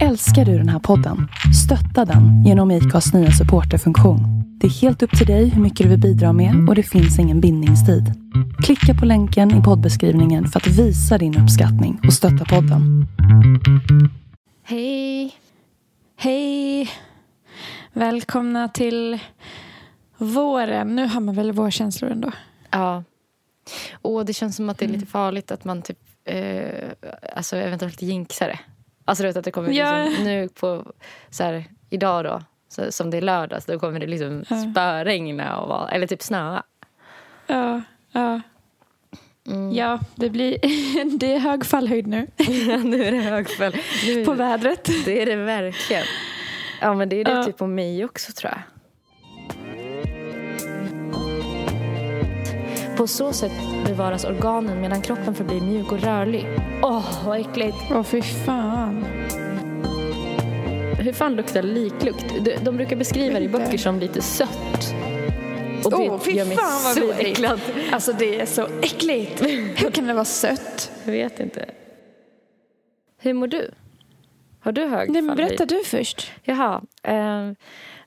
Älskar 0.00 0.44
du 0.44 0.58
den 0.58 0.68
här 0.68 0.78
podden? 0.78 1.28
Stötta 1.64 2.04
den 2.04 2.44
genom 2.44 2.70
IKAs 2.70 3.14
nya 3.14 3.30
supporterfunktion. 3.30 4.20
Det 4.60 4.66
är 4.66 4.70
helt 4.70 5.02
upp 5.02 5.18
till 5.18 5.26
dig 5.26 5.48
hur 5.48 5.62
mycket 5.62 5.84
du 5.84 5.88
vill 5.90 6.00
bidra 6.00 6.32
med 6.32 6.68
och 6.68 6.74
det 6.74 6.82
finns 6.82 7.18
ingen 7.18 7.40
bindningstid. 7.40 8.04
Klicka 8.64 8.94
på 8.94 9.06
länken 9.06 9.60
i 9.60 9.62
poddbeskrivningen 9.62 10.46
för 10.46 10.60
att 10.60 10.66
visa 10.66 11.18
din 11.18 11.38
uppskattning 11.38 12.00
och 12.06 12.12
stötta 12.12 12.44
podden. 12.44 13.06
Hej! 14.64 15.34
Hej! 16.16 16.90
Välkomna 17.92 18.68
till 18.68 19.18
våren. 20.18 20.96
Nu 20.96 21.06
har 21.06 21.20
man 21.20 21.34
väl 21.34 21.52
vårkänslor 21.52 22.10
ändå? 22.10 22.32
Ja. 22.70 23.04
Och 24.02 24.24
det 24.24 24.32
känns 24.32 24.56
som 24.56 24.70
att 24.70 24.78
det 24.78 24.84
är 24.84 24.88
lite 24.88 25.06
farligt 25.06 25.50
att 25.50 25.64
man 25.64 25.82
typ 25.82 25.98
eh, 26.24 26.88
alltså 27.36 27.56
eventuellt 27.56 28.02
jinxar 28.02 28.48
det. 28.48 28.58
Alltså 29.04 29.22
du 29.22 29.28
vet 29.28 29.36
att 29.36 29.44
det 29.44 29.50
kommer 29.50 29.70
Ja. 29.72 30.04
liksom, 30.04 30.24
nu 30.24 30.48
på 30.48 30.92
så 31.30 31.42
här, 31.44 31.64
idag 31.90 32.24
då 32.24 32.42
så, 32.68 32.92
som 32.92 33.10
det 33.10 33.16
är 33.16 33.22
lördag 33.22 33.62
så 33.62 33.72
då 33.72 33.78
kommer 33.78 34.00
det 34.00 34.06
liksom 34.06 34.44
Ja. 34.48 34.56
spöregna 34.72 35.56
och 35.60 35.68
vara, 35.68 35.88
eller 35.90 36.06
typ 36.06 36.22
snöa. 36.22 36.62
Ja, 37.46 37.80
ja. 38.12 38.40
Mm. 39.46 39.72
Ja, 39.72 39.98
det 40.14 40.30
blir... 40.30 40.58
det 41.18 41.34
är 41.34 41.38
hög 41.38 41.64
fallhöjd 41.66 42.06
nu 42.06 42.26
nu 42.84 43.04
är 43.04 43.12
det 43.12 43.18
högfäll. 43.20 43.76
Nu, 44.06 44.24
på 44.24 44.32
vädret. 44.32 44.84
det 45.04 45.22
är 45.22 45.26
det 45.26 45.36
verkligen. 45.36 46.04
Ja 46.80 46.94
men 46.94 47.08
det 47.08 47.16
är 47.20 47.24
det 47.24 47.30
Ja. 47.30 47.44
typ 47.44 47.56
på 47.56 47.66
mig 47.66 48.04
också 48.04 48.32
tror 48.32 48.52
jag. 48.52 48.60
På 52.96 53.06
så 53.06 53.32
sätt 53.32 53.52
bevaras 53.86 54.24
organen 54.24 54.80
medan 54.80 55.02
kroppen 55.02 55.34
förblir 55.34 55.60
mjuk 55.60 55.92
och 55.92 56.00
rörlig. 56.00 56.46
Åh, 56.82 57.26
vad 57.26 57.40
äckligt! 57.40 57.76
Åh, 57.90 58.02
fy 58.02 58.22
fan. 58.22 59.04
Hur 60.98 61.12
fan 61.12 61.34
luktar 61.36 61.62
liklukt? 61.62 62.24
De, 62.44 62.56
de 62.56 62.76
brukar 62.76 62.96
beskriva 62.96 63.38
det 63.38 63.44
i 63.44 63.48
böcker 63.48 63.78
som 63.78 63.98
lite 64.00 64.22
sött. 64.22 64.94
Och 65.84 65.90
det 65.90 65.96
Åh, 65.96 66.18
fy 66.20 66.30
gör 66.32 66.44
mig 66.44 66.56
fan 66.56 66.84
vad 66.84 66.94
så 66.94 67.00
vidrigt. 67.06 67.20
äcklad. 67.38 67.60
Alltså, 67.92 68.12
det 68.12 68.40
är 68.40 68.46
så 68.46 68.66
äckligt. 68.82 69.42
Hur 69.82 69.90
kan 69.90 70.06
det 70.06 70.14
vara 70.14 70.24
sött? 70.24 70.90
Jag 71.04 71.12
vet 71.12 71.40
inte. 71.40 71.66
Hur 73.18 73.32
mår 73.34 73.46
du? 73.46 73.70
Har 74.60 74.72
du 74.72 74.84
hög 74.86 75.10
Nej, 75.10 75.22
men 75.22 75.36
berätta 75.36 75.66
du 75.66 75.82
först. 75.84 76.32
Jaha. 76.44 76.82
Eh, 77.02 77.50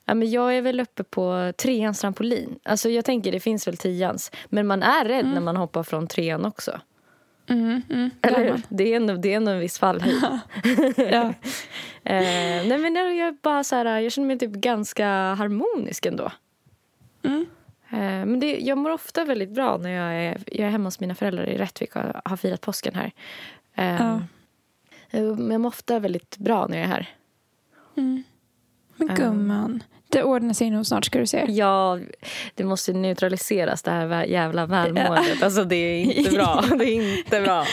ja, 0.06 0.14
men 0.14 0.30
jag 0.30 0.56
är 0.56 0.62
väl 0.62 0.80
uppe 0.80 1.04
på 1.04 1.52
treans 1.58 2.00
trampolin. 2.00 2.58
Alltså 2.62 2.88
jag 2.88 3.04
tänker 3.04 3.32
det 3.32 3.40
finns 3.40 3.66
väl 3.68 3.76
tians. 3.76 4.30
Men 4.48 4.66
man 4.66 4.82
är 4.82 5.04
rädd 5.04 5.26
när 5.26 5.40
man 5.40 5.56
hoppar 5.56 5.82
från 5.82 6.06
trean 6.06 6.44
också. 6.44 6.80
Mm, 7.48 7.82
mm, 7.90 8.10
Eller 8.22 8.44
hur? 8.44 8.62
Det 8.68 8.92
är 8.92 8.96
ändå, 8.96 9.14
det 9.14 9.32
är 9.32 9.36
ändå 9.36 9.50
en 9.52 9.60
viss 9.60 9.78
fallhöjd. 9.78 10.22
Ja. 10.96 11.34
eh, 12.04 12.66
nej 12.66 12.78
men 12.78 12.94
jag, 12.96 13.16
jag, 13.16 13.36
bara 13.42 13.64
så 13.64 13.76
här, 13.76 14.00
jag 14.00 14.12
känner 14.12 14.26
mig 14.28 14.38
typ 14.38 14.50
ganska 14.52 15.06
harmonisk 15.34 16.06
ändå. 16.06 16.32
Mm. 17.22 17.46
Eh, 17.90 17.98
Men 18.26 18.40
det, 18.40 18.58
jag 18.58 18.78
mår 18.78 18.90
ofta 18.90 19.24
väldigt 19.24 19.50
bra 19.50 19.76
när 19.76 19.90
jag 19.90 20.14
är, 20.24 20.38
jag 20.46 20.66
är 20.66 20.70
hemma 20.70 20.84
hos 20.86 21.00
mina 21.00 21.14
föräldrar 21.14 21.44
i 21.46 21.58
Rättvik 21.58 21.96
och 21.96 22.02
har 22.24 22.36
firat 22.36 22.60
påsken 22.60 22.94
här. 22.94 23.12
Eh, 23.74 23.96
Ja. 24.06 24.20
Jag 25.10 25.38
mår 25.60 25.66
ofta 25.66 25.98
väldigt 25.98 26.36
bra 26.38 26.66
när 26.66 26.76
jag 26.78 26.84
är 26.84 26.90
här. 26.90 27.08
Mm. 27.96 28.22
Men 28.96 29.08
Ja. 29.08 29.14
gumman, 29.14 29.82
det 30.08 30.22
ordnar 30.22 30.54
sig 30.54 30.70
nog 30.70 30.86
snart 30.86 31.04
ska 31.04 31.18
du 31.18 31.26
se. 31.26 31.44
Ja, 31.48 31.98
det 32.54 32.64
måste 32.64 32.92
neutraliseras 32.92 33.82
det 33.82 33.90
här 33.90 34.24
jävla 34.24 34.66
välmåendet. 34.66 35.42
Alltså 35.42 35.64
det 35.64 35.76
är 35.76 36.18
inte 36.18 36.30
bra. 36.30 36.64
Det 36.78 36.84
är 36.84 37.18
inte 37.18 37.40
bra. 37.40 37.66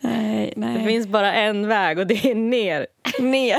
Nej, 0.00 0.52
nej. 0.56 0.78
Det 0.78 0.84
finns 0.84 1.06
bara 1.06 1.34
en 1.34 1.66
väg 1.66 1.98
och 1.98 2.06
det 2.06 2.30
är 2.30 2.34
ner. 2.34 2.86
ner. 3.20 3.58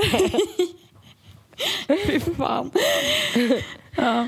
Fy 2.05 2.19
fan. 2.19 2.71
Ja. 3.95 4.27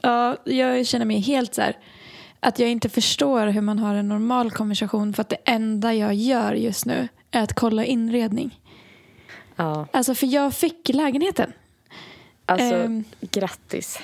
ja, 0.00 0.36
jag 0.44 0.86
känner 0.86 1.04
mig 1.06 1.18
helt 1.20 1.54
så 1.54 1.62
här 1.62 1.76
att 2.40 2.58
jag 2.58 2.70
inte 2.70 2.88
förstår 2.88 3.46
hur 3.46 3.60
man 3.60 3.78
har 3.78 3.94
en 3.94 4.08
normal 4.08 4.50
konversation 4.50 5.12
för 5.14 5.20
att 5.20 5.28
det 5.28 5.38
enda 5.44 5.94
jag 5.94 6.14
gör 6.14 6.54
just 6.54 6.86
nu 6.86 7.08
är 7.30 7.42
att 7.42 7.52
kolla 7.52 7.84
inredning. 7.84 8.60
Ja, 9.56 9.86
Alltså 9.92 10.14
för 10.14 10.26
jag 10.26 10.54
fick 10.54 10.88
lägenheten. 10.88 11.52
Alltså 12.48 12.74
Ehm. 12.74 13.04
grattis. 13.20 13.98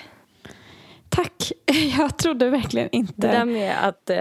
Tack. 1.08 1.52
Jag 1.98 2.16
trodde 2.18 2.50
verkligen 2.50 2.88
inte. 2.92 3.12
Det 3.16 3.28
där 3.28 3.44
med 3.44 3.88
att 3.88 4.10
eh, 4.10 4.18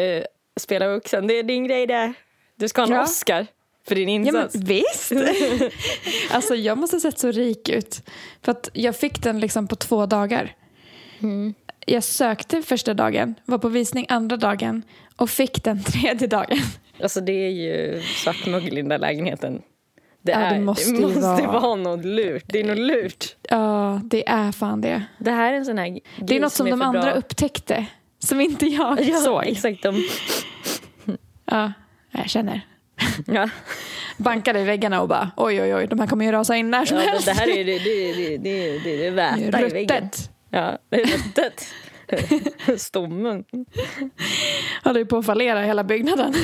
eh, 0.00 0.24
spela 0.60 0.88
vuxen, 0.88 1.26
det 1.26 1.34
är 1.38 1.42
din 1.42 1.64
grej 1.68 1.86
det. 1.86 2.12
Du 2.56 2.68
ska 2.68 2.80
ha 2.80 2.86
en 2.88 2.92
Ja. 2.94 3.02
Oscar 3.02 3.46
för 3.88 3.94
din 3.94 4.08
Ja, 4.26 4.32
men 4.32 4.42
insats. 4.42 4.54
visst! 4.64 5.12
alltså 6.30 6.54
jag 6.54 6.78
måste 6.78 6.96
ha 6.96 7.00
sett 7.00 7.18
så 7.18 7.30
rik 7.30 7.68
ut. 7.68 8.02
För 8.42 8.52
att 8.52 8.68
jag 8.72 8.96
fick 8.96 9.22
den 9.22 9.40
liksom 9.40 9.66
på 9.68 9.76
två 9.76 10.06
dagar. 10.06 10.54
Mm. 11.22 11.54
Jag 11.86 12.04
sökte 12.04 12.62
första 12.62 12.94
dagen, 12.94 13.34
var 13.44 13.58
på 13.58 13.68
visning 13.68 14.06
andra 14.08 14.36
dagen 14.36 14.82
och 15.16 15.30
fick 15.30 15.64
den 15.64 15.82
tredje 15.84 16.26
dagen. 16.28 16.58
Alltså 17.02 17.20
det 17.20 17.32
är 17.32 17.50
ju 17.50 18.02
svartmögel 18.02 18.72
i 18.72 18.76
den 18.76 18.88
där 18.88 18.98
lägenheten. 18.98 19.62
Det, 20.24 20.32
Ja, 20.32 20.38
det 20.38 20.44
är, 20.44 20.60
måste 20.60 20.92
det 20.92 21.00
måste 21.00 21.20
vara- 21.20 21.60
vara 21.60 21.74
något 21.76 22.04
lurt. 22.04 22.44
Det 22.46 22.60
är 22.60 22.64
något 22.64 22.78
lurt. 22.78 23.36
Ja, 23.42 24.00
det 24.04 24.28
är 24.28 24.52
fan 24.52 24.80
det. 24.80 25.02
Det 25.18 25.30
här 25.30 25.52
är 25.52 25.56
en 25.56 25.64
sån 25.64 25.78
här 25.78 25.98
Det 26.20 26.36
är 26.36 26.40
något 26.40 26.52
som, 26.52 26.66
är 26.66 26.70
de 26.70 26.82
andra 26.82 27.00
bra. 27.02 27.12
upptäckte, 27.12 27.86
som 28.18 28.40
inte 28.40 28.66
jag 28.66 29.00
Ja, 29.08 29.16
såg. 29.16 29.42
exakt. 29.46 29.82
De, 29.82 30.08
Ja, 31.50 31.72
jag 32.10 32.30
känner. 32.30 32.60
ja. 33.26 33.48
Bankade 34.18 34.60
i 34.60 34.64
väggarna 34.64 35.02
och 35.02 35.08
bara 35.08 35.30
oj, 35.36 35.62
oj, 35.62 35.74
oj, 35.74 35.86
de 35.86 36.00
här 36.00 36.06
kommer 36.06 36.24
ju 36.24 36.32
rasa 36.32 36.56
in 36.56 36.70
när 36.70 36.84
som 36.84 36.96
Ja, 36.98 37.02
helst. 37.04 37.26
det 37.26 37.32
här 37.32 37.48
är 37.48 37.64
det, 37.64 37.78
det, 37.78 38.12
det, 38.12 38.36
det, 38.38 38.78
det, 38.78 38.96
det 38.96 39.10
väta 39.10 39.66
i 39.66 39.68
väggen. 39.68 40.10
Ja, 40.50 40.78
det 40.88 41.00
är 41.00 41.06
ruttet. 41.06 41.66
Stommen. 42.80 43.44
Håller 44.84 45.00
ju 45.00 45.06
på 45.06 45.16
att 45.18 45.26
fallera 45.26 45.62
hela 45.62 45.84
byggnaden. 45.84 46.34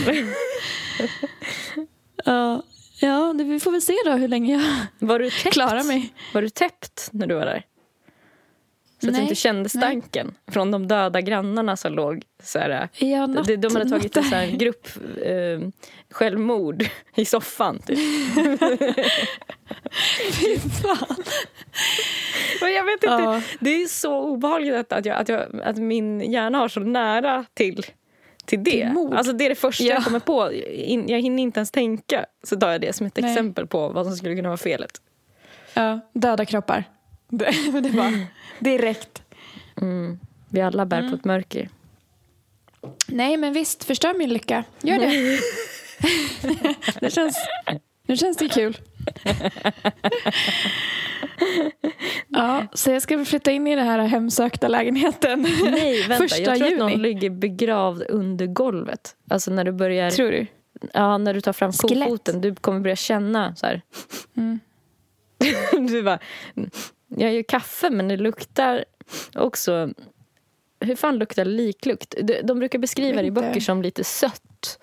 ja, 2.24 2.62
ja, 3.00 3.32
det- 3.38 3.44
vi 3.44 3.60
får 3.60 3.70
väl 3.72 3.82
se 3.82 3.96
då 4.04 4.10
hur 4.12 4.28
länge 4.28 4.52
jag 4.54 4.62
Var 5.08 5.18
du 5.18 5.30
täppt? 5.30 5.52
klarar 5.52 5.84
mig. 5.84 6.12
Var 6.34 6.42
du 6.42 6.48
täppt 6.48 7.08
när 7.12 7.26
du 7.26 7.34
var 7.34 7.44
där? 7.46 7.62
Så 9.00 9.06
att 9.06 9.12
du 9.12 9.18
Nej, 9.18 9.22
inte 9.22 9.34
kände 9.34 9.68
stanken 9.68 10.34
från 10.50 10.70
de 10.70 10.88
döda 10.88 11.20
grannarna 11.20 11.76
som 11.76 11.92
låg 11.92 12.22
så 12.42 12.58
här. 12.58 12.88
Ja, 12.98 13.26
något, 13.26 13.46
de, 13.46 13.56
de 13.56 13.76
hade 13.76 13.90
tagit 13.90 14.16
en 14.16 14.24
här 14.24 14.46
grupp 14.46 14.88
eh, 15.24 15.68
självmord 16.10 16.84
i 17.16 17.24
soffan. 17.24 17.78
Typ. 17.86 17.98
Fy 20.40 20.58
fan. 20.58 21.16
Men 22.60 22.72
jag 22.72 22.84
vet 22.84 22.92
inte, 22.94 23.06
Ja. 23.06 23.42
det 23.60 23.82
är 23.82 23.86
så 23.86 24.20
obehagligt 24.20 24.74
att, 24.74 24.92
att, 24.92 25.06
jag, 25.06 25.16
att, 25.16 25.28
jag, 25.28 25.60
att 25.64 25.76
min 25.76 26.32
hjärna 26.32 26.58
har 26.58 26.68
så 26.68 26.80
nära 26.80 27.44
till, 27.54 27.86
till 28.50 28.64
det. 28.64 28.70
Till 28.70 28.92
mord. 28.92 29.14
Alltså 29.14 29.32
det 29.32 29.44
är 29.44 29.48
det 29.48 29.54
första 29.54 29.84
Ja. 29.84 29.94
jag 29.94 30.04
kommer 30.04 30.18
på. 30.18 30.52
Jag 31.12 31.20
hinner 31.20 31.42
inte 31.42 31.60
ens 31.60 31.70
tänka. 31.70 32.26
Så 32.42 32.56
tar 32.56 32.72
jag 32.72 32.80
det 32.80 32.92
som 32.92 33.06
ett 33.06 33.16
Nej. 33.16 33.30
exempel 33.30 33.66
på 33.66 33.88
vad 33.88 34.06
som 34.06 34.16
skulle 34.16 34.36
kunna 34.36 34.48
vara 34.48 34.56
felet. 34.56 35.00
Ja, 35.74 36.00
döda 36.12 36.44
kroppar. 36.44 36.84
Det, 37.32 37.50
det 37.80 37.90
var 37.90 38.26
direkt. 38.58 39.22
Mm. 39.80 40.18
Vi 40.48 40.60
alla 40.60 40.86
bär 40.86 40.98
Mm. 40.98 41.10
på 41.10 41.16
ett 41.16 41.24
mörker. 41.24 41.68
Nej, 43.06 43.36
men 43.36 43.52
visst, 43.52 43.84
förstör 43.84 44.14
min 44.14 44.30
lycka. 44.30 44.64
Gör 44.82 44.98
det. 44.98 45.40
det 47.00 47.10
känns, 47.10 47.36
nu 48.06 48.16
känns 48.16 48.36
det 48.36 48.48
kul. 48.48 48.78
Ja, 52.28 52.66
så 52.72 52.90
jag 52.90 53.02
ska 53.02 53.24
flytta 53.24 53.50
in 53.50 53.66
i 53.66 53.76
den 53.76 53.86
här 53.86 53.98
hemsökta 53.98 54.68
lägenheten. 54.68 55.42
Nej, 55.64 56.02
vänta. 56.08 56.22
Första 56.22 56.42
jag 56.42 56.56
tror 56.56 56.66
att 56.66 56.72
juni. 56.72 56.80
någon 56.80 57.02
ligger 57.02 57.30
begravd 57.30 58.02
under 58.08 58.46
golvet. 58.46 59.16
Alltså 59.30 59.50
när 59.50 59.64
du 59.64 59.72
börjar... 59.72 60.10
Tror 60.10 60.30
du? 60.30 60.46
Ja, 60.92 61.18
när 61.18 61.34
du 61.34 61.40
tar 61.40 61.52
fram 61.52 61.72
Skelett. 61.72 62.08
kofoten. 62.08 62.40
Du 62.40 62.54
kommer 62.54 62.80
börja 62.80 62.96
känna 62.96 63.56
så 63.56 63.66
här. 63.66 63.82
Mm. 64.36 64.60
du 65.88 66.02
bara... 66.02 66.18
Jag 67.08 67.34
gör 67.34 67.42
kaffe, 67.42 67.90
men 67.90 68.08
det 68.08 68.16
luktar 68.16 68.84
också... 69.34 69.90
Hur 70.80 70.96
fan 70.96 71.18
luktar 71.18 71.44
liklukt? 71.44 72.14
De, 72.44 72.58
brukar 72.58 72.78
beskriva 72.78 73.22
det 73.22 73.28
i 73.28 73.30
böcker 73.30 73.60
som 73.60 73.82
lite 73.82 74.04
sött. 74.04 74.78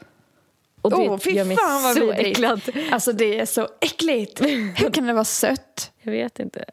Och 0.94 1.18
det 1.18 1.24
fy 1.24 1.32
gör 1.32 1.46
mig 1.46 1.58
fan 1.58 1.84
vad 1.84 1.96
så 1.96 2.06
vidrigt. 2.06 2.28
äcklad. 2.28 2.62
Alltså 2.92 3.12
det 3.12 3.40
är 3.40 3.46
så 3.46 3.68
äckligt. 3.82 4.42
Hur 4.76 4.90
kan 4.92 5.06
det 5.08 5.14
vara 5.14 5.24
sött? 5.26 5.92
Jag 6.02 6.12
vet 6.12 6.40
inte. 6.40 6.66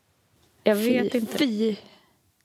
Jag 0.64 0.75
vet 0.76 1.12
fy, 1.12 1.19
inte. 1.19 1.38
Fy. 1.38 1.76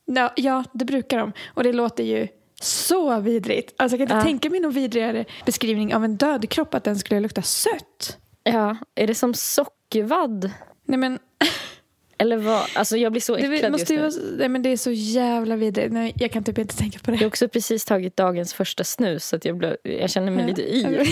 Ja, 0.06 0.34
ja, 0.36 0.64
det 0.74 0.86
brukar 0.86 1.18
de. 1.18 1.32
Och 1.54 1.64
det 1.64 1.74
låter 1.74 2.04
ju 2.04 2.28
så 2.62 3.20
vidrigt. 3.20 3.74
Alltså 3.78 3.98
jag 3.98 4.08
kan 4.08 4.16
inte 4.18 4.28
Ja. 4.28 4.32
tänka 4.32 4.50
mig 4.50 4.60
någon 4.60 4.72
vidrigare 4.72 5.26
beskrivning 5.46 5.96
av 5.96 6.04
en 6.04 6.16
död 6.18 6.50
kropp 6.50 6.74
att 6.74 6.84
den 6.84 7.00
skulle 7.00 7.20
lukta 7.20 7.42
sött. 7.42 8.18
Ja, 8.44 8.78
är 8.96 9.08
det 9.08 9.16
som 9.16 9.34
sockervadd? 9.34 10.52
Nej 10.86 10.98
men, 10.98 11.20
Eller 12.22 12.38
vad? 12.38 12.66
Alltså 12.76 12.98
jag 12.98 13.12
blir 13.12 13.22
så 13.22 13.36
det, 13.36 13.42
äcklad 13.56 13.72
måste 13.72 13.94
ju 13.94 14.00
just 14.00 14.18
vara, 14.20 14.30
nu. 14.32 14.38
nej, 14.38 14.50
men 14.50 14.62
det 14.62 14.70
är 14.70 14.78
så 14.78 14.92
jävla 14.92 15.56
vidrigt. 15.56 15.94
Nej, 15.94 16.14
jag 16.16 16.32
kan 16.32 16.44
typ 16.44 16.58
inte 16.58 16.78
tänka 16.78 17.00
på 17.00 17.12
Jag 17.12 17.18
det. 17.20 17.24
har 17.24 17.28
också 17.28 17.48
precis 17.48 17.86
tagit 17.86 18.16
dagens 18.16 18.54
första 18.54 18.84
snus 18.84 19.26
så 19.28 19.36
att 19.36 19.46
jag, 19.46 19.58
blev, 19.58 19.78
jag 19.84 20.10
känner 20.10 20.32
mig 20.32 20.42
Ja. 20.44 20.48
lite 20.48 20.76
yr 20.76 21.08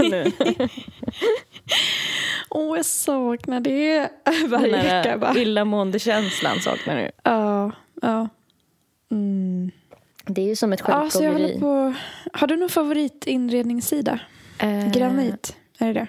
nu. 0.10 0.32
Åh, 2.50 2.76
jag 2.76 2.84
saknar 2.86 3.60
det 3.60 4.08
varje 4.48 4.82
vecka. 4.82 5.18
Bara. 5.18 5.34
illamående-känslan 5.38 6.60
saknar 6.60 6.96
du. 6.96 7.10
Ja, 7.22 7.72
ja. 8.02 8.28
Mm. 9.10 9.70
Det 10.26 10.42
är 10.42 10.46
ju 10.46 10.56
som 10.56 10.72
ett 10.72 10.82
ja 10.88 11.02
jag 11.04 11.12
självplågeri. 11.12 11.60
på. 11.60 11.94
Har 12.32 12.46
du 12.46 12.56
någon 12.56 12.68
favoritinredningssida? 12.68 14.18
Eh, 14.58 14.92
Granit, 14.92 15.56
är 15.78 15.86
det 15.86 15.92
det? 15.92 16.06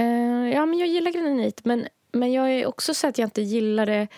Eh, 0.00 0.54
ja, 0.54 0.66
men 0.66 0.78
jag 0.78 0.88
gillar 0.88 1.10
granit. 1.10 1.60
Men, 1.64 1.86
men 2.16 2.32
jag 2.32 2.52
är 2.52 2.66
också 2.66 2.94
så 2.94 3.06
att 3.06 3.18
jag 3.18 3.26
inte 3.26 3.42
gillar 3.42 3.86
det 3.86 4.08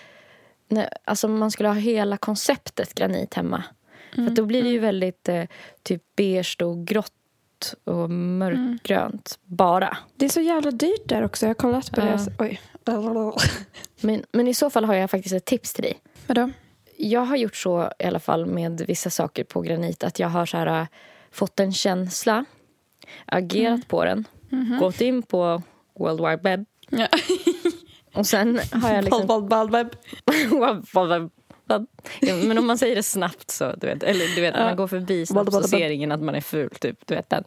när 0.68 0.88
alltså 1.04 1.28
man 1.28 1.50
skulle 1.50 1.68
ha 1.68 1.74
hela 1.76 2.16
konceptet 2.16 2.94
granit 2.94 3.34
hemma. 3.34 3.64
För 4.14 4.26
att 4.26 4.36
då 4.36 4.44
blir 4.44 4.62
det 4.62 4.68
ju 4.68 4.78
väldigt 4.78 5.28
eh, 5.28 5.44
typ 5.82 6.02
beige 6.16 6.56
och 6.62 6.86
grått 6.86 7.12
och 7.84 8.10
mörkgrönt 8.10 9.38
bara. 9.44 9.96
Det 10.16 10.24
är 10.24 10.28
så 10.28 10.40
jävla 10.40 10.70
dyrt 10.70 11.08
där 11.08 11.24
också. 11.24 11.46
Jag 11.46 11.50
har 11.50 11.54
kollat 11.54 11.90
på 11.92 12.00
Ja. 12.00 12.04
det. 12.04 12.32
Oj. 12.38 12.60
Men, 14.00 14.24
men 14.32 14.48
i 14.48 14.54
så 14.54 14.70
fall 14.70 14.84
har 14.84 14.94
jag 14.94 15.10
faktiskt 15.10 15.34
ett 15.34 15.44
tips 15.44 15.72
till 15.74 15.82
dig. 15.82 15.98
Vadå? 16.26 16.50
Jag 16.96 17.20
har 17.20 17.36
gjort 17.36 17.56
så 17.56 17.92
i 17.98 18.04
alla 18.04 18.20
fall 18.20 18.46
med 18.46 18.80
vissa 18.88 19.10
saker 19.10 19.44
på 19.44 19.60
granit 19.60 20.04
att 20.04 20.18
jag 20.18 20.28
har 20.28 20.46
så 20.46 20.56
här, 20.56 20.80
äh, 20.80 20.86
fått 21.30 21.60
en 21.60 21.72
känsla, 21.72 22.44
agerat 23.26 23.88
på 23.88 24.04
den, 24.04 24.24
gått 24.80 25.00
in 25.00 25.22
på 25.22 25.62
World 25.98 26.20
Wide 26.20 26.36
Web 26.42 26.64
Ja. 26.90 27.08
och 28.18 28.26
sen 28.26 28.60
har 28.72 28.94
jag 28.94 29.04
liksom... 29.04 29.20
Ja, 32.20 32.36
men 32.36 32.58
om 32.58 32.66
man 32.66 32.78
säger 32.78 32.96
det 32.96 33.02
snabbt 33.02 33.50
så, 33.50 33.72
du 33.76 33.86
vet, 33.86 34.02
eller 34.02 34.34
du 34.34 34.40
vet, 34.40 34.54
när 34.54 34.64
man 34.64 34.76
går 34.76 34.86
förbi 34.86 35.26
snabbt 35.26 35.52
så 35.52 35.62
ser 35.62 35.90
ingen 35.90 36.12
att 36.12 36.22
man 36.22 36.34
är 36.34 36.40
ful, 36.40 36.70
typ, 36.70 37.06
du 37.06 37.14
vet 37.14 37.30
den. 37.30 37.44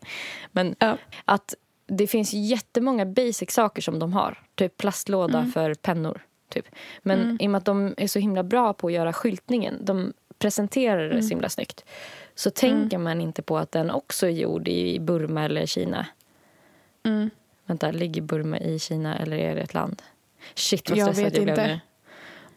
Men 0.51 0.75
Ja. 0.79 0.97
att 1.25 1.55
det 1.87 2.07
finns 2.07 2.33
jättemånga 2.33 3.05
basic 3.05 3.51
saker 3.51 3.81
som 3.81 3.99
de 3.99 4.13
har, 4.13 4.39
typ 4.55 4.77
plastlåda 4.77 5.45
för 5.53 5.73
pennor. 5.73 6.25
Typ. 6.49 6.65
Men 7.01 7.41
i 7.41 7.47
och 7.47 7.51
med 7.51 7.57
att 7.59 7.65
de 7.65 7.93
är 7.97 8.07
så 8.07 8.19
himla 8.19 8.43
bra 8.43 8.73
på 8.73 8.87
att 8.87 8.93
göra 8.93 9.13
skyltningen, 9.13 9.85
de 9.85 10.13
presenterar 10.39 11.09
det 11.09 11.23
så 11.23 11.29
himla 11.29 11.49
snyggt, 11.49 11.85
så 12.35 12.49
tänker 12.49 12.97
man 12.97 13.21
inte 13.21 13.41
på 13.41 13.57
att 13.57 13.71
den 13.71 13.91
också 13.91 14.27
är 14.27 14.31
gjord 14.31 14.67
i 14.67 14.99
Burma 14.99 15.45
eller 15.45 15.65
Kina. 15.65 16.07
Mm. 17.03 17.29
Vänta, 17.65 17.91
ligger 17.91 18.21
Burma 18.21 18.59
i 18.59 18.79
Kina 18.79 19.17
eller 19.17 19.37
är 19.37 19.55
det 19.55 19.61
ett 19.61 19.73
land? 19.73 20.01
Shit 20.55 20.89
vad 20.89 20.99
Jag 20.99 21.05
stressad 21.15 21.23
vet 21.23 21.33
jag 21.35 21.43
blev 21.43 21.55
inte. 21.59 21.67
nu. 21.67 21.79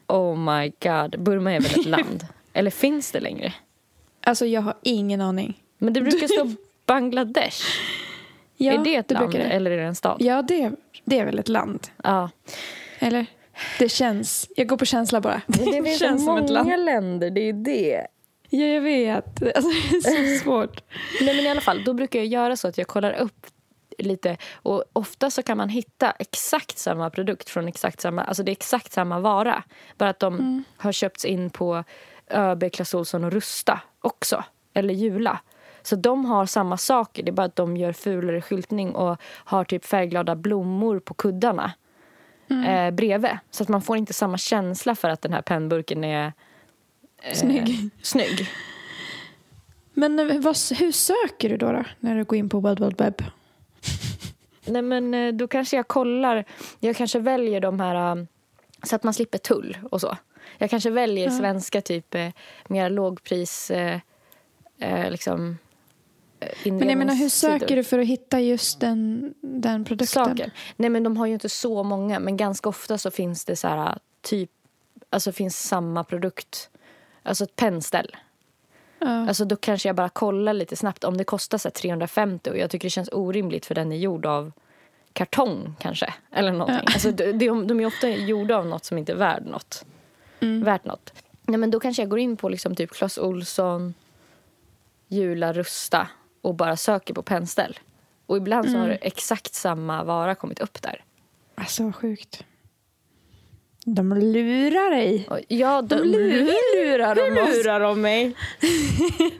Oh 0.07 0.37
my 0.39 0.73
god, 0.83 1.23
Burma 1.23 1.53
är 1.53 1.61
väl 1.61 1.81
ett 1.81 1.87
land? 1.87 2.27
eller 2.53 2.71
finns 2.71 3.11
det 3.13 3.21
längre? 3.21 3.53
Alltså 4.27 4.47
jag 4.47 4.61
har 4.63 4.75
ingen 4.83 5.21
aning. 5.21 5.63
Men 5.79 5.93
det 5.93 6.01
brukar 6.01 6.27
stå 6.27 6.51
Bangladesh. 6.87 7.63
Ja, 8.57 8.73
är 8.73 8.85
det 8.85 8.97
ett 8.97 9.11
land 9.11 9.31
brukar 9.31 9.45
det. 9.49 9.51
eller 9.55 9.71
är 9.71 9.77
det 9.77 9.83
en 9.85 9.95
stad? 9.95 10.17
Ja, 10.21 10.43
det, 10.43 10.71
det 11.05 11.19
är 11.19 11.25
väl 11.25 11.39
ett 11.39 11.49
land. 11.49 11.87
Ja. 12.05 12.31
Eller? 12.99 13.27
Det 13.79 13.89
känns. 13.89 14.49
Jag 14.57 14.67
går 14.69 14.77
på 14.77 14.85
känsla 14.85 15.21
bara. 15.21 15.41
Det 15.47 15.99
känns 15.99 16.25
som 16.25 16.39
ett 16.39 16.51
land. 16.51 16.85
länder, 16.85 17.31
det 17.31 17.41
är 17.49 17.53
det. 17.53 18.07
Ja, 18.51 18.65
jag 18.67 18.81
vet. 18.81 19.43
Alltså, 19.57 19.71
det 19.91 19.97
är 20.09 20.39
så 20.39 20.45
svårt. 20.45 20.81
Nej 21.21 21.37
men 21.37 21.45
i 21.45 21.49
alla 21.49 21.61
fall, 21.61 21.85
då 21.85 21.93
brukar 21.93 22.19
jag 22.19 22.27
göra 22.27 22.57
så 22.57 22.69
att 22.69 22.79
jag 22.79 22.87
kollar 22.87 23.13
upp 23.13 23.47
lite 23.99 24.37
och 24.55 24.85
ofta 24.93 25.31
så 25.31 25.43
kan 25.43 25.56
man 25.56 25.69
hitta 25.69 26.11
exakt 26.11 26.79
samma 26.79 27.11
produkt 27.11 27.50
från 27.50 27.69
exakt 27.69 28.00
samma, 28.00 28.25
alltså 28.25 28.43
det 28.43 28.50
är 28.50 28.52
exakt 28.52 28.93
samma 28.93 29.20
vara. 29.20 29.62
Bara 29.99 30.11
att 30.11 30.20
de 30.20 30.64
har 30.76 30.93
köpts 30.93 31.25
in 31.25 31.50
på 31.50 31.85
ÖB, 32.31 32.73
Clas 32.73 32.94
Ohlson 32.94 33.25
och 33.25 33.32
Rusta 33.32 33.81
också. 34.00 34.44
Eller 34.75 34.94
Jula. 34.94 35.41
Så 35.82 35.96
de 35.96 36.25
har 36.25 36.46
samma 36.46 36.76
saker, 36.76 37.23
det 37.23 37.31
är 37.31 37.32
bara 37.32 37.46
att 37.46 37.56
de 37.56 37.76
gör 37.76 37.93
fulare 37.93 38.41
skyltning 38.41 38.94
och 38.94 39.20
har 39.23 39.64
typ 39.64 39.85
färgglada 39.85 40.37
blommor 40.37 40.99
på 40.99 41.14
kuddarna 41.14 41.73
eh, 42.50 42.91
bredvid. 42.91 43.38
Så 43.50 43.62
att 43.62 43.69
man 43.69 43.82
får 43.82 43.96
inte 43.96 44.12
samma 44.12 44.38
känsla 44.38 44.94
för 44.94 45.08
att 45.08 45.23
den 45.23 45.32
här 45.32 45.43
pennburken 45.43 46.05
är 46.05 46.32
eh, 47.23 47.35
Snygg. 47.35 47.91
snygg. 48.02 48.49
Men 49.94 50.41
vad, 50.41 50.56
hur 50.79 50.93
söker 50.93 51.49
du 51.49 51.56
då, 51.56 51.73
då 51.73 51.85
när 52.00 52.17
du 52.17 52.25
går 52.25 52.38
in 52.38 52.49
på 52.49 52.61
World 52.61 52.81
Wide 52.81 53.05
Web? 53.05 53.23
Nej 54.65 54.83
men 54.83 55.15
eh, 55.15 55.33
då 55.33 55.49
kanske 55.49 55.77
jag 55.77 55.89
kollar, 55.89 56.45
jag 56.81 56.97
kanske 56.97 57.19
väljer 57.19 57.61
de 57.61 57.81
här 57.81 58.13
um, 58.13 58.27
så 58.83 58.97
att 58.97 59.03
man 59.03 59.15
slipper 59.15 59.39
tull 59.39 59.79
och 59.91 60.01
så. 60.01 60.17
Jag 60.59 60.71
kanske 60.71 60.91
väljer 60.91 61.31
svenska 61.31 61.81
typ 61.81 62.15
eh, 62.15 62.29
mer 62.69 62.91
lågpris 62.91 63.71
eh, 63.71 64.01
eh, 64.79 65.11
liksom 65.11 65.59
eh, 66.41 66.73
Men 66.73 66.89
jag 66.89 66.99
menar, 66.99 67.15
hur 67.15 67.29
söker 67.29 67.77
du 67.77 67.85
för 67.85 67.99
att 67.99 68.07
hitta 68.07 68.41
just 68.41 68.81
den, 68.81 69.35
den 69.41 69.85
produkten? 69.85 70.25
saker? 70.25 70.51
Nej 70.77 70.91
men 70.91 71.03
de 71.03 71.17
har 71.17 71.27
ju 71.27 71.33
inte 71.33 71.49
så 71.49 71.83
många 71.83 72.19
men 72.19 72.37
ganska 72.37 72.69
ofta 72.69 72.99
så 72.99 73.11
finns 73.11 73.45
det 73.45 73.57
så 73.57 73.69
här 73.69 73.99
typ, 74.23 74.51
alltså 75.11 75.33
finns 75.33 75.59
samma 75.59 76.05
produkt. 76.05 76.71
Alltså 77.23 77.45
ett 77.45 77.57
pennställ. 77.57 78.17
Ja. 79.05 79.29
Alltså 79.29 79.45
då 79.45 79.56
kanske 79.56 79.89
jag 79.89 79.97
bara 79.97 80.09
kollar 80.09 80.53
lite 80.53 80.77
snabbt 80.77 81.05
om 81.05 81.17
det 81.17 81.25
kostar 81.25 81.59
så 81.59 81.69
här 81.69 81.73
350 81.73 82.51
och 82.51 82.59
jag 82.59 82.71
tycker 82.71 82.87
det 82.87 82.91
känns 82.91 83.09
orimligt 83.12 83.67
för 83.67 83.75
den 83.75 83.93
är 83.93 83.97
gjord 83.97 84.27
av 84.27 84.53
kartong 85.12 85.77
kanske. 85.79 86.15
Eller 86.33 86.53
någonting. 86.53 86.81
Ja. 86.87 86.93
Alltså, 86.93 87.11
de, 87.11 87.33
de, 87.33 87.67
de 87.67 87.81
är 87.81 87.87
ofta 87.87 88.09
gjorda 88.09 88.56
av 88.56 88.67
något 88.67 88.85
som 88.85 88.99
inte 88.99 89.12
är 89.12 89.17
värd 89.17 89.47
något. 89.47 89.85
Värt 90.65 90.85
något. 90.85 91.12
Nej, 91.43 91.59
men 91.59 91.71
då 91.71 91.81
kanske 91.81 92.03
jag 92.03 92.09
går 92.09 92.19
in 92.19 92.37
på 92.37 92.49
liksom 92.49 92.75
typ 92.75 92.91
Clas 92.91 93.19
Ohlson, 93.19 93.95
Jula, 95.09 95.53
Rusta 95.53 96.09
och 96.41 96.55
bara 96.55 96.77
söker 96.77 97.15
på 97.15 97.23
pennställ. 97.23 97.79
Och 98.27 98.37
ibland 98.37 98.71
så 98.71 98.79
har 98.79 98.89
det 98.89 98.95
exakt 98.95 99.55
samma 99.55 100.05
vara 100.05 100.35
kommit 100.35 100.59
upp 100.59 100.83
där. 100.83 101.05
Alltså, 101.55 101.85
vad 101.85 101.95
sjukt. 101.95 102.45
De 103.85 104.13
lurar 104.17 104.91
dig. 104.91 105.29
Ja, 105.49 105.83
de, 105.83 105.95
lurar- 105.97 106.77
lurar 106.85 107.15
de 107.15 107.21
hur 107.23 107.43
oss? 107.43 107.49
lurar 107.57 107.81
de 107.81 108.01
mig? 108.01 108.35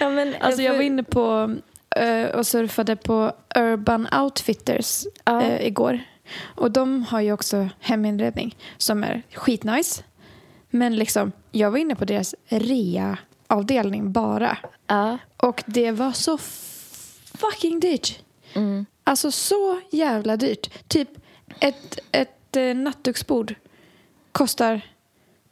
ja, 0.00 0.10
men, 0.10 0.34
Alltså, 0.40 0.62
jag 0.62 0.74
var 0.74 0.82
inne 0.82 1.02
på 1.02 1.56
eh, 1.96 2.24
och 2.26 2.46
surfade 2.46 2.96
på 2.96 3.32
Urban 3.56 4.08
Outfitters 4.22 5.04
Ja. 5.24 5.42
eh, 5.42 5.66
igår. 5.66 6.00
Och 6.42 6.70
de 6.70 7.02
har 7.02 7.20
ju 7.20 7.32
också 7.32 7.68
heminredning 7.80 8.56
som 8.76 9.04
är 9.04 9.22
skitnice. 9.34 10.02
Men 10.70 10.96
liksom, 10.96 11.32
jag 11.50 11.70
var 11.70 11.78
inne 11.78 11.94
på 11.94 12.04
deras 12.04 12.34
rea-avdelning 12.48 14.12
bara. 14.12 14.58
Och 15.36 15.62
det 15.66 15.92
var 15.92 16.12
så 16.12 16.38
fucking 17.38 17.80
dyrt. 17.80 18.18
Mm. 18.54 18.86
Alltså 19.04 19.30
så 19.30 19.80
jävla 19.90 20.36
dyrt. 20.36 20.88
Typ 20.88 21.08
ett, 21.60 21.98
ett 22.12 22.30
eh, 22.56 22.74
nattduksbord 22.76 23.54
kostar 24.32 24.80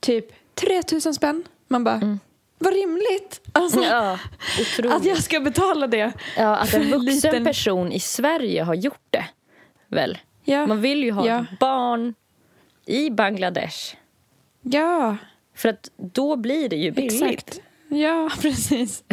typ 0.00 0.26
3000 0.54 1.14
spänn. 1.14 1.44
Man 1.68 1.84
bara, 1.84 2.18
vad 2.58 2.72
rimligt. 2.74 3.40
Alltså, 3.52 3.78
Mm. 3.78 3.90
Ja, 3.90 4.18
att 4.96 5.04
jag 5.04 5.22
ska 5.22 5.40
betala 5.40 5.86
det. 5.86 6.12
Ja, 6.36 6.56
att 6.56 6.74
en 6.74 6.82
vuxen 6.90 7.04
liten- 7.04 7.44
person 7.44 7.92
i 7.92 8.00
Sverige 8.00 8.62
har 8.62 8.74
gjort 8.74 9.06
det. 9.10 9.24
Väl? 9.88 10.18
Ja, 10.44 10.66
Man 10.66 10.80
vill 10.80 11.04
ju 11.04 11.10
ha 11.12 11.26
Ja. 11.26 11.40
ett 11.52 11.58
barn 11.58 12.14
i 12.86 13.10
Bangladesh. 13.10 13.96
ja 14.62 15.16
För 15.54 15.68
att 15.68 15.90
då 15.96 16.36
blir 16.36 16.68
det 16.68 16.76
ju 16.76 16.90
billigt. 16.90 17.22
exakt. 17.22 17.60
Ja, 17.88 18.30
precis. 18.40 19.04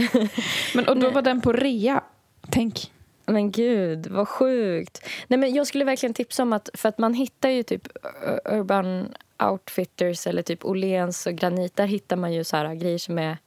Men, 0.74 0.88
och 0.88 0.98
då 0.98 1.10
var 1.10 1.22
den 1.22 1.42
på 1.42 1.52
rea. 1.54 2.04
Tänk. 2.50 2.92
Men 3.26 3.52
gud, 3.52 4.08
vad 4.08 4.28
sjukt. 4.28 5.06
Nej, 5.28 5.40
men 5.40 5.54
jag 5.54 5.68
skulle 5.68 5.86
verkligen 5.86 6.14
tipsa 6.14 6.44
om 6.44 6.54
att, 6.54 6.70
för 6.74 6.90
att 6.90 6.98
man 6.98 7.14
hittar 7.14 7.50
ju 7.50 7.64
typ 7.64 7.88
Urban 8.46 9.14
Outfitters 9.44 10.28
eller 10.28 10.42
typ 10.42 10.66
Åhléns 10.66 11.28
och 11.28 11.34
Granit. 11.34 11.76
Där 11.76 11.86
hittar 11.86 12.16
man 12.16 12.34
ju 12.34 12.44
så 12.44 12.58
här 12.58 12.76
grejer 12.76 12.98
som 12.98 13.20
är 13.20 13.38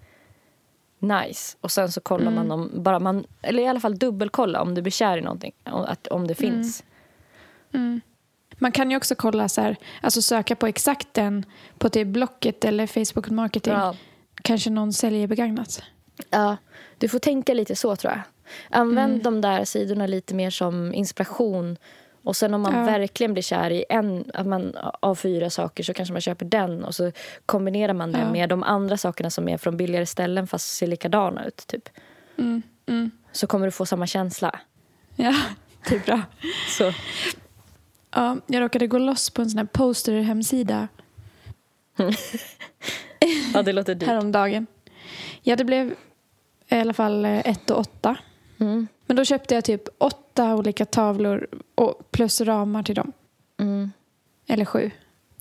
nice. 0.98 1.56
Och 1.60 1.72
sen 1.72 1.92
så 1.92 2.00
kollar 2.00 2.30
man 2.30 2.50
om, 2.50 2.70
bara 2.74 2.98
man, 2.98 3.24
eller 3.42 3.62
i 3.62 3.66
alla 3.66 3.80
fall 3.80 3.98
dubbelkolla 3.98 4.62
om 4.62 4.74
du 4.74 4.82
blir 4.82 4.92
kär 4.92 5.18
i 5.18 5.20
någonting. 5.20 5.52
Att, 5.64 6.06
om 6.06 6.26
det 6.26 6.34
finns. 6.34 6.84
Man 8.58 8.72
kan 8.72 8.90
ju 8.90 8.96
också 8.96 9.14
kolla 9.14 9.48
så 9.48 9.60
här, 9.60 9.76
alltså 10.00 10.22
söka 10.22 10.56
på 10.56 10.66
exakt 10.66 11.14
den 11.14 11.44
på 11.78 11.88
typ 11.88 12.08
Blocket 12.08 12.64
eller 12.64 12.86
Facebook 12.86 13.30
Marketing. 13.30 13.72
Ja. 13.72 13.94
Kanske 14.42 14.70
någon 14.70 14.92
säljer 14.92 15.26
begagnat. 15.26 15.82
Ja, 16.30 16.56
du 16.98 17.08
får 17.08 17.18
tänka 17.18 17.54
lite 17.54 17.76
så 17.76 17.96
tror 17.96 18.12
jag. 18.12 18.20
Använd 18.70 19.22
de 19.22 19.40
där 19.40 19.64
sidorna 19.64 20.06
lite 20.06 20.34
mer 20.34 20.50
som 20.50 20.94
inspiration. 20.94 21.76
Och 22.22 22.36
sen 22.36 22.54
om 22.54 22.60
man 22.62 22.74
Ja. 22.74 22.84
verkligen 22.84 23.32
blir 23.32 23.42
kär 23.42 23.70
i 23.70 23.84
en 23.88 24.24
att 24.34 24.46
man, 24.46 24.76
av 25.00 25.14
fyra 25.14 25.50
saker 25.50 25.84
så 25.84 25.94
kanske 25.94 26.12
man 26.12 26.20
köper 26.20 26.44
den 26.46 26.84
och 26.84 26.94
så 26.94 27.12
kombinerar 27.46 27.92
man 27.92 28.12
det 28.12 28.18
Ja. 28.18 28.32
med 28.32 28.48
de 28.48 28.62
andra 28.62 28.96
sakerna 28.96 29.30
som 29.30 29.48
är 29.48 29.56
från 29.58 29.76
billigare 29.76 30.06
ställen 30.06 30.46
fast 30.46 30.76
ser 30.76 30.86
likadana 30.86 31.44
ut. 31.46 31.66
Typ. 31.66 31.88
Mm, 32.38 32.62
mm. 32.86 33.10
Så 33.32 33.46
kommer 33.46 33.66
du 33.66 33.70
få 33.70 33.86
samma 33.86 34.06
känsla. 34.06 34.60
Ja, 35.16 35.34
det 35.88 35.94
är 35.94 36.00
bra. 36.00 36.20
Så. 36.78 36.92
Ja, 38.14 38.36
jag 38.46 38.60
råkade 38.62 38.86
gå 38.86 38.98
loss 38.98 39.30
på 39.30 39.42
en 39.42 39.50
sån 39.50 39.58
här 39.58 39.66
poster-hemsida 39.66 40.88
Ja, 43.54 43.62
det 43.62 43.72
låter 43.72 43.94
dyrt. 43.94 44.08
häromdagen. 44.08 44.66
Ja, 45.42 45.56
det 45.56 45.64
blev 45.64 45.94
i 46.68 46.74
alla 46.78 46.92
fall 46.92 47.24
eh, 47.24 47.38
ett 47.38 47.70
och 47.70 47.78
åtta. 47.78 48.16
Mm. 48.58 48.86
Men 49.06 49.16
då 49.16 49.24
köpte 49.24 49.54
jag 49.54 49.64
typ 49.64 49.82
åtta 49.98 50.54
olika 50.56 50.84
tavlor 50.84 51.46
och 51.74 52.10
plus 52.10 52.40
ramar 52.40 52.82
till 52.82 52.94
dem. 52.94 53.12
Mm. 53.60 53.92
Eller 54.46 54.64
sju. 54.64 54.90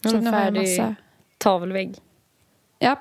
En 0.03 0.09
Så 0.11 0.15
jag 0.17 0.23
färdig 0.23 0.77
massa. 0.79 0.95
tavelvägg. 1.37 1.95
Ja. 2.79 2.99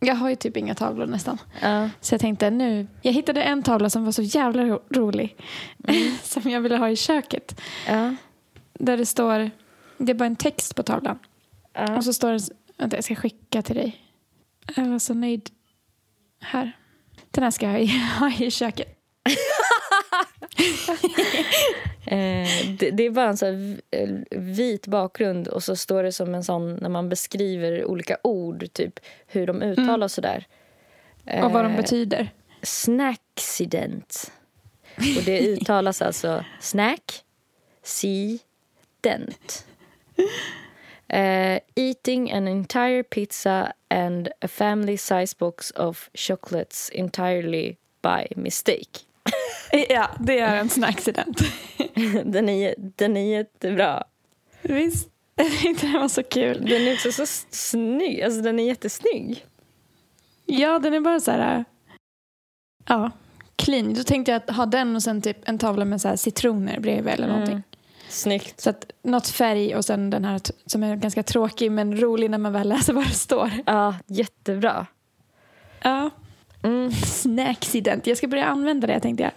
Jag 0.00 0.14
har 0.14 0.28
ju 0.30 0.36
typ 0.36 0.56
inga 0.56 0.74
tavlor 0.74 1.06
nästan. 1.06 1.38
Ja. 1.60 1.90
Så 2.00 2.14
jag 2.14 2.20
tänkte 2.20 2.50
nu. 2.50 2.86
Jag 3.02 3.12
hittade 3.12 3.42
en 3.42 3.62
tavla 3.62 3.90
som 3.90 4.04
var 4.04 4.12
så 4.12 4.22
jävla 4.22 4.64
ro- 4.64 4.82
rolig. 4.90 5.36
som 6.22 6.50
jag 6.50 6.60
ville 6.60 6.76
ha 6.76 6.88
i 6.90 6.96
köket. 6.96 7.60
Ja. 7.88 8.14
Där 8.72 8.96
det 8.96 9.06
står. 9.06 9.50
Det 9.98 10.12
är 10.12 10.14
bara 10.16 10.26
en 10.26 10.36
text 10.36 10.74
på 10.74 10.82
tavlan. 10.82 11.18
Ja. 11.72 11.96
Och 11.96 12.04
så 12.04 12.12
står 12.12 12.32
det. 12.32 12.40
Vänta 12.76 12.96
jag 12.96 13.04
ska 13.04 13.14
skicka 13.14 13.62
till 13.62 13.76
dig. 13.76 14.00
Jag 14.76 14.84
var 14.88 14.98
så 14.98 15.14
nöjd. 15.14 15.50
Här. 16.40 16.72
Den 17.32 17.44
här 17.44 17.50
ska 17.50 17.66
jag 17.66 17.86
ha 18.18 18.32
i, 18.38 18.50
köket. 18.50 18.88
Eh, 22.06 22.48
det, 22.78 22.90
det 22.90 23.02
är 23.02 23.10
bara 23.10 23.28
en 23.28 23.36
så 23.36 23.46
eh, 23.90 24.08
vit 24.30 24.86
bakgrund 24.86 25.48
och 25.48 25.62
så 25.62 25.76
står 25.76 26.02
det 26.02 26.12
som 26.12 26.34
en 26.34 26.44
sån 26.44 26.74
när 26.74 26.88
man 26.88 27.08
beskriver 27.08 27.84
olika 27.84 28.16
ord, 28.22 28.72
typ 28.72 29.00
hur 29.26 29.46
de 29.46 29.62
uttalas 29.62 30.12
sådär. 30.12 30.46
Och 31.42 31.52
vad 31.52 31.64
de 31.64 31.70
Eh, 31.72 31.76
betyder. 31.76 32.30
Snacksident. 32.62 34.32
Och 34.96 35.22
det 35.24 35.40
uttalas 35.40 36.02
alltså 36.02 36.44
snack, 36.60 37.24
si, 37.82 38.38
dent. 39.00 39.66
Eh, 41.12 41.60
eating 41.74 42.32
an 42.32 42.48
entire 42.48 43.02
pizza 43.02 43.72
and 43.90 44.28
a 44.40 44.48
family 44.48 44.96
size 44.96 45.34
box 45.38 45.70
of 45.70 46.10
chocolates 46.14 46.90
entirely 46.94 47.76
by 48.02 48.26
mistake. 48.36 48.98
Ja, 49.88 50.10
det 50.20 50.38
är 50.38 50.56
en 50.56 50.68
snacksident. 50.68 51.40
Den 52.24 52.48
är, 52.48 52.74
den 52.78 53.16
är 53.16 53.36
jättebra. 53.36 54.04
Visst. 54.62 55.08
Den 55.80 55.92
var 55.92 56.08
så 56.08 56.22
kul. 56.22 56.64
Den 56.68 56.82
är 56.82 56.94
också 56.94 57.12
så 57.12 57.26
snygg. 57.50 58.22
Alltså 58.22 58.42
den 58.42 58.58
är 58.58 58.64
jättesnygg. 58.64 59.46
Ja, 60.46 60.78
den 60.78 60.94
är 60.94 61.00
bara 61.00 61.20
så 61.20 61.30
här... 61.30 61.64
Ja, 62.88 63.10
clean. 63.56 63.94
Då 63.94 64.02
tänkte 64.02 64.32
jag 64.32 64.42
att 64.42 64.56
ha 64.56 64.66
den 64.66 64.96
och 64.96 65.02
sen 65.02 65.22
typ 65.22 65.48
en 65.48 65.58
tavla 65.58 65.84
med 65.84 66.00
så 66.00 66.08
här 66.08 66.16
citroner 66.16 66.80
bredvid 66.80 67.12
eller 67.12 67.28
någonting. 67.28 67.52
Mm. 67.52 67.62
Snyggt. 68.12 68.60
Så 68.60 68.70
att 68.70 68.90
något 69.02 69.28
färg 69.28 69.76
och 69.76 69.84
sen 69.84 70.10
den 70.10 70.24
här 70.24 70.40
som 70.66 70.82
är 70.82 70.96
ganska 70.96 71.22
tråkig 71.22 71.72
men 71.72 72.00
rolig 72.00 72.30
när 72.30 72.38
man 72.38 72.52
väl 72.52 72.68
läser 72.76 72.92
vad 72.92 73.04
det 73.04 73.14
står. 73.14 73.50
Ja, 73.66 73.94
jättebra. 74.06 74.86
Ja, 75.82 76.10
Mm, 76.64 76.92
snacksident. 77.06 78.06
Jag 78.06 78.16
ska 78.18 78.26
börja 78.26 78.44
använda 78.46 78.86
det 78.86 79.00
tänkte 79.00 79.22
jag. 79.22 79.32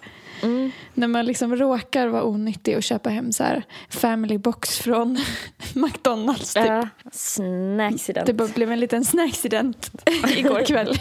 mm. 0.50 0.72
När 0.94 1.08
man 1.08 1.26
liksom 1.26 1.56
råkar 1.56 2.08
vara 2.08 2.24
onyttig 2.24 2.78
och 2.78 2.84
köpa 2.84 3.10
hem 3.10 3.32
så 3.32 3.44
här 3.44 3.64
family 3.90 4.38
box 4.38 4.80
från 4.80 5.18
McDonalds. 5.74 6.54
Typ. 6.54 6.66
Ja, 6.66 6.88
snacksident. 7.12 8.28
Det 8.28 8.34
bara 8.34 8.48
blev 8.48 8.72
en 8.72 8.80
liten 8.80 9.06
snacksident 9.06 9.92
igår 10.38 10.66
kväll. 10.66 10.94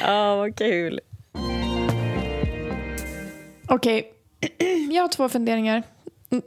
Ja, 0.00 0.36
vad 0.36 0.56
kul. 0.56 1.00
Okej, 3.68 4.12
jag 4.90 5.02
har 5.02 5.08
två 5.08 5.28
funderingar. 5.28 5.82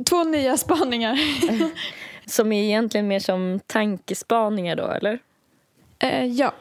Två 0.10 0.24
nya 0.24 0.58
spaningar. 0.58 1.20
Som 2.26 2.52
är 2.52 2.64
egentligen 2.64 3.08
mer 3.08 3.20
som 3.20 3.60
tankespaningar 3.68 4.76
då, 4.76 4.88
eller? 4.88 5.20
Eh, 6.00 6.26
ja, 6.26 6.54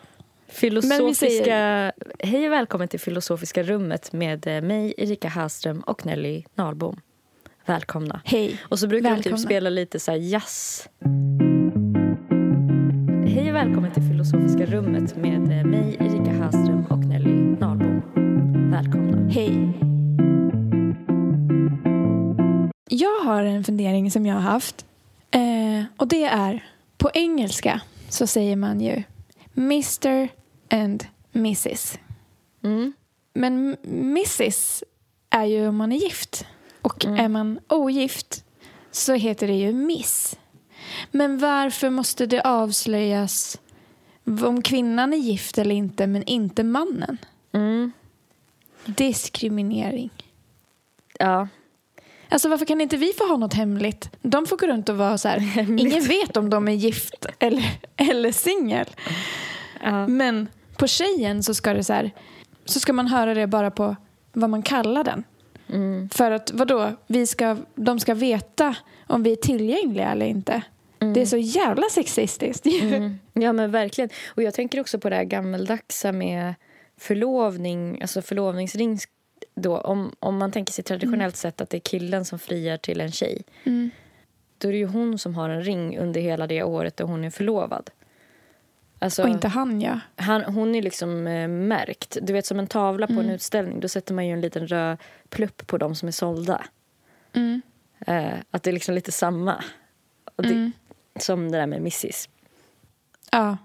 Filosofiska... 0.48 1.92
Hej 2.18 2.46
och 2.46 2.52
välkommen 2.52 2.88
till 2.88 3.00
Filosofiska 3.00 3.62
rummet 3.62 4.12
med 4.12 4.46
eh, 4.46 4.62
mig, 4.62 4.94
Erika 4.98 5.28
Hallström 5.28 5.80
och 5.80 6.06
Nelly 6.06 6.44
Nahlbom. 6.54 7.00
Välkomna. 7.66 8.20
hej. 8.24 8.60
Och 8.68 8.78
så 8.78 8.86
brukar 8.86 9.08
vi 9.08 9.14
Välkomna. 9.14 9.36
typ 9.36 9.46
spela 9.46 9.70
lite 9.70 10.00
så 10.00 10.10
här 10.10 10.18
jazz. 10.18 10.88
Hej 13.26 13.48
och 13.50 13.56
välkommen 13.56 13.92
till 13.92 14.02
Filosofiska 14.02 14.66
rummet 14.66 15.16
med 15.16 15.58
eh, 15.58 15.66
mig, 15.66 15.96
Erika 16.00 16.42
Hallström 16.42 16.84
och 16.90 16.98
Nelly 16.98 17.34
Nahlbom. 17.34 18.02
Välkomna. 18.70 19.30
Hej. 19.30 19.87
Jag 22.88 23.20
har 23.24 23.42
en 23.44 23.64
fundering 23.64 24.10
som 24.10 24.26
jag 24.26 24.34
har 24.34 24.40
haft. 24.42 24.86
Eh, 25.30 25.84
och 25.96 26.08
det 26.08 26.24
är, 26.24 26.64
på 26.96 27.10
engelska 27.14 27.80
så 28.08 28.26
säger 28.26 28.56
man 28.56 28.80
ju 28.80 29.02
Mr 29.56 30.28
and 30.70 31.04
Mrs. 31.32 31.98
Mm. 32.64 32.92
Men 33.34 33.76
Mrs 33.84 34.84
är 35.30 35.44
ju 35.44 35.68
om 35.68 35.76
man 35.76 35.92
är 35.92 35.96
gift. 35.96 36.46
Och 36.82 37.04
Mm. 37.04 37.20
är 37.24 37.28
man 37.28 37.58
ogift 37.68 38.44
så 38.90 39.12
heter 39.14 39.46
det 39.46 39.54
ju 39.54 39.72
Miss. 39.72 40.36
Men 41.10 41.38
varför 41.38 41.90
måste 41.90 42.26
det 42.26 42.42
avslöjas 42.42 43.60
om 44.24 44.62
kvinnan 44.62 45.12
är 45.12 45.16
gift 45.16 45.58
eller 45.58 45.74
inte 45.74 46.06
men 46.06 46.22
inte 46.22 46.64
mannen? 46.64 47.18
Mm. 47.52 47.92
Diskriminering. 48.84 50.10
Ja. 51.18 51.48
Alltså 52.30 52.48
varför 52.48 52.66
kan 52.66 52.80
inte 52.80 52.96
vi 52.96 53.12
få 53.18 53.28
ha 53.28 53.36
något 53.36 53.54
hemligt? 53.54 54.10
De 54.22 54.46
får 54.46 54.56
gå 54.56 54.66
runt 54.66 54.88
och 54.88 54.96
vara 54.96 55.18
så 55.18 55.28
här. 55.28 55.38
Ingen 55.80 56.04
vet 56.04 56.36
om 56.36 56.50
de 56.50 56.68
är 56.68 56.72
gift 56.72 57.26
eller, 57.38 57.70
eller 57.96 58.32
singel. 58.32 58.86
ja. 59.82 60.06
Men 60.06 60.48
på 60.76 60.86
tjejen 60.86 61.42
så 61.42 61.54
ska 61.54 61.74
det 61.74 61.84
så 61.84 61.92
här. 61.92 62.10
Så 62.64 62.80
ska 62.80 62.92
man 62.92 63.06
höra 63.06 63.34
det 63.34 63.46
bara 63.46 63.70
på 63.70 63.96
vad 64.32 64.50
man 64.50 64.62
kallar 64.62 65.04
den. 65.04 65.24
Mm. 65.68 66.08
För 66.08 66.30
att 66.30 66.50
vadå? 66.54 66.92
Vi 67.06 67.26
ska, 67.26 67.56
de 67.74 68.00
ska 68.00 68.14
veta 68.14 68.74
om 69.06 69.22
vi 69.22 69.32
är 69.32 69.36
tillgängliga 69.36 70.10
eller 70.12 70.26
inte. 70.26 70.62
Det 71.14 71.20
är 71.20 71.26
så 71.26 71.36
jävla 71.36 71.86
sexistiskt. 71.90 72.66
Mm. 72.82 73.18
Ja, 73.32 73.52
men 73.52 73.70
verkligen. 73.70 74.10
Och 74.26 74.42
jag 74.42 74.54
tänker 74.54 74.80
också 74.80 74.98
på 74.98 75.10
det 75.10 75.16
här 75.16 75.24
gammaldagsa 75.24 76.12
med 76.12 76.54
förlovning, 77.00 78.02
alltså 78.02 78.22
förlovningsring. 78.22 78.98
Då, 79.62 79.78
om, 79.78 80.12
om 80.20 80.38
man 80.38 80.52
tänker 80.52 80.72
sig 80.72 80.84
traditionellt 80.84 81.36
sett 81.36 81.60
att 81.60 81.70
det 81.70 81.76
är 81.76 81.80
killen 81.80 82.24
som 82.24 82.38
friar 82.38 82.76
till 82.76 83.00
en 83.00 83.12
tjej. 83.12 83.42
Mm. 83.64 83.90
Då 84.58 84.68
är 84.68 84.72
det 84.72 84.78
ju 84.78 84.86
hon 84.86 85.18
som 85.18 85.34
har 85.34 85.48
en 85.50 85.62
ring 85.62 85.98
under 85.98 86.20
hela 86.20 86.46
det 86.46 86.62
året 86.62 86.96
då 86.96 87.04
hon 87.04 87.24
är 87.24 87.30
förlovad. 87.30 87.90
Alltså, 88.98 89.22
Och 89.22 89.28
inte 89.28 89.48
han 89.48 89.80
ja. 89.80 90.00
han, 90.16 90.42
hon 90.42 90.74
är 90.74 90.82
liksom 90.82 91.26
eh, 91.26 91.48
märkt. 91.48 92.16
Du 92.22 92.32
vet 92.32 92.46
som 92.46 92.58
en 92.58 92.66
tavla 92.66 93.06
på 93.06 93.12
en 93.12 93.30
utställning. 93.30 93.80
Då 93.80 93.88
sätter 93.88 94.14
man 94.14 94.26
ju 94.26 94.32
en 94.32 94.40
liten 94.40 94.66
röd 94.66 94.98
plupp 95.28 95.66
på 95.66 95.78
de 95.78 95.94
som 95.94 96.08
är 96.08 96.12
sålda. 96.12 96.64
Mm. 97.32 97.62
Eh, 98.06 98.32
att 98.50 98.62
det 98.62 98.70
är 98.70 98.72
liksom 98.72 98.94
lite 98.94 99.12
samma. 99.12 99.64
Det, 100.36 100.48
Mm. 100.48 100.72
Som 101.20 101.50
det 101.50 101.58
där 101.58 101.66
med 101.66 101.78
Mrs. 101.78 102.28
Ja. 103.30 103.56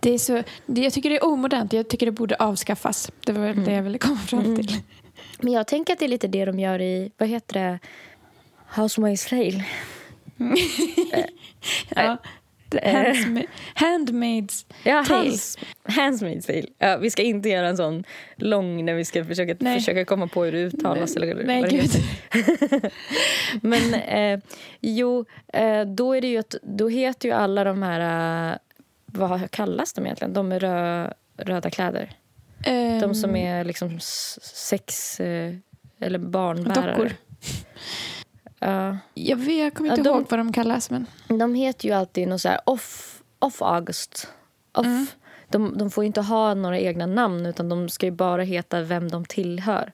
Det 0.00 0.10
är 0.10 0.18
så, 0.18 0.42
det, 0.66 0.80
jag 0.80 0.92
tycker 0.92 1.10
det 1.10 1.16
är 1.16 1.24
omodernt. 1.24 1.72
Jag 1.72 1.88
tycker 1.88 2.06
det 2.06 2.12
borde 2.12 2.36
avskaffas. 2.36 3.10
Det 3.26 3.32
var 3.32 3.42
väl 3.42 3.64
det 3.64 3.72
jag 3.72 3.82
ville 3.82 3.98
komma 3.98 4.16
fram 4.16 4.56
till. 4.56 4.82
Men 5.40 5.52
jag 5.52 5.66
tänker 5.66 5.92
att 5.92 5.98
det 5.98 6.04
är 6.04 6.08
lite 6.08 6.28
det 6.28 6.44
de 6.44 6.58
gör 6.60 6.80
i, 6.80 7.10
vad 7.18 7.28
heter 7.28 7.54
det, 7.60 7.78
Housemaid's 8.74 9.28
Tale. 9.28 9.64
Ja. 11.94 12.16
The 12.70 12.78
Handsma- 12.78 13.46
Handmaid's 13.74 14.66
Ja, 14.84 15.04
Tale. 15.04 15.18
Hands, 15.28 15.58
Handsmaid's 15.84 16.46
Tale. 16.46 16.66
Ja, 16.78 16.96
vi 16.96 17.10
ska 17.10 17.22
inte 17.22 17.48
göra 17.48 17.68
en 17.68 17.76
sån 17.76 18.04
lång 18.36 18.84
när 18.84 18.94
vi 18.94 19.04
ska 19.04 19.24
försöka, 19.24 19.54
Nej. 19.60 19.78
försöka 19.78 20.04
komma 20.04 20.26
på 20.26 20.44
hur 20.44 20.52
det 20.52 20.58
uttalas. 20.58 21.16
eller 21.16 21.34
Nej, 21.44 21.60
vad 21.60 21.70
det 21.70 21.76
gud. 21.76 22.92
Men 23.62 23.94
eh, 23.94 24.40
jo, 24.80 25.24
eh, 25.52 25.82
då 25.82 26.12
är 26.16 26.20
det 26.20 26.26
ju 26.28 26.38
att, 26.38 26.54
då 26.62 26.88
heter 26.88 27.28
ju 27.28 27.34
alla 27.34 27.64
de 27.64 27.82
här, 27.82 28.50
eh, 28.52 28.56
vad 29.06 29.50
kallas 29.50 29.92
de 29.92 30.04
egentligen? 30.06 30.32
De 30.32 30.48
med 30.48 30.62
rö, 30.62 31.10
röda 31.36 31.70
kläder. 31.70 32.10
De 33.00 33.14
som 33.14 33.30
Ehm, 33.30 33.36
är 33.36 33.64
liksom 33.64 34.00
sex 34.00 35.20
eh, 35.20 35.54
eller 36.00 36.18
barnbärare. 36.18 36.92
Dockor. 36.96 37.12
Ja. 38.58 38.98
Jag, 39.14 39.36
vet, 39.36 39.58
jag 39.58 39.74
kommer 39.74 39.90
inte 39.90 40.02
de- 40.02 40.08
ihåg 40.16 40.26
vad 40.30 40.40
de 40.40 40.52
kallas. 40.52 40.90
Men... 40.90 41.06
De 41.28 41.54
heter 41.54 41.88
ju 41.88 41.94
alltid 41.94 42.28
något 42.28 42.40
så 42.40 42.48
här 42.48 42.60
off, 42.66 43.22
off 43.38 43.62
August. 43.62 44.28
Off. 44.72 44.86
Mm. 44.86 45.06
De, 45.48 45.78
de 45.78 45.90
får 45.90 46.04
ju 46.04 46.06
inte 46.06 46.20
ha 46.20 46.54
några 46.54 46.78
egna 46.78 47.06
namn 47.06 47.46
utan 47.46 47.68
de 47.68 47.88
ska 47.88 48.06
ju 48.06 48.12
bara 48.12 48.42
heta 48.42 48.82
vem 48.82 49.10
de 49.10 49.24
tillhör. 49.24 49.92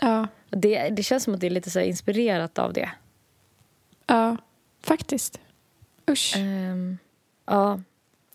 Ja, 0.00 0.26
Det, 0.50 0.88
det 0.88 1.02
känns 1.02 1.24
som 1.24 1.34
att 1.34 1.40
det 1.40 1.46
är 1.46 1.50
lite 1.50 1.70
så 1.70 1.80
inspirerat 1.80 2.58
av 2.58 2.72
det. 2.72 2.90
ja, 4.06 4.36
faktiskt. 4.82 5.40
Usch. 6.10 6.34
Ehm, 6.36 6.98
ja, 7.46 7.80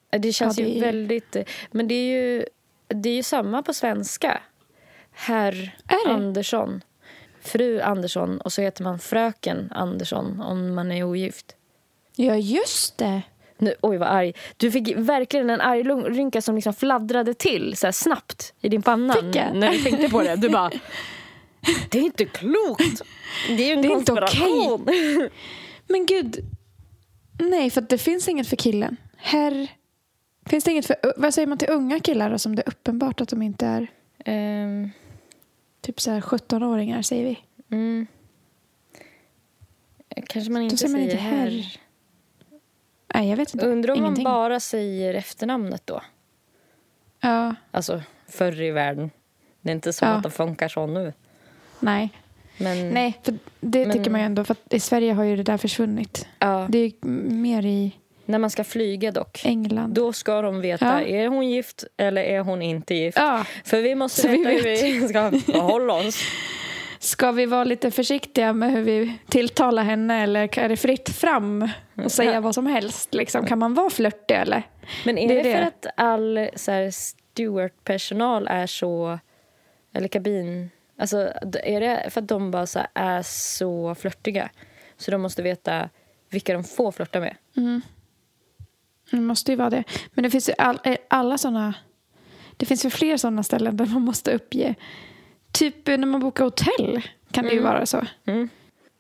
det 0.10 0.34
känns 0.34 0.58
Ja, 0.58 0.66
det 0.66 0.72
ju 0.72 0.78
är- 0.78 0.82
väldigt... 0.82 1.36
Men 1.72 1.88
det 1.88 1.96
är 1.96 2.08
ju, 2.22 2.46
det 2.88 3.10
är 3.10 3.16
ju 3.16 3.24
samma 3.24 3.64
på 3.64 3.74
svenska. 3.74 4.42
Herr? 5.12 5.78
Andersson. 6.08 6.82
Fru 7.42 7.82
Andersson 7.82 8.42
och 8.42 8.54
så 8.54 8.62
heter 8.62 8.84
man 8.84 9.00
fröken 9.00 9.72
Andersson 9.76 10.42
om 10.42 10.76
man 10.76 10.92
är 10.92 11.04
ogift. 11.04 11.56
Ja, 12.16 12.36
just 12.36 12.98
det. 12.98 13.22
Nu, 13.58 13.76
oj, 13.82 13.98
vad 13.98 14.08
arg. 14.08 14.34
Du 14.58 14.72
fick 14.72 14.98
verkligen 14.98 15.50
en 15.50 15.62
argrynka 15.62 16.42
som 16.42 16.56
liksom 16.56 16.74
fladdrade 16.74 17.34
till 17.34 17.78
så 17.78 17.92
snabbt 17.92 18.54
i 18.62 18.70
din 18.70 18.82
panna 18.82 19.16
när 19.54 19.72
du 19.72 19.78
tänkte 19.78 20.10
på 20.10 20.22
det. 20.22 20.36
Du 20.36 20.50
bara... 20.50 20.72
Det 21.92 22.00
är 22.00 22.04
inte 22.04 22.26
klokt! 22.26 23.02
Det 23.48 23.64
är 23.64 23.68
ju 23.68 23.74
en 23.74 23.82
Det 23.82 23.88
är 23.88 23.98
inte 23.98 24.12
konspiration. 24.12 24.88
Men 25.88 26.06
gud. 26.06 26.38
Nej, 27.40 27.70
för 27.70 27.82
det 27.82 27.98
finns 27.98 28.28
inget 28.28 28.48
för 28.48 28.56
killen. 28.56 28.98
Herr... 29.18 29.68
Finns 30.46 30.64
det 30.64 30.72
inget 30.72 30.86
för... 30.86 30.96
Vad 31.18 31.34
säger 31.34 31.48
man 31.48 31.58
till 31.58 31.70
unga 31.70 32.00
killar 32.00 32.30
då, 32.30 32.40
som 32.40 32.56
det 32.56 32.62
är 32.62 32.70
uppenbart 32.70 33.22
att 33.22 33.30
de 33.30 33.42
inte 33.42 33.66
är 33.66 33.88
Ehm, 34.26 34.90
typ 35.82 36.00
så 36.02 36.12
här 36.12 36.22
17-åringar, 36.22 37.02
säger 37.02 37.24
vi? 37.26 37.40
mm. 37.76 38.08
Kanske 40.28 40.52
man 40.52 40.62
inte 40.62 40.78
säger 40.78 40.92
man 40.92 41.02
inte 41.02 41.16
herr. 41.16 41.38
herr. 41.50 41.78
Nej, 43.14 43.30
jag 43.30 43.38
vet 43.38 43.54
inte. 43.54 43.66
Undrar 43.68 43.94
om 43.94 44.00
Ingenting. 44.00 44.24
man 44.24 44.34
bara 44.34 44.60
säger 44.60 45.14
efternamnet 45.14 45.82
då? 45.88 46.02
Ja, 47.20 47.56
Alltså, 47.72 48.02
förr 48.28 48.62
i 48.62 48.72
världen. 48.72 49.10
Det 49.62 49.70
är 49.70 49.74
inte 49.76 49.94
som 49.94 50.08
Ja. 50.08 50.14
att 50.14 50.24
de 50.24 50.32
funkar 50.32 50.68
så 50.68 50.88
nu. 50.88 51.14
nej. 51.80 52.10
Men, 52.58 52.90
Nej, 52.90 53.20
för 53.24 53.38
det 53.60 53.86
Men- 53.86 53.98
tycker 53.98 54.12
man 54.12 54.20
ju 54.22 54.26
ändå. 54.26 54.44
För 54.44 54.56
i 54.70 54.80
Sverige 54.80 55.14
har 55.14 55.24
ju 55.24 55.36
det 55.36 55.44
där 55.44 55.58
försvunnit. 55.58 56.28
Ja, 56.40 56.66
Det 56.70 56.78
är 56.78 56.86
ju 56.88 57.10
mer 57.32 57.66
i 57.66 57.96
när 58.26 58.40
man 58.40 58.50
ska 58.50 58.64
flyga 58.64 59.12
dock. 59.12 59.42
England. 59.46 59.94
Då 59.94 60.14
ska 60.14 60.42
de 60.42 60.62
veta, 60.62 61.02
Ja. 61.02 61.08
är 61.08 61.28
hon 61.28 61.50
gift 61.50 61.84
eller 61.98 62.22
är 62.24 62.40
hon 62.40 62.62
inte 62.62 62.96
gift? 62.96 63.18
Ja, 63.18 63.46
För 63.64 63.82
vi 63.82 63.96
måste 63.96 64.22
Så 64.22 64.28
vi 64.28 64.38
veta 64.38 64.50
hur 64.50 64.64
vi 64.64 65.08
ska 65.08 65.32
förhålla 65.32 65.94
oss. 65.94 66.20
ska 67.00 67.32
vi 67.32 67.46
vara 67.46 67.64
lite 67.64 67.92
försiktiga 67.92 68.54
med 68.54 68.72
hur 68.72 68.82
vi 68.84 69.14
tilltalar 69.30 69.84
henne 69.84 70.24
eller 70.24 70.60
är 70.60 70.70
det 70.70 70.78
fritt 70.78 71.10
fram 71.10 71.70
och 72.04 72.12
säga 72.12 72.34
Ja. 72.34 72.40
vad 72.42 72.56
som 72.56 72.66
helst? 72.68 73.14
Liksom, 73.14 73.46
kan 73.46 73.60
man 73.60 73.74
vara 73.74 73.90
flörtig 73.90 74.36
eller? 74.36 74.64
Men 75.06 75.18
är 75.18 75.28
Det 75.28 75.34
det, 75.44 75.52
är 75.52 75.56
för 75.56 75.62
det. 75.62 75.68
att 75.68 75.86
all 75.98 76.50
så 76.56 76.72
här, 76.72 76.92
stewardpersonal 76.92 78.48
är 78.48 78.68
så... 78.68 79.20
Eller 79.94 80.08
kabin... 80.08 80.70
Alltså, 81.00 81.18
är 81.64 81.82
det 81.82 82.10
för 82.10 82.22
att 82.22 82.28
de 82.28 82.52
bara 82.52 82.66
så 82.68 82.80
här, 82.80 82.88
är 82.94 83.22
så 83.22 83.96
flörtiga? 83.96 84.50
Så 84.98 85.12
de 85.12 85.22
måste 85.22 85.42
veta 85.44 85.90
vilka 86.30 86.54
de 86.54 86.64
får 86.64 86.92
flörta 86.92 87.20
med? 87.20 87.36
Det 89.12 89.18
måste 89.22 89.52
ju 89.52 89.56
vara 89.58 89.70
det. 89.70 89.84
Men 90.14 90.24
det 90.24 90.30
finns 90.30 90.50
ju 90.50 90.54
all, 90.58 90.80
eh, 90.84 90.98
alla 91.08 91.38
sådana... 91.38 91.74
Det 92.58 92.66
finns 92.66 92.86
ju 92.86 92.90
fler 92.90 93.18
sådana 93.18 93.44
ställen 93.44 93.78
där 93.78 93.86
man 93.86 94.02
måste 94.02 94.34
uppge. 94.36 94.76
Typ 95.52 95.88
när 95.88 95.98
man 96.06 96.20
bokar 96.22 96.44
hotell 96.44 97.02
kan 97.32 97.46
det 97.46 97.52
ju 97.54 97.60
vara 97.62 97.86
så. 97.86 98.06
Mm. 98.26 98.50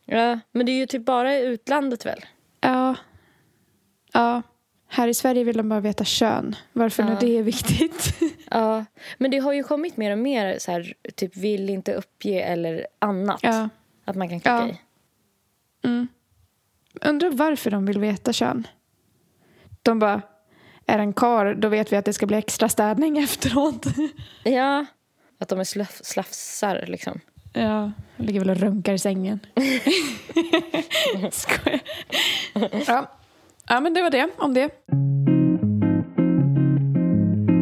Ja, 0.05 0.39
men 0.51 0.65
det 0.65 0.71
är 0.71 0.77
ju 0.77 0.85
typ 0.85 1.05
bara 1.05 1.35
i 1.37 1.45
utlandet 1.45 2.05
väl? 2.05 2.25
Ja. 2.61 2.95
Ja. 4.13 4.41
Här 4.87 5.07
i 5.07 5.13
Sverige 5.13 5.43
vill 5.43 5.57
de 5.57 5.69
bara 5.69 5.79
veta 5.79 6.05
kön. 6.05 6.55
Varför 6.73 7.03
nu 7.03 7.11
Ja. 7.11 7.17
det 7.19 7.37
är 7.37 7.43
viktigt. 7.43 8.15
Ja, 8.51 8.85
men 9.17 9.31
det 9.31 9.37
har 9.37 9.53
ju 9.53 9.63
kommit 9.63 9.97
mer 9.97 10.11
och 10.11 10.17
mer 10.17 10.59
så 10.59 10.71
här, 10.71 10.93
typ 11.15 11.37
vill 11.37 11.69
inte 11.69 11.93
uppge 11.93 12.41
eller 12.41 12.87
annat. 12.99 13.39
ja. 13.43 13.69
Att 14.05 14.15
man 14.15 14.29
kan 14.29 14.39
klicka 14.39 14.49
Ja. 14.51 14.67
i. 14.69 14.77
Mm. 15.87 16.07
Undrar 17.01 17.29
varför 17.29 17.71
de 17.71 17.85
vill 17.85 17.99
veta 17.99 18.33
kön. 18.33 18.67
De 19.85 19.99
bara, 19.99 20.21
är 20.85 20.99
en 20.99 21.13
kar 21.13 21.53
då 21.53 21.69
vet 21.69 21.91
vi 21.93 21.95
att 21.97 22.05
det 22.05 22.13
ska 22.13 22.25
bli 22.25 22.37
extra 22.37 22.69
städning 22.69 23.17
efteråt. 23.23 23.85
Ja, 24.43 24.85
att 25.39 25.49
de 25.49 25.59
är 25.59 25.63
slaf- 25.63 26.03
slafsar 26.03 26.83
liksom. 26.87 27.19
Ja, 27.53 27.91
jag 28.17 28.25
ligger 28.25 28.39
väl 28.39 28.49
och 28.49 28.57
runkar 28.57 28.93
i 28.93 28.99
sängen. 28.99 29.39
Skojar. 31.31 31.79
Ja. 32.87 33.11
ja, 33.69 33.79
men 33.79 33.93
det 33.93 34.01
var 34.01 34.09
det 34.09 34.29
om 34.37 34.53
det. 34.53 34.69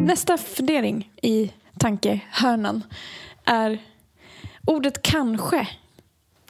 Nästa 0.06 0.36
fundering 0.38 1.10
i 1.22 1.52
tankehörnan 1.78 2.82
är 3.44 3.78
ordet 4.66 5.02
kanske. 5.02 5.68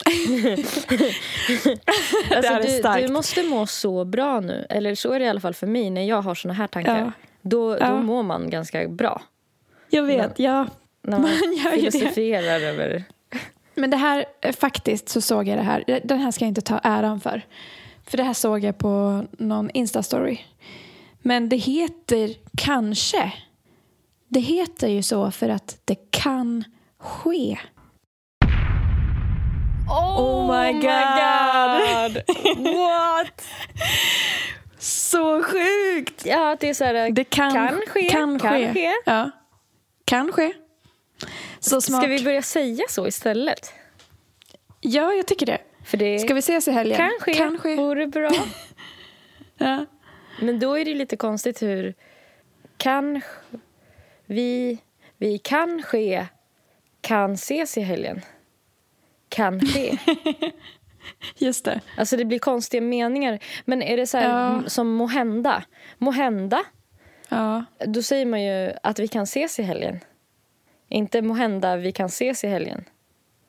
Alltså, 2.37 2.59
du, 2.99 3.07
du 3.07 3.13
måste 3.13 3.43
må 3.43 3.67
så 3.67 4.05
bra 4.05 4.41
nu. 4.41 4.67
Eller 4.71 4.95
så 4.95 5.13
är 5.13 5.19
det 5.19 5.25
i 5.25 5.29
alla 5.29 5.41
fall 5.41 5.55
för 5.55 5.67
mig 5.67 5.91
när 5.91 6.03
jag 6.09 6.23
har 6.23 6.35
såna 6.35 6.55
här 6.55 6.67
tankar. 6.67 6.99
Ja. 6.99 7.13
Då, 7.43 7.77
Ja. 7.81 7.89
då 7.89 7.97
mår 7.99 8.23
man 8.23 8.51
ganska 8.51 8.89
bra. 8.89 9.23
Jag 9.91 10.03
vet, 10.03 10.39
ja. 10.39 10.67
När 11.03 11.19
man 11.19 11.31
Man 11.45 11.57
gör 11.57 11.73
ju 11.73 11.81
det. 11.83 11.91
filosoferar 11.91 12.61
över... 12.61 13.05
Men 13.75 13.91
det 13.91 13.97
här, 13.97 14.25
eh, 14.41 14.53
faktiskt 14.53 15.09
så 15.09 15.21
såg 15.21 15.49
jag 15.49 15.59
det 15.59 15.63
här. 15.63 16.01
Den 16.05 16.19
här 16.19 16.31
ska 16.31 16.45
jag 16.45 16.51
inte 16.51 16.61
ta 16.61 16.79
äran 16.83 17.21
för. 17.21 17.43
För 18.07 18.17
det 18.17 18.23
här 18.23 18.35
såg 18.35 18.65
jag 18.65 18.79
på 18.79 19.25
någon 19.39 19.71
Insta-story. 19.71 20.39
Men 21.23 21.49
det 21.49 21.57
heter 21.57 22.31
kanske. 22.57 23.33
Det 24.29 24.41
heter 24.41 24.89
ju 24.89 25.03
så 25.03 25.31
för 25.31 25.49
att 25.49 25.79
det 25.85 25.97
kan 26.11 26.65
ske. 26.99 27.59
Oh, 29.89 30.47
my 30.47 30.73
God. 30.73 32.23
What? 32.77 33.45
Så 34.79 35.43
sjukt! 35.43 36.27
Ja, 36.27 36.57
det 36.61 36.69
är 36.69 36.75
så 36.75 36.85
här... 36.85 37.11
Det 37.11 37.25
kan, 37.25 37.53
Kan 37.53 37.81
ske, 37.89 38.09
Kan 38.11 38.39
kan 38.39 38.53
ske. 38.53 38.73
ske. 38.73 38.91
Ja. 39.07 39.31
Kan 40.05 40.33
ske. 40.33 40.53
Så 41.61 41.81
smart. 41.81 42.03
Ska 42.03 42.09
vi 42.11 42.25
börja 42.25 42.43
säga 42.43 42.85
så 42.89 43.07
istället? 43.07 43.73
Ja, 44.81 45.13
jag 45.13 45.27
tycker 45.27 45.47
det. 45.47 45.59
För 45.85 45.97
det 45.97 46.19
Ska 46.19 46.35
vi 46.35 46.39
ses 46.39 46.69
i 46.69 46.71
helgen? 46.73 46.97
kan 46.97 47.11
ske, 47.21 47.35
Kan 47.35 47.59
ske. 47.59 47.77
vore 47.77 48.07
bra. 48.07 48.31
Ja. 49.59 49.87
Men 50.41 50.59
då 50.59 50.79
är 50.79 50.85
det 50.85 50.95
lite 50.95 51.17
konstigt 51.17 51.63
hur... 51.63 51.95
Kan... 52.77 53.17
sk- 53.17 53.61
Vi... 54.27 54.79
Vi 55.19 55.39
kan 55.39 55.83
ske... 55.83 56.27
Kan 57.01 57.33
ses 57.33 57.79
i 57.79 57.81
helgen. 57.81 58.21
Kan 59.35 59.61
ske. 59.61 59.99
Just 61.37 61.65
det. 61.65 61.81
Alltså 61.97 62.17
det 62.17 62.25
blir 62.25 62.39
konstiga 62.39 62.81
meningar. 62.81 63.39
Men 63.65 63.83
är 63.83 63.97
det 63.97 64.07
så 64.07 64.19
här 64.19 64.29
Ja. 64.29 64.63
som 64.67 64.89
måhända? 64.95 65.63
Måhända, 65.99 66.63
Ja. 67.29 67.65
då 67.87 68.03
säger 68.03 68.27
man 68.27 68.43
ju 68.43 68.73
att 68.83 68.99
vi 68.99 69.09
kan 69.09 69.23
ses 69.23 69.59
i 69.59 69.63
helgen. 69.63 70.01
Inte 70.89 71.23
måhända 71.23 71.77
vi 71.77 71.93
kan 71.93 72.07
ses 72.07 72.45
i 72.45 72.49
helgen. 72.49 72.85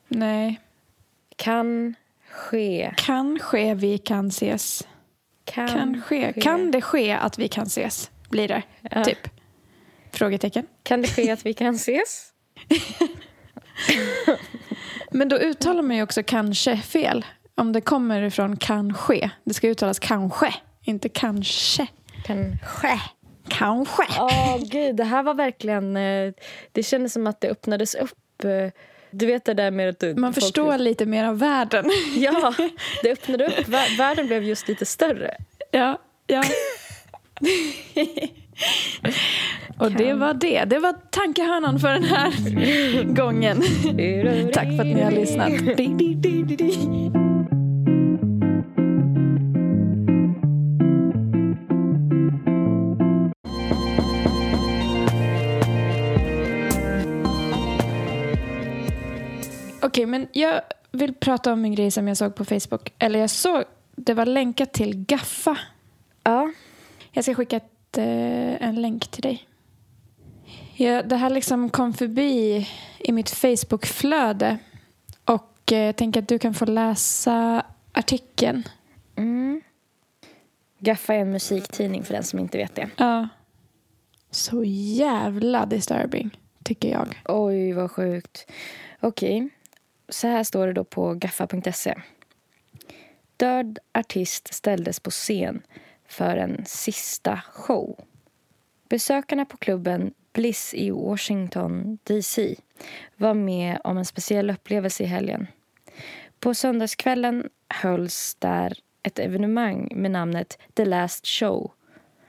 Nej. 0.08 0.60
Kan 1.36 1.94
ske. 2.30 2.92
Kan 2.96 3.38
ske 3.38 3.74
vi 3.74 3.98
kan 3.98 4.26
ses. 4.28 4.88
Kan, 5.44 5.68
Kan 5.68 6.02
ske. 6.02 6.32
Kan 6.32 6.70
det 6.70 6.80
ske 6.82 7.12
att 7.12 7.38
vi 7.38 7.48
kan 7.48 7.66
ses? 7.66 8.10
Blir 8.30 8.48
det, 8.48 8.62
Ja. 8.90 9.04
typ. 9.04 9.28
Frågetecken. 10.12 10.66
Kan 10.82 11.02
det 11.02 11.08
ske 11.08 11.30
att 11.30 11.46
vi 11.46 11.54
kan 11.54 11.74
ses? 11.74 12.32
Men 15.10 15.28
då 15.28 15.36
uttalar 15.36 15.82
man 15.82 15.96
ju 15.96 16.02
också 16.02 16.22
kanske 16.22 16.76
fel. 16.76 17.24
Om 17.54 17.72
det 17.72 17.80
kommer 17.80 18.22
ifrån 18.22 18.56
kan 18.56 18.94
ske. 18.94 19.30
Det 19.44 19.54
ska 19.54 19.68
uttalas 19.68 19.98
kanske, 19.98 20.54
inte 20.84 21.08
kanske. 21.08 21.86
Kan 22.24 22.58
ske. 22.66 23.00
Kanske. 23.48 24.02
Åh 24.20 24.56
gud, 24.70 24.96
det 24.96 25.04
här 25.04 25.22
var 25.22 25.34
verkligen... 25.34 25.96
eh, 25.96 26.32
Det 26.72 26.82
kändes 26.82 27.12
som 27.12 27.26
att 27.26 27.40
det 27.40 27.48
öppnades 27.48 27.94
upp. 27.94 28.42
Du 29.10 29.26
vet 29.26 29.44
det 29.44 29.54
där 29.54 29.70
med 29.70 29.88
att... 29.88 29.98
du- 30.00 30.14
Man 30.14 30.32
folk- 30.34 30.44
förstår 30.44 30.78
lite 30.78 31.06
mer 31.06 31.24
av 31.24 31.38
världen. 31.38 31.90
Ja, 32.16 32.54
det 33.02 33.12
öppnade 33.12 33.46
upp. 33.46 33.68
Vär- 33.68 33.98
Världen 33.98 34.26
blev 34.26 34.42
just 34.44 34.68
lite 34.68 34.86
större. 34.86 35.36
Ja, 35.70 35.98
ja. 36.26 36.42
Och 39.78 39.92
det 39.92 40.14
var 40.14 40.34
det. 40.34 40.64
Det 40.64 40.78
var 40.78 40.92
tankehörnan 41.10 41.80
för 41.80 41.88
den 41.88 42.04
här 42.04 43.04
gången. 43.14 43.56
Tack 44.52 44.68
för 44.68 44.80
att 44.80 44.86
ni 44.86 45.02
har 45.02 45.10
lyssnat. 45.10 45.52
Okej, 59.82 60.06
men 60.06 60.28
jag 60.32 60.60
vill 60.92 61.14
prata 61.14 61.52
om 61.52 61.64
en 61.64 61.74
grej 61.74 61.90
som 61.90 62.08
jag 62.08 62.16
såg 62.16 62.34
på 62.34 62.44
Facebook. 62.44 62.92
Eller 62.98 63.18
jag 63.20 63.30
såg, 63.30 63.64
det 63.96 64.14
var 64.14 64.26
länkat 64.26 64.72
till 64.72 65.04
Gaffa. 65.04 65.58
Ja. 66.22 66.52
Jag 67.12 67.24
ska 67.24 67.34
skicka 67.34 67.56
ett, 67.56 67.70
en 68.02 68.82
länk 68.82 69.08
till 69.08 69.22
dig. 69.22 69.48
Ja, 70.76 71.02
det 71.02 71.16
här 71.16 71.30
liksom 71.30 71.70
kom 71.70 71.92
förbi 71.92 72.68
i 72.98 73.12
mitt 73.12 73.30
Facebook-flöde. 73.30 74.58
Och 75.24 75.72
eh, 75.72 75.78
jag 75.78 75.96
tänker 75.96 76.22
att 76.22 76.28
du 76.28 76.38
kan 76.38 76.54
få 76.54 76.64
läsa 76.64 77.66
artikeln. 77.92 78.68
Mm. 79.16 79.62
Gaffa 80.78 81.14
är 81.14 81.18
en 81.18 81.30
musiktidning 81.30 82.04
för 82.04 82.14
den 82.14 82.24
som 82.24 82.38
inte 82.38 82.58
vet 82.58 82.74
det. 82.74 82.90
Ja. 82.96 83.28
Så 84.30 84.64
jävla 84.64 85.66
disturbing, 85.66 86.38
tycker 86.64 86.90
jag. 86.90 87.22
Oj, 87.24 87.72
vad 87.72 87.90
sjukt. 87.90 88.46
Okej. 89.00 89.48
Så 90.08 90.28
här 90.28 90.44
står 90.44 90.66
det 90.66 90.72
då 90.72 90.84
på 90.84 91.14
gaffa.se. 91.14 91.94
Död 93.36 93.78
artist 93.94 94.54
ställdes 94.54 95.00
på 95.00 95.10
scen 95.10 95.62
för 96.08 96.36
en 96.36 96.64
sista 96.66 97.40
show. 97.52 97.98
Besökarna 98.88 99.44
på 99.44 99.56
klubben 99.56 100.14
Bliss 100.32 100.74
i 100.74 100.90
Washington 100.90 101.98
DC 102.04 102.54
var 103.16 103.34
med 103.34 103.78
om 103.84 103.98
en 103.98 104.04
speciell 104.04 104.50
upplevelse 104.50 105.02
i 105.02 105.06
helgen. 105.06 105.46
På 106.40 106.54
söndagskvällen 106.54 107.48
hölls 107.68 108.36
där 108.38 108.78
ett 109.02 109.18
evenemang 109.18 109.88
med 109.94 110.10
namnet 110.10 110.58
The 110.74 110.84
Last 110.84 111.26
Show 111.26 111.72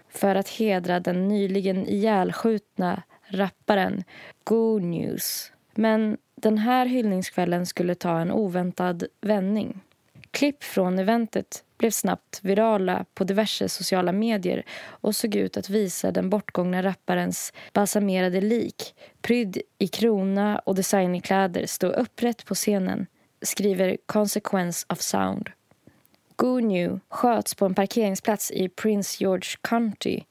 för 0.09 0.35
att 0.35 0.49
hedra 0.49 0.99
den 0.99 1.27
nyligen 1.27 1.87
ihjälskjutna 1.87 3.03
rapparen 3.27 4.03
Go 4.43 4.79
News. 4.79 5.51
Men 5.75 6.17
den 6.35 6.57
här 6.57 6.85
hyllningskvällen 6.85 7.65
skulle 7.65 7.95
ta 7.95 8.19
en 8.19 8.31
oväntad 8.31 9.03
vändning. 9.21 9.81
Klipp 10.37 10.63
från 10.63 10.99
eventet 10.99 11.63
blev 11.77 11.91
snabbt 11.91 12.39
virala 12.43 13.05
på 13.13 13.23
diverse 13.23 13.69
sociala 13.69 14.11
medier 14.11 14.63
och 14.79 15.15
såg 15.15 15.35
ut 15.35 15.57
att 15.57 15.69
visa 15.69 16.11
den 16.11 16.29
bortgångna 16.29 16.83
rapparens 16.83 17.53
balsamerade 17.73 18.41
lik 18.41 18.95
prydd 19.21 19.57
i 19.77 19.87
krona 19.87 20.59
och 20.59 20.75
designekläder 20.75 21.65
stå 21.65 21.87
upprätt 21.87 22.45
på 22.45 22.55
scenen, 22.55 23.07
skriver 23.41 23.97
Consequence 24.05 24.85
of 24.89 25.01
Sound. 25.01 25.49
New 26.61 26.99
sköts 27.09 27.55
på 27.55 27.65
en 27.65 27.75
parkeringsplats 27.75 28.51
i 28.51 28.69
Prince 28.69 29.23
George 29.23 29.49
County, 29.61 30.21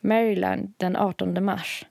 Maryland 0.00 0.72
den 0.76 0.96
18 0.96 1.44
mars. 1.44 1.86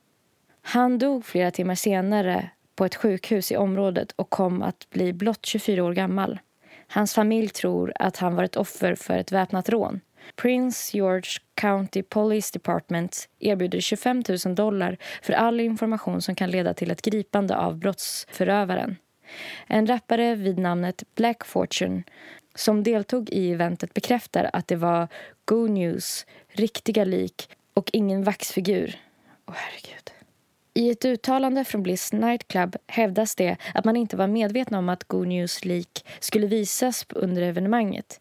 Han 0.62 0.98
dog 0.98 1.26
flera 1.26 1.52
timmar 1.52 1.76
senare 1.76 2.50
på 2.76 2.86
ett 2.86 2.96
sjukhus 2.96 3.52
i 3.52 3.58
området 3.58 4.12
och 4.16 4.30
kom 4.30 4.62
att 4.62 4.90
bli 4.90 5.14
blott 5.14 5.46
24 5.46 5.84
år 5.84 5.94
gammal. 5.94 6.40
Hans 6.88 7.14
familj 7.14 7.50
tror 7.50 7.94
att 7.96 8.18
han 8.18 8.36
var 8.36 8.44
ett 8.44 8.56
offer 8.56 8.96
för 8.96 9.18
ett 9.18 9.32
väpnat 9.32 9.70
rån. 9.70 10.02
Prince 10.36 10.98
George 10.98 11.30
County 11.56 12.04
Police 12.04 12.50
Department 12.54 13.30
erbjuder 13.40 13.80
25 13.80 14.24
000 14.46 14.56
dollar 14.56 14.98
för 15.22 15.34
all 15.34 15.60
information 15.60 16.22
som 16.22 16.36
kan 16.36 16.52
leda 16.52 16.74
till 16.74 16.92
ett 16.92 17.02
gripande 17.02 17.58
av 17.58 17.78
brottsförövaren. 17.78 18.96
En 19.68 19.88
rappare 19.88 20.36
vid 20.36 20.58
namnet 20.60 21.04
Black 21.16 21.46
Fortune 21.46 22.04
som 22.56 22.84
deltog 22.84 23.30
i 23.30 23.52
eventet 23.52 23.94
bekräftar 23.94 24.50
att 24.54 24.68
det 24.68 24.76
var 24.76 25.08
Go 25.46 25.68
News 25.68 26.26
riktiga 26.48 27.04
lik 27.04 27.50
och 27.74 27.90
ingen 27.94 28.24
vaxfigur. 28.24 29.00
Åh, 29.48 29.54
oh, 29.54 29.58
herregud. 29.58 30.15
I 30.78 30.90
ett 30.90 31.06
uttalande 31.06 31.64
från 31.64 31.84
Bliss 31.84 32.14
Nightclub 32.14 32.76
hävdas 32.88 33.36
det 33.36 33.58
att 33.74 33.86
man 33.86 33.96
inte 33.96 34.18
var 34.18 34.28
medveten 34.28 34.78
om 34.78 34.90
att 34.90 35.04
Go 35.04 35.24
News 35.24 35.66
Leak 35.66 36.06
skulle 36.20 36.48
visas 36.48 37.06
under 37.10 37.42
evenemanget. 37.42 38.20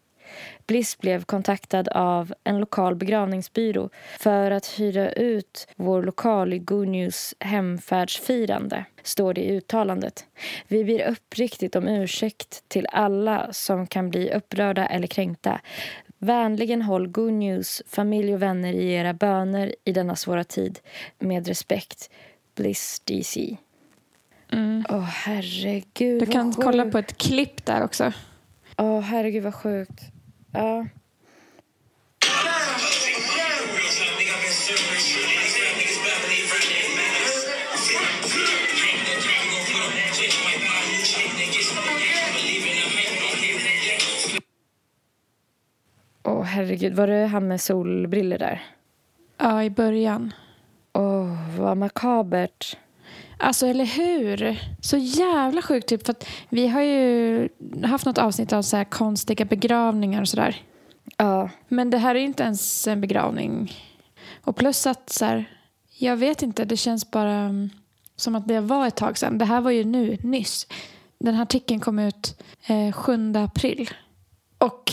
Bliss 0.67 0.97
blev 0.97 1.23
kontaktad 1.23 1.87
av 1.87 2.33
en 2.43 2.59
lokal 2.59 2.95
begravningsbyrå 2.95 3.89
för 4.19 4.51
att 4.51 4.65
hyra 4.79 5.11
ut 5.11 5.67
vår 5.75 6.03
lokal 6.03 6.53
i 6.53 6.59
Go 6.59 6.85
News 6.85 7.35
hemfärdsfirande, 7.39 8.85
står 9.03 9.33
det 9.33 9.41
i 9.41 9.51
uttalandet. 9.51 10.25
Vi 10.67 10.83
ber 10.83 11.07
uppriktigt 11.07 11.75
om 11.75 11.87
ursäkt 11.87 12.63
till 12.67 12.87
alla 12.91 13.53
som 13.53 13.87
kan 13.87 14.09
bli 14.09 14.31
upprörda 14.31 14.85
eller 14.85 15.07
kränkta. 15.07 15.61
Vänligen 16.17 16.81
håll 16.81 17.07
Go 17.07 17.29
News, 17.29 17.81
familj 17.87 18.33
och 18.33 18.41
vänner 18.41 18.73
i 18.73 18.93
era 18.93 19.13
böner 19.13 19.75
i 19.83 19.91
denna 19.91 20.15
svåra 20.15 20.43
tid. 20.43 20.79
Med 21.19 21.47
respekt. 21.47 22.09
Bliss 22.55 22.99
DC. 22.99 23.57
Åh, 24.51 24.59
mm. 24.59 24.85
oh, 24.89 25.01
herregud. 25.01 26.19
Du 26.19 26.25
kan 26.25 26.53
kolla 26.53 26.85
på 26.85 26.97
ett 26.97 27.17
klipp 27.17 27.65
där 27.65 27.83
också. 27.83 28.13
Åh, 28.77 28.85
oh, 28.85 29.01
herregud 29.01 29.43
vad 29.43 29.55
sjukt. 29.55 30.01
Ja. 30.51 30.87
Åh, 46.23 46.33
oh, 46.33 46.43
herregud. 46.43 46.93
Var 46.93 47.07
det 47.07 47.25
han 47.25 47.47
med 47.47 47.61
solbriller 47.61 48.39
där? 48.39 48.63
Ja, 49.37 49.63
i 49.63 49.69
början. 49.69 50.33
Vad 51.57 51.77
makabert. 51.77 52.77
Alltså, 53.37 53.67
eller 53.67 53.85
hur? 53.85 54.59
Så 54.81 54.97
jävla 54.97 55.61
sjukt. 55.61 55.87
Typ, 55.87 56.05
för 56.05 56.15
vi 56.49 56.67
har 56.67 56.81
ju 56.81 57.49
haft 57.83 58.05
något 58.05 58.17
avsnitt 58.17 58.53
av 58.53 58.61
så 58.61 58.85
konstiga 58.89 59.45
begravningar 59.45 60.21
och 60.21 60.27
sådär. 60.27 60.61
Ja. 61.17 61.49
Men 61.67 61.89
det 61.89 61.97
här 61.97 62.15
är 62.15 62.19
inte 62.19 62.43
ens 62.43 62.87
en 62.87 63.01
begravning. 63.01 63.73
Och 64.41 64.55
plus 64.55 64.87
att 64.87 65.09
så 65.09 65.25
här, 65.25 65.45
jag 65.97 66.17
vet 66.17 66.41
inte, 66.41 66.65
det 66.65 66.77
känns 66.77 67.11
bara 67.11 67.33
mm, 67.33 67.69
som 68.15 68.35
att 68.35 68.47
det 68.47 68.59
var 68.59 68.87
ett 68.87 68.95
tag 68.95 69.17
sedan. 69.17 69.37
Det 69.37 69.45
här 69.45 69.61
var 69.61 69.71
ju 69.71 69.83
nu, 69.83 70.17
nyss. 70.23 70.67
Den 71.19 71.35
här 71.35 71.41
artikeln 71.41 71.79
kom 71.79 71.99
ut 71.99 72.41
eh, 72.67 72.91
7 72.91 73.33
april. 73.35 73.89
Och 74.57 74.91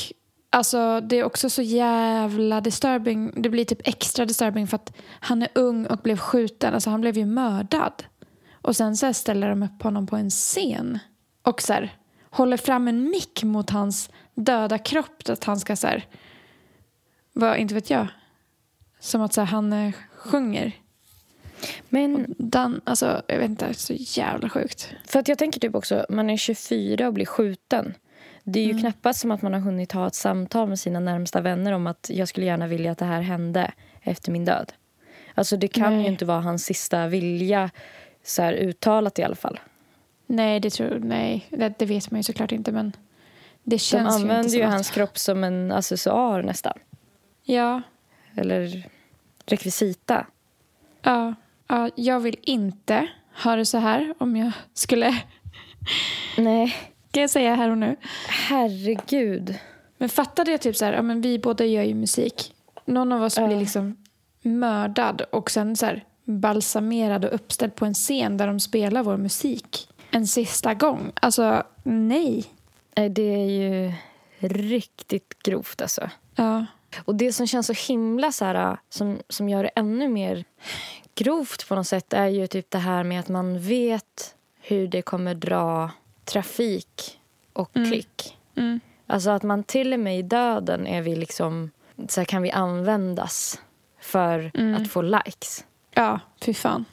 Alltså 0.54 1.00
det 1.00 1.16
är 1.16 1.24
också 1.24 1.50
så 1.50 1.62
jävla 1.62 2.60
disturbing. 2.60 3.42
Det 3.42 3.48
blir 3.48 3.64
typ 3.64 3.88
extra 3.88 4.24
disturbing 4.24 4.66
för 4.66 4.76
att 4.76 4.92
han 5.20 5.42
är 5.42 5.48
ung 5.54 5.86
och 5.86 5.98
blev 5.98 6.16
skjuten. 6.16 6.74
Alltså 6.74 6.90
han 6.90 7.00
blev 7.00 7.18
ju 7.18 7.26
mördad. 7.26 8.04
Och 8.52 8.76
sen 8.76 8.96
så 8.96 9.12
ställer 9.12 9.48
de 9.48 9.62
upp 9.62 9.82
honom 9.82 10.06
på 10.06 10.16
en 10.16 10.30
scen 10.30 10.98
och 11.42 11.62
så 11.62 11.72
här, 11.72 11.96
håller 12.30 12.56
fram 12.56 12.88
en 12.88 13.10
mick 13.10 13.42
mot 13.42 13.70
hans 13.70 14.10
döda 14.34 14.78
kropp. 14.78 15.28
Att 15.28 15.44
han 15.44 15.60
ska 15.60 15.76
så 15.76 15.86
här, 15.86 16.06
vad, 17.32 17.56
inte 17.56 17.74
vet 17.74 17.90
jag. 17.90 18.06
Som 19.00 19.22
att 19.22 19.32
så 19.32 19.40
här, 19.40 19.48
han 19.48 19.72
eh, 19.72 19.92
sjunger. 20.16 20.72
Men 21.88 22.34
Dan, 22.38 22.80
alltså, 22.84 23.22
jag 23.28 23.38
vet 23.38 23.50
inte, 23.50 23.74
så 23.74 23.92
jävla 23.96 24.48
sjukt. 24.48 24.90
För 25.06 25.18
att 25.18 25.28
jag 25.28 25.38
tänker 25.38 25.60
typ 25.60 25.74
också, 25.74 26.06
man 26.08 26.30
är 26.30 26.36
24 26.36 27.06
och 27.06 27.14
blir 27.14 27.26
skjuten. 27.26 27.94
Det 28.42 28.60
är 28.60 28.64
ju 28.64 28.70
mm. 28.70 28.80
knappast 28.82 29.20
som 29.20 29.30
att 29.30 29.42
man 29.42 29.52
har 29.52 29.60
hunnit 29.60 29.92
ha 29.92 30.06
ett 30.06 30.14
samtal 30.14 30.68
med 30.68 30.78
sina 30.78 31.00
närmsta 31.00 31.40
vänner 31.40 31.72
om 31.72 31.86
att 31.86 32.10
jag 32.12 32.28
skulle 32.28 32.46
gärna 32.46 32.66
vilja 32.66 32.92
att 32.92 32.98
det 32.98 33.04
här 33.04 33.20
hände 33.20 33.72
efter 34.00 34.32
min 34.32 34.44
död. 34.44 34.72
Alltså 35.34 35.56
det 35.56 35.68
kan 35.68 35.92
Nej. 35.92 36.02
ju 36.02 36.08
inte 36.08 36.24
vara 36.24 36.40
hans 36.40 36.64
sista 36.64 37.06
vilja 37.06 37.70
så 38.22 38.42
här 38.42 38.52
uttalat 38.52 39.18
i 39.18 39.22
alla 39.22 39.34
fall. 39.34 39.60
Nej, 40.26 40.60
det, 40.60 40.70
tror, 40.70 40.98
nej, 40.98 41.46
det, 41.50 41.74
det 41.78 41.86
vet 41.86 42.10
man 42.10 42.18
ju 42.18 42.22
såklart 42.22 42.52
inte. 42.52 42.72
Men 42.72 42.92
det 43.64 43.78
känns 43.78 44.16
De 44.16 44.22
använder 44.22 44.50
ju, 44.50 44.58
ju 44.58 44.64
hans 44.64 44.90
kropp 44.90 45.18
som 45.18 45.44
en 45.44 45.72
accessoar 45.72 46.42
nästan. 46.42 46.78
Ja. 47.44 47.82
Eller 48.36 48.86
rekvisita. 49.46 50.26
Ja, 51.02 51.34
ja, 51.68 51.90
jag 51.94 52.20
vill 52.20 52.36
inte 52.42 53.08
ha 53.44 53.56
det 53.56 53.66
så 53.66 53.78
här 53.78 54.14
om 54.18 54.36
jag 54.36 54.52
skulle... 54.74 55.22
Nej. 56.36 56.76
Kan 57.12 57.20
jag 57.20 57.30
säga 57.30 57.54
här 57.54 57.70
och 57.70 57.78
nu. 57.78 57.96
Herregud. 58.28 59.58
Men 59.98 60.08
fatta 60.08 60.44
det 60.44 60.58
typ 60.58 60.76
så 60.76 60.84
här, 60.84 60.92
ja, 60.92 61.02
men 61.02 61.20
vi 61.20 61.38
båda 61.38 61.64
gör 61.64 61.82
ju 61.82 61.94
musik. 61.94 62.54
Någon 62.84 63.12
av 63.12 63.22
oss 63.22 63.38
uh. 63.38 63.46
blir 63.46 63.58
liksom 63.58 63.96
mördad 64.42 65.20
och 65.20 65.50
sen 65.50 65.76
så 65.76 65.86
här, 65.86 66.04
balsamerad 66.24 67.24
och 67.24 67.34
uppställd 67.34 67.74
på 67.74 67.84
en 67.84 67.94
scen 67.94 68.36
där 68.36 68.46
de 68.46 68.60
spelar 68.60 69.02
vår 69.02 69.16
musik 69.16 69.88
en 70.10 70.26
sista 70.26 70.74
gång. 70.74 71.12
Alltså, 71.14 71.62
nej. 71.82 72.44
Det 72.94 73.34
är 73.34 73.46
ju 73.46 73.92
riktigt 74.38 75.42
grovt 75.42 75.82
alltså. 75.82 76.10
Ja. 76.34 76.66
Och 77.04 77.14
det 77.14 77.32
som 77.32 77.46
känns 77.46 77.66
så 77.66 77.92
himla 77.92 78.32
så 78.32 78.44
här, 78.44 78.76
som, 78.88 79.18
som 79.28 79.48
gör 79.48 79.62
det 79.62 79.68
ännu 79.68 80.08
mer 80.08 80.44
grovt 81.14 81.68
på 81.68 81.74
något 81.74 81.86
sätt 81.86 82.12
är 82.12 82.26
ju 82.26 82.46
typ 82.46 82.70
det 82.70 82.78
här 82.78 83.04
med 83.04 83.20
att 83.20 83.28
man 83.28 83.60
vet 83.60 84.34
hur 84.60 84.88
det 84.88 85.02
kommer 85.02 85.34
dra 85.34 85.90
trafik 86.32 87.18
och 87.52 87.76
mm. 87.76 87.90
klick. 87.90 88.38
Mm. 88.56 88.80
Alltså 89.06 89.30
att 89.30 89.42
man 89.42 89.64
till 89.64 89.92
och 89.92 90.00
med 90.00 90.18
i 90.18 90.22
döden 90.22 90.86
är 90.86 91.02
vi 91.02 91.16
liksom, 91.16 91.70
så 92.08 92.20
här, 92.20 92.24
kan 92.24 92.42
vi 92.42 92.50
användas 92.50 93.60
för 94.00 94.50
mm. 94.54 94.82
att 94.82 94.90
få 94.90 95.02
likes. 95.02 95.64
Ja, 95.94 96.20
fy 96.40 96.54
fan. 96.54 96.84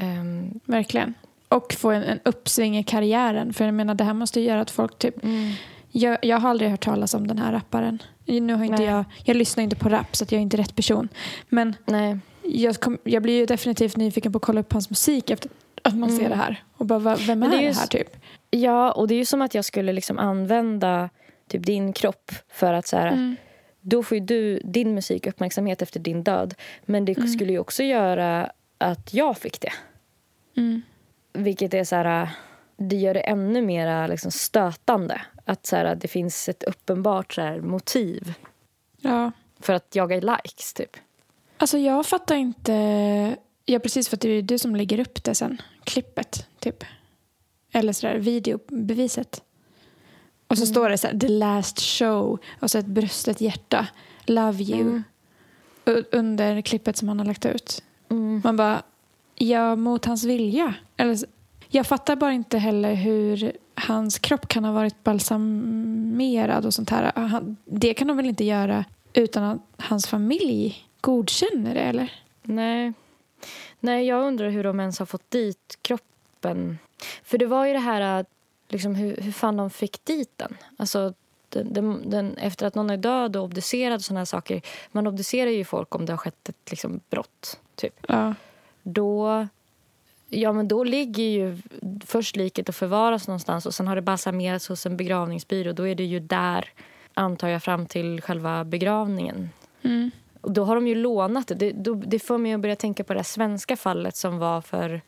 Um, 0.00 0.60
Verkligen. 0.64 1.14
Och 1.48 1.72
få 1.72 1.90
en, 1.90 2.02
en 2.02 2.20
uppsving 2.24 2.78
i 2.78 2.84
karriären. 2.84 3.52
För 3.52 3.64
jag 3.64 3.74
menar, 3.74 3.94
det 3.94 4.04
här 4.04 4.14
måste 4.14 4.40
göra 4.40 4.60
att 4.60 4.70
folk 4.70 4.98
typ... 4.98 5.24
Mm. 5.24 5.52
Jag, 5.90 6.18
jag 6.22 6.38
har 6.38 6.50
aldrig 6.50 6.70
hört 6.70 6.84
talas 6.84 7.14
om 7.14 7.26
den 7.26 7.38
här 7.38 7.52
rapparen. 7.52 8.02
Nu 8.24 8.54
har 8.54 8.64
inte 8.64 8.82
jag, 8.82 9.04
jag 9.24 9.36
lyssnar 9.36 9.64
inte 9.64 9.76
på 9.76 9.88
rap 9.88 10.16
så 10.16 10.24
jag 10.24 10.32
är 10.32 10.38
inte 10.38 10.56
rätt 10.56 10.76
person. 10.76 11.08
Men 11.48 11.74
Nej. 11.84 12.18
Jag, 12.42 12.80
kom, 12.80 12.98
jag 13.04 13.22
blir 13.22 13.38
ju 13.38 13.46
definitivt 13.46 13.96
nyfiken 13.96 14.32
på 14.32 14.36
att 14.36 14.42
kolla 14.42 14.60
upp 14.60 14.72
hans 14.72 14.90
musik 14.90 15.30
efter 15.30 15.50
att 15.82 15.94
man 15.94 16.08
mm. 16.08 16.20
ser 16.20 16.28
det 16.28 16.34
här. 16.34 16.64
Och 16.76 16.86
bara, 16.86 17.16
vem 17.16 17.42
är 17.42 17.48
det, 17.48 17.56
är 17.56 17.68
det 17.68 17.78
här 17.78 17.86
typ? 17.86 18.16
Ja, 18.50 18.92
och 18.92 19.08
det 19.08 19.14
är 19.14 19.18
ju 19.18 19.24
som 19.24 19.42
att 19.42 19.54
jag 19.54 19.64
skulle 19.64 19.92
liksom 19.92 20.18
använda 20.18 21.10
typ 21.48 21.66
din 21.66 21.92
kropp 21.92 22.32
för 22.48 22.72
att 22.72 22.86
så 22.86 22.96
här, 22.96 23.06
mm. 23.06 23.36
Då 23.88 24.02
får 24.02 24.16
du 24.16 24.60
din 24.64 24.94
musik 24.94 25.26
uppmärksamhet 25.26 25.82
efter 25.82 26.00
din 26.00 26.22
död. 26.22 26.54
Men 26.84 27.04
det 27.04 27.16
mm. 27.16 27.28
skulle 27.28 27.52
ju 27.52 27.58
också 27.58 27.82
göra 27.82 28.50
att 28.78 29.14
jag 29.14 29.38
fick 29.38 29.60
det. 29.60 29.72
Mm. 30.56 30.82
Vilket 31.32 31.74
är 31.74 31.84
så 31.84 31.96
här, 31.96 32.28
det 32.76 32.96
gör 32.96 33.14
det 33.14 33.20
ännu 33.20 33.62
mer 33.62 34.08
liksom 34.08 34.30
stötande. 34.30 35.22
Att 35.44 35.66
så 35.66 35.76
här, 35.76 35.94
det 35.94 36.08
finns 36.08 36.48
ett 36.48 36.62
uppenbart 36.62 37.34
så 37.34 37.42
här, 37.42 37.60
motiv. 37.60 38.34
Ja. 39.00 39.32
För 39.60 39.72
att 39.72 39.94
jaga 39.94 40.16
likes, 40.16 40.74
typ. 40.74 40.96
Alltså 41.56 41.78
jag 41.78 42.06
fattar 42.06 42.36
inte. 42.36 42.72
Ja, 43.64 43.78
precis 43.78 44.08
för 44.08 44.16
att 44.16 44.20
det 44.20 44.28
är 44.28 44.42
du 44.42 44.58
som 44.58 44.76
lägger 44.76 45.00
upp 45.00 45.24
det 45.24 45.34
sen. 45.34 45.62
Klippet, 45.84 46.46
typ. 46.58 46.84
Eller 47.76 47.92
sådär, 47.92 48.16
videobeviset. 48.18 49.42
Och 50.48 50.58
så 50.58 50.62
Mm. 50.64 50.72
står 50.74 50.88
det 50.90 50.98
så 50.98 51.06
här, 51.06 51.18
the 51.18 51.28
last 51.28 51.80
show. 51.80 52.38
Och 52.60 52.70
så 52.70 52.78
ett 52.78 52.86
bröst, 52.86 53.28
ett 53.28 53.40
hjärta. 53.40 53.86
Love 54.26 54.62
you. 54.62 54.80
Mm. 54.80 55.02
Under 56.12 56.60
klippet 56.60 56.96
som 56.96 57.08
han 57.08 57.18
har 57.18 57.26
lagt 57.26 57.46
ut. 57.46 57.82
Mm. 58.10 58.40
Man 58.44 58.56
bara, 58.56 58.82
ja, 59.34 59.76
mot 59.76 60.04
hans 60.04 60.24
vilja. 60.24 60.74
Eller, 60.96 61.18
jag 61.68 61.86
fattar 61.86 62.16
bara 62.16 62.32
inte 62.32 62.58
heller 62.58 62.94
hur 62.94 63.52
hans 63.74 64.18
kropp 64.18 64.48
kan 64.48 64.64
ha 64.64 64.72
varit 64.72 65.04
balsamerad 65.04 66.66
och 66.66 66.74
sånt 66.74 66.90
här. 66.90 67.12
Han, 67.14 67.56
det 67.64 67.94
kan 67.94 68.08
de 68.08 68.16
väl 68.16 68.26
inte 68.26 68.44
göra 68.44 68.84
utan 69.14 69.44
att 69.44 69.58
hans 69.78 70.06
familj 70.06 70.88
godkänner 71.00 71.74
det, 71.74 71.80
eller? 71.80 72.12
Nej. 72.42 72.92
Nej, 73.80 74.06
jag 74.06 74.22
undrar 74.26 74.50
hur 74.50 74.64
de 74.64 74.80
ens 74.80 74.98
har 74.98 75.06
fått 75.06 75.30
dit 75.30 75.78
kroppen. 75.82 76.06
För 77.22 77.38
det 77.38 77.46
var 77.46 77.66
ju 77.66 77.72
det 77.72 77.78
här 77.78 78.00
att, 78.00 78.26
liksom, 78.68 78.94
hur, 78.94 79.16
hur 79.16 79.32
fan 79.32 79.56
de 79.56 79.70
fick 79.70 80.04
dit 80.04 80.30
den. 80.36 80.56
Alltså, 80.76 81.14
den, 81.48 81.72
den, 81.72 82.10
den, 82.10 82.36
efter 82.36 82.66
att 82.66 82.74
någon 82.74 82.90
är 82.90 82.96
död 82.96 83.36
och 83.36 83.44
obducerad 83.44 83.96
och 83.96 84.04
såna 84.04 84.20
här 84.20 84.24
saker. 84.24 84.62
Man 84.92 85.06
obducerar 85.06 85.50
ju 85.50 85.64
folk 85.64 85.94
om 85.94 86.06
det 86.06 86.12
har 86.12 86.18
skett 86.18 86.48
ett 86.48 86.70
liksom, 86.70 87.00
brott, 87.10 87.60
typ. 87.74 87.94
Ja. 88.08 88.34
Då, 88.82 89.46
ja, 90.28 90.52
men 90.52 90.68
då 90.68 90.84
ligger 90.84 91.22
ju 91.22 91.58
först 92.04 92.36
liket 92.36 92.68
och 92.68 92.74
förvaras 92.74 93.28
någonstans 93.28 93.66
och 93.66 93.74
sen 93.74 93.88
har 93.88 93.96
det 93.96 94.02
balsamerats 94.02 94.68
hos 94.68 94.86
en 94.86 94.96
begravningsbyrå. 94.96 95.72
Då 95.72 95.88
är 95.88 95.94
det 95.94 96.04
ju 96.04 96.20
där, 96.20 96.68
antar 97.14 97.48
jag, 97.48 97.62
fram 97.62 97.86
till 97.86 98.20
själva 98.20 98.64
begravningen. 98.64 99.50
Mm. 99.82 100.10
Och 100.40 100.52
då 100.52 100.64
har 100.64 100.74
de 100.74 100.88
ju 100.88 100.94
lånat 100.94 101.46
det. 101.46 101.54
Det, 101.54 101.72
då, 101.72 101.94
det 101.94 102.18
får 102.18 102.38
mig 102.38 102.52
att 102.52 102.60
börja 102.60 102.76
tänka 102.76 103.04
på 103.04 103.14
det 103.14 103.24
svenska 103.24 103.76
fallet 103.76 104.16
som 104.16 104.38
var 104.38 104.60
för 104.60 105.00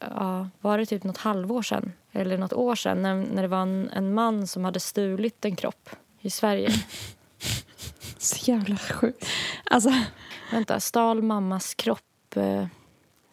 ja, 0.00 0.48
var 0.60 0.78
det 0.78 0.86
typ 0.86 1.04
något 1.04 1.18
halvår 1.18 1.62
sedan 1.62 1.92
eller 2.12 2.38
något 2.38 2.52
år 2.52 2.74
sedan 2.74 3.02
när, 3.02 3.14
när 3.14 3.42
det 3.42 3.48
var 3.48 3.62
en, 3.62 3.90
en 3.90 4.14
man 4.14 4.46
som 4.46 4.64
hade 4.64 4.80
stulit 4.80 5.44
en 5.44 5.56
kropp 5.56 5.90
i 6.20 6.30
Sverige. 6.30 6.70
Så 8.18 8.50
jävla 8.52 8.76
sjukt. 8.76 9.26
Alltså, 9.64 9.90
Vänta, 10.50 10.80
stal 10.80 11.22
mammas 11.22 11.74
kropp. 11.74 12.36
Eh, 12.36 12.66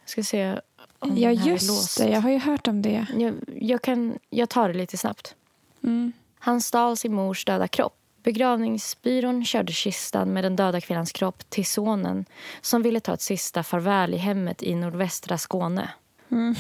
ska 0.06 0.23
se 0.23 0.60
om 0.99 1.17
ja 1.17 1.32
just 1.32 1.97
det. 1.97 2.10
Jag 2.10 2.21
har 2.21 2.29
ju 2.29 2.39
hört 2.39 2.67
om 2.67 2.82
det. 2.82 3.06
Jag, 3.17 3.36
jag, 3.56 3.82
kan, 3.82 4.19
jag 4.29 4.49
tar 4.49 4.67
det 4.67 4.73
lite 4.73 4.97
snabbt. 4.97 5.36
Mm. 5.84 6.13
Han 6.39 6.62
stal 6.62 6.97
sin 6.97 7.13
mors 7.13 7.45
döda 7.45 7.67
kropp. 7.67 7.95
Begravningsbyrån 8.23 9.45
körde 9.45 9.73
kistan 9.73 10.34
med 10.34 10.43
den 10.43 10.56
döda 10.56 10.82
kvinnans 10.82 11.12
kropp 11.12 11.49
till 11.49 11.65
sonen 11.65 12.25
som 12.62 12.82
ville 12.82 12.99
ta 12.99 13.13
ett 13.13 13.21
sista 13.21 13.63
farväl 13.63 14.13
i 14.13 14.17
hemmet 14.17 14.63
i 14.63 14.75
nordvästra 14.75 15.38
Skåne. 15.38 15.89
Mm. 16.34 16.56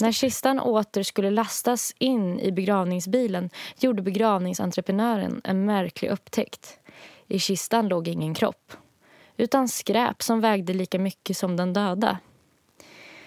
När 0.00 0.12
kistan 0.12 0.60
åter 0.60 1.02
skulle 1.02 1.30
lastas 1.30 1.94
in 1.98 2.40
i 2.40 2.52
begravningsbilen 2.52 3.50
gjorde 3.78 4.02
begravningsentreprenören 4.02 5.40
en 5.44 5.64
märklig 5.64 6.08
upptäckt. 6.08 6.78
I 7.26 7.38
kistan 7.38 7.88
låg 7.88 8.08
ingen 8.08 8.34
kropp, 8.34 8.72
utan 9.36 9.68
skräp 9.68 10.22
som 10.22 10.40
vägde 10.40 10.72
lika 10.72 10.98
mycket 10.98 11.36
som 11.36 11.56
den 11.56 11.72
döda. 11.72 12.18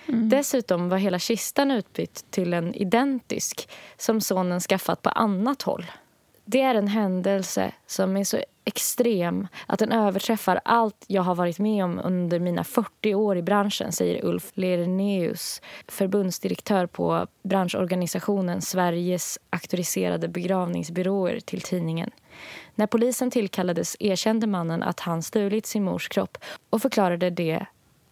Dessutom 0.05 0.89
var 0.89 0.97
hela 0.97 1.19
kistan 1.19 1.71
utbytt 1.71 2.25
till 2.31 2.53
en 2.53 2.75
identisk 2.75 3.69
som 3.97 4.21
sonen 4.21 4.59
skaffat 4.59 5.01
på 5.01 5.09
annat 5.09 5.61
håll. 5.61 5.85
Det 6.51 6.61
är 6.61 6.75
en 6.75 6.87
händelse 6.87 7.71
som 7.87 8.17
är 8.17 8.23
så 8.23 8.37
extrem 8.65 9.47
att 9.65 9.79
den 9.79 9.91
överträffar 9.91 10.61
allt 10.65 11.05
jag 11.07 11.21
har 11.21 11.35
varit 11.35 11.59
med 11.59 11.83
om 11.83 12.01
under 12.03 12.39
mina 12.39 12.63
40 12.63 13.15
år 13.15 13.37
i 13.37 13.41
branschen 13.41 13.91
säger 13.91 14.25
Ulf 14.25 14.51
Lerneus, 14.53 15.61
förbundsdirektör 15.87 16.85
på 16.85 17.27
branschorganisationen 17.43 18.61
Sveriges 18.61 19.39
auktoriserade 19.49 20.27
begravningsbyråer 20.27 21.39
till 21.39 21.61
tidningen. 21.61 22.09
När 22.75 22.87
polisen 22.87 23.31
tillkallades 23.31 23.97
erkände 23.99 24.47
mannen 24.47 24.83
att 24.83 24.99
han 24.99 25.23
stulit 25.23 25.65
sin 25.65 25.83
mors 25.83 26.07
kropp 26.09 26.37
och 26.69 26.81
förklarade 26.81 27.29
det 27.29 27.65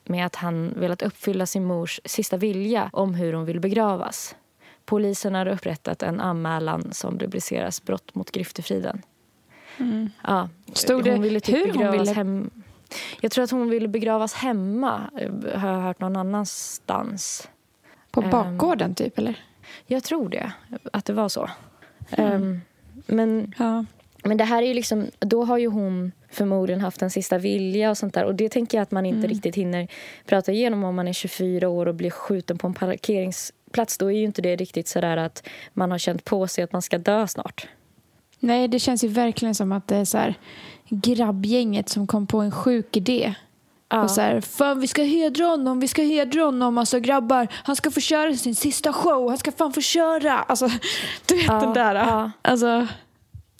med 0.06 0.25
att 0.25 0.36
han 0.36 0.73
velat 0.75 1.02
uppfylla 1.02 1.45
sin 1.45 1.65
mors 1.65 1.99
sista 2.06 2.38
vilja 2.38 2.89
om 2.93 3.13
hur 3.13 3.34
hon 3.34 3.45
vill 3.45 3.60
begravas. 3.60 4.36
Polisen 4.89 5.36
har 5.36 5.47
upprättat 5.47 6.04
en 6.04 6.19
anmälan 6.19 6.93
som 6.93 7.19
rubriceras 7.19 7.84
brott 7.84 8.15
mot 8.15 8.32
griftefriden. 8.32 9.02
Ja, 10.23 10.49
Stod 10.73 11.04
det 11.04 11.12
hon 11.12 11.21
ville 11.21 11.39
typ 11.39 11.56
hur 11.75 11.84
hon 11.84 11.91
ville- 11.91 12.13
hem... 12.13 12.49
Jag 13.21 13.32
tror 13.32 13.43
att 13.43 13.52
hon 13.52 13.69
ville 13.69 13.88
begravas 13.88 14.34
hemma, 14.34 15.10
eh, 15.19 15.60
har 15.60 15.69
jag 15.69 15.82
hört 15.82 15.99
någon 15.99 16.15
annanstans. 16.15 17.47
På 18.12 18.21
Ehm. 18.21 18.30
bakgården 18.30 18.95
typ, 18.95 19.17
eller? 19.19 19.43
Jag 19.88 20.04
tror 20.04 20.30
det, 20.30 20.52
att 20.93 21.06
det 21.06 21.13
var 21.13 21.30
så. 21.30 21.49
Ehm, 22.12 22.62
men 23.08 23.54
Ja. 23.58 23.86
men 24.23 24.38
det 24.38 24.43
här 24.43 24.62
är 24.63 24.67
ju 24.67 24.73
liksom, 24.73 25.08
då 25.19 25.43
har 25.43 25.58
ju 25.58 25.67
hon 25.67 26.12
förmodligen 26.32 26.82
haft 26.82 27.02
en 27.02 27.10
sista 27.10 27.38
vilja 27.38 27.89
och 27.89 27.97
sånt 27.97 28.13
där. 28.13 28.25
Och 28.25 28.36
det 28.36 28.49
tänker 28.49 28.78
jag 28.78 28.84
att 28.84 28.91
man 28.91 29.06
inte 29.06 29.28
riktigt 29.28 29.56
hinner 29.56 29.88
prata 30.25 30.52
igenom 30.52 30.84
om 30.84 30.95
man 30.95 31.08
är 31.08 31.13
24 31.13 31.69
år 31.69 31.86
och 31.86 31.95
blir 31.95 32.10
skjuten 32.10 32.58
på 32.58 32.67
en 32.67 32.73
parkeringsplats. 33.69 33.97
Då 33.97 34.12
är 34.12 34.17
ju 34.17 34.23
inte 34.25 34.41
det 34.41 34.55
riktigt 34.55 34.88
sådär 34.88 35.17
att 35.17 35.43
man 35.73 35.91
har 35.91 35.97
känt 35.97 36.25
på 36.25 36.47
sig 36.47 36.63
att 36.63 36.73
man 36.73 36.82
ska 36.82 36.97
dö 36.97 37.27
snart. 37.27 37.67
Nej, 38.39 38.67
det 38.67 38.79
känns 38.79 39.03
ju 39.03 39.08
verkligen 39.08 39.55
som 39.55 39.71
att 39.71 39.88
det 39.88 39.95
är 39.95 40.05
så 40.05 40.17
här 40.17 40.36
grabbgänget 40.89 41.89
som 41.89 42.08
kom 42.08 42.27
på 42.27 42.39
en 42.39 42.51
sjuk 42.51 42.97
idé. 42.97 43.34
Ja. 43.89 44.03
Och 44.03 44.12
så 44.12 44.21
här, 44.21 44.41
fan 44.41 44.79
vi 44.79 44.88
ska 44.88 45.03
hedra 45.03 45.45
honom, 45.45 45.79
vi 45.79 45.88
ska 45.88 46.01
hedra 46.03 46.43
honom. 46.43 46.77
Alltså 46.77 46.99
grabbar, 46.99 47.47
han 47.51 47.75
ska 47.75 47.91
få 47.91 47.99
köra 47.99 48.36
sin 48.36 48.55
sista 48.55 48.93
show, 48.93 49.29
han 49.29 49.38
ska 49.38 49.51
fan 49.51 49.73
få 49.73 49.82
köra. 49.82 50.34
Alltså, 50.34 50.67
du 51.27 51.36
vet 51.36 51.45
Ja, 51.47 51.60
den 51.60 51.73
där. 51.73 51.95
ja. 51.95 52.32
Alltså, 52.41 52.88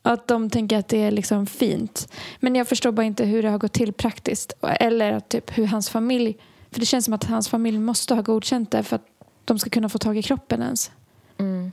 att 0.04 0.28
de 0.28 0.50
tänker 0.50 0.78
att 0.78 0.88
det 0.88 1.04
är 1.04 1.12
liksom 1.12 1.46
fint. 1.48 2.08
Men 2.40 2.56
jag 2.56 2.68
förstår 2.68 2.92
bara 2.92 3.06
inte 3.06 3.26
hur 3.26 3.44
det 3.44 3.50
har 3.50 3.58
gått 3.58 3.74
till 3.74 3.94
praktiskt. 3.94 4.54
Eller 4.62 5.20
typ 5.20 5.58
hur 5.58 5.66
hans 5.66 5.90
familj, 5.90 6.38
för 6.72 6.80
det 6.80 6.86
känns 6.86 7.06
som 7.06 7.14
att 7.14 7.24
hans 7.24 7.50
familj 7.50 7.80
måste 7.80 8.16
ha 8.16 8.22
godkänt 8.22 8.72
det 8.72 8.84
för 8.84 8.96
att 8.96 9.06
de 9.50 9.60
ska 9.60 9.70
kunna 9.70 9.90
få 9.90 9.98
tag 9.98 10.18
i 10.18 10.22
kroppen 10.22 10.62
ens. 10.62 10.92
Mm. 11.38 11.72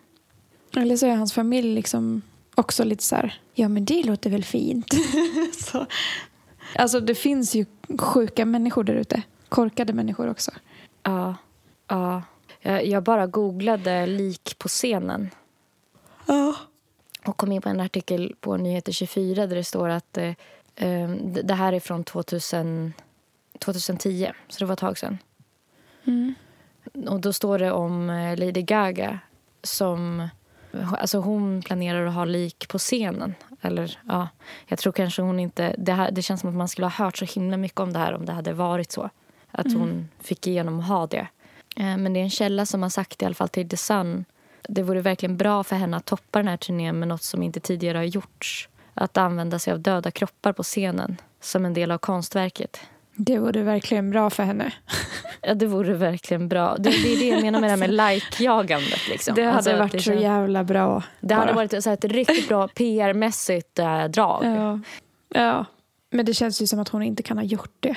Eller 0.77 0.97
så 0.97 1.07
är 1.07 1.17
hans 1.17 1.33
familj 1.33 1.75
liksom 1.75 2.23
också 2.55 2.85
lite 2.85 3.03
så 3.03 3.17
här, 3.17 3.41
ja 3.55 3.69
men 3.69 3.85
det 3.85 4.03
låter 4.03 4.31
väl 4.31 4.45
fint. 4.45 4.95
så. 5.59 5.87
Alltså 6.75 7.01
det 7.01 7.15
finns 7.15 7.55
ju 7.55 7.67
sjuka 7.99 8.45
människor 8.45 8.85
där 8.85 8.95
ute. 8.95 9.23
Korkade 9.49 9.93
människor 9.93 10.31
också. 10.31 10.51
Ja. 11.03 11.35
ja. 11.89 12.23
Jag, 12.61 12.87
jag 12.87 13.03
bara 13.03 13.27
googlade 13.27 14.07
lik 14.07 14.59
på 14.59 14.69
scenen. 14.69 15.31
Ja. 16.27 16.57
och 17.25 17.37
kom 17.37 17.53
in 17.53 17.62
på 17.62 17.69
en 17.69 17.81
artikel 17.81 18.35
på 18.41 18.57
Nyheter 18.57 18.93
24 18.93 19.47
där 19.47 19.57
det 19.57 19.65
står 19.65 19.89
att 19.89 20.19
eh, 20.19 20.29
eh, 20.77 21.11
det 21.11 21.43
det 21.43 21.55
här 21.55 21.73
är 21.73 21.81
från 21.81 22.05
2000, 22.05 22.93
2010, 23.59 24.31
så 24.49 24.59
det 24.59 24.65
var 24.65 24.73
ett 24.73 24.79
tag 24.79 24.99
sedan. 24.99 25.19
Mm. 26.05 26.35
Och 27.09 27.20
då 27.20 27.33
står 27.33 27.59
det 27.59 27.72
om 27.72 28.11
eh, 28.11 28.37
Lady 28.37 28.62
Gaga 28.62 29.18
som... 29.62 30.29
Alltså 30.99 31.18
hon 31.18 31.62
planerar 31.62 32.07
att 32.07 32.14
ha 32.14 32.25
lik 32.25 32.68
på 32.68 32.79
scenen. 32.79 33.35
Eller 33.61 33.99
ja, 34.09 34.29
jag 34.66 34.79
tror 34.79 34.92
kanske 34.92 35.22
hon 35.22 35.40
inte... 35.40 35.75
Det, 35.79 35.92
här, 35.92 36.11
det 36.11 36.22
känns 36.22 36.40
som 36.40 36.51
att 36.51 36.57
man 36.57 36.68
skulle 36.68 36.87
ha 36.87 37.05
hört 37.05 37.16
så 37.16 37.25
himla 37.25 37.57
mycket 37.57 37.81
om 37.81 37.92
det 37.92 37.99
här 37.99 38.14
om 38.14 38.25
det 38.27 38.33
hade 38.33 38.53
varit 38.53 38.92
så. 38.92 39.11
Att 39.51 39.72
hon 39.72 40.09
fick 40.20 40.46
igenom 40.46 40.81
att 40.81 40.87
ha 40.88 41.07
det. 41.07 41.27
Eh, 41.77 41.96
Men 41.96 42.12
det 42.12 42.20
är 42.20 42.25
en 42.25 42.31
källa 42.31 42.66
som 42.66 42.83
har 42.83 42.90
sagt 42.90 43.22
i 43.22 43.25
alla 43.25 43.35
fall 43.35 43.49
till 43.49 43.68
The 43.68 43.77
Sun. 43.77 44.25
Det 44.68 44.83
vore 44.83 45.01
verkligen 45.01 45.37
bra 45.37 45.64
för 45.64 45.77
henne 45.77 45.96
att 45.96 46.05
toppa 46.05 46.38
den 46.38 46.49
här 46.49 46.57
turnén 46.57 46.99
med 46.99 47.09
något 47.09 47.22
som 47.22 47.42
inte 47.42 47.61
tidigare 47.61 47.99
har 47.99 48.05
gjorts. 48.05 48.68
Att 48.94 49.16
använda 49.16 49.59
sig 49.59 49.72
av 49.72 49.81
döda 49.81 50.11
kroppar 50.11 50.53
på 50.53 50.62
scenen 50.62 51.16
som 51.40 51.64
en 51.64 51.75
del 51.75 51.90
av 51.90 51.99
konstverket. 51.99 52.81
Det 53.16 53.38
vore 53.38 53.62
verkligen 53.62 54.11
bra 54.11 54.31
för 54.31 54.42
henne. 54.42 54.72
Ja, 55.42 55.55
det 55.55 55.66
vore 55.66 55.94
verkligen 55.94 56.48
bra. 56.48 56.76
Det, 56.76 56.90
det 56.90 57.12
är 57.14 57.18
det 57.18 57.29
jag 57.29 57.42
menar 57.42 57.61
med 57.61 57.68
det 57.68 57.70
här 57.70 57.88
med 57.88 57.90
like-jagandet. 57.94 59.09
Liksom. 59.09 59.35
Det 59.35 59.42
hade 59.42 59.57
Alltså, 59.57 59.76
varit 59.76 59.92
det 59.92 60.02
så 60.02 60.12
jävla 60.12 60.64
bra. 60.64 61.02
Det 61.20 61.35
hade 61.35 61.46
bara. 61.46 61.57
varit 61.57 61.85
så 61.85 61.90
här, 61.90 61.94
ett 61.94 62.05
riktigt 62.05 62.48
bra 62.48 62.68
PR-mässigt 62.68 63.79
äh, 63.79 64.05
drag. 64.05 64.44
Ja. 64.44 64.81
ja. 65.35 65.64
Men 66.11 66.26
det 66.26 66.35
känns 66.35 66.62
ju 66.62 66.66
som 66.66 66.79
att 66.81 66.88
hon 66.88 67.02
inte 67.02 67.22
kan 67.22 67.38
ha 67.38 67.44
gjort 67.44 67.76
det. 67.81 67.96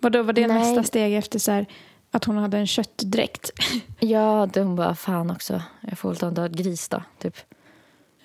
Vadå, 0.00 0.22
var 0.22 0.32
det 0.32 0.46
Nej. 0.46 0.58
nästa 0.58 0.82
steg 0.82 1.14
efter 1.16 1.38
så 1.38 1.50
här, 1.52 1.66
att 2.10 2.24
hon 2.24 2.36
hade 2.36 2.58
en 2.58 2.66
köttdräkt? 2.66 3.50
Ja, 4.00 4.48
hon 4.54 4.76
bara, 4.76 4.94
fan 4.94 5.30
också. 5.30 5.62
Jag 5.80 5.98
får 5.98 6.08
väl 6.08 6.18
ta 6.18 6.26
en 6.26 6.34
död 6.34 6.56
gris 6.56 6.88
då, 6.88 7.02
typ. 7.18 7.36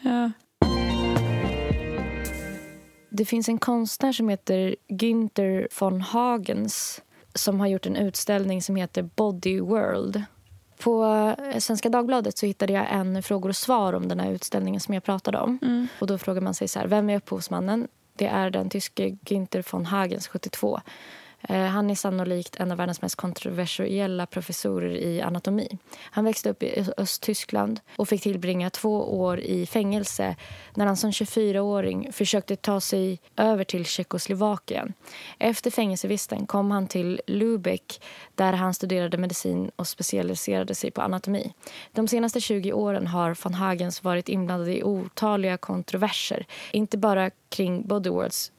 ja. 0.02 0.32
Det 3.20 3.26
finns 3.26 3.50
en 3.50 3.58
konstnär 3.58 4.12
som 4.12 4.30
heter 4.30 4.76
Günther 4.88 5.68
von 5.80 6.02
Hagens 6.02 7.02
som 7.36 7.60
har 7.60 7.68
gjort 7.68 7.86
en 7.86 7.96
utställning 7.96 8.62
som 8.62 8.76
heter 8.76 9.02
Body 9.02 9.60
World. 9.60 10.24
På 10.78 11.06
eh, 11.54 11.60
Svenska 11.60 11.90
Dagbladet 11.90 12.38
så 12.38 12.46
hittade 12.46 12.74
jag 12.74 12.86
en 12.92 13.24
frågor 13.24 13.50
och 13.50 13.56
svar 13.56 13.94
om 13.94 14.08
den 14.08 14.20
här 14.20 14.32
utställningen 14.32 14.82
som 14.82 14.94
jag 14.94 15.04
pratade 15.04 15.38
om. 15.38 15.60
Och 16.00 16.08
då 16.08 16.18
frågar 16.18 16.42
man 16.42 16.54
sig 16.54 16.68
så 16.68 16.80
här, 16.80 16.88
vem 16.88 17.10
är 17.10 17.18
upphovsmannen? 17.18 17.88
Det 18.16 18.28
är 18.28 18.50
den 18.50 18.70
tyske 18.70 19.10
Günther 19.10 19.72
von 19.72 19.86
Hagens 19.86 20.28
72. 20.28 20.80
Eh, 21.42 21.66
han 21.66 21.90
är 21.90 21.96
sannolikt 21.96 22.56
en 22.56 22.72
av 22.72 22.78
världens 22.78 23.02
mest 23.02 23.16
kontroversiella 23.16 24.26
professorer 24.26 24.90
i 24.90 25.22
anatomi. 25.22 25.78
Han 26.00 26.26
växte 26.26 26.50
upp 26.50 26.64
i 26.64 26.86
Östtyskland 26.98 27.80
och 27.96 28.10
fick 28.10 28.22
tillbringa 28.22 28.70
två 28.70 29.20
år 29.20 29.40
i 29.40 29.66
fängelse 29.66 30.36
när 30.74 30.86
han 30.86 30.98
som 30.98 31.12
24-åring 31.12 32.14
försökte 32.14 32.56
ta 32.56 32.82
sig 32.82 33.20
över 33.38 33.64
till 33.64 33.86
Tjeckoslovakien. 33.86 34.94
Efter 35.40 35.72
fängelsevisten 35.72 36.46
kom 36.46 36.72
han 36.72 36.88
till 36.88 37.22
Lübeck 37.28 38.02
där 38.36 38.54
han 38.54 38.74
studerade 38.74 39.18
medicin 39.18 39.72
och 39.76 39.88
specialiserade 39.88 40.76
sig 40.76 40.92
på 40.92 41.02
anatomi. 41.02 41.54
De 41.92 42.08
senaste 42.08 42.42
20 42.42 42.74
åren 42.74 43.08
har 43.08 43.38
von 43.44 43.54
Hagens 43.54 44.04
varit 44.04 44.30
inblandad 44.30 44.70
i 44.70 44.84
otaliga 44.84 45.58
kontroverser. 45.58 46.46
Inte 46.72 46.98
bara 46.98 47.32
kring 47.50 47.88
bodywords 47.88 48.52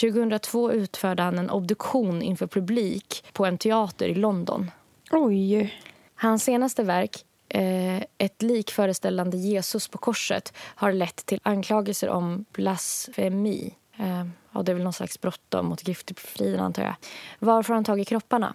2002 0.00 0.72
utförde 0.72 1.22
han 1.22 1.38
en 1.38 1.50
obduktion 1.50 2.22
inför 2.22 2.46
publik 2.46 3.24
på 3.32 3.46
en 3.46 3.58
teater 3.58 4.08
i 4.08 4.14
London. 4.14 4.70
Oj! 5.10 5.74
Hans 6.14 6.44
senaste 6.44 6.82
verk, 6.82 7.24
eh, 7.48 8.02
ett 8.18 8.42
lik 8.42 8.70
föreställande 8.70 9.36
Jesus 9.36 9.88
på 9.88 9.98
korset 9.98 10.52
har 10.56 10.92
lett 10.92 11.26
till 11.26 11.40
anklagelser 11.42 12.08
om 12.08 12.44
blasfemi. 12.52 13.74
Eh, 13.96 14.26
ja, 14.52 14.62
det 14.62 14.72
är 14.72 14.74
väl 14.74 14.84
någon 14.84 14.92
slags 14.92 15.20
brott 15.20 15.54
mot 15.62 15.88
giftfriden, 15.88 16.60
antar 16.60 16.82
jag. 16.82 16.94
Varför 17.38 17.68
har 17.68 17.74
han 17.74 17.84
tagit 17.84 18.08
kropparna? 18.08 18.54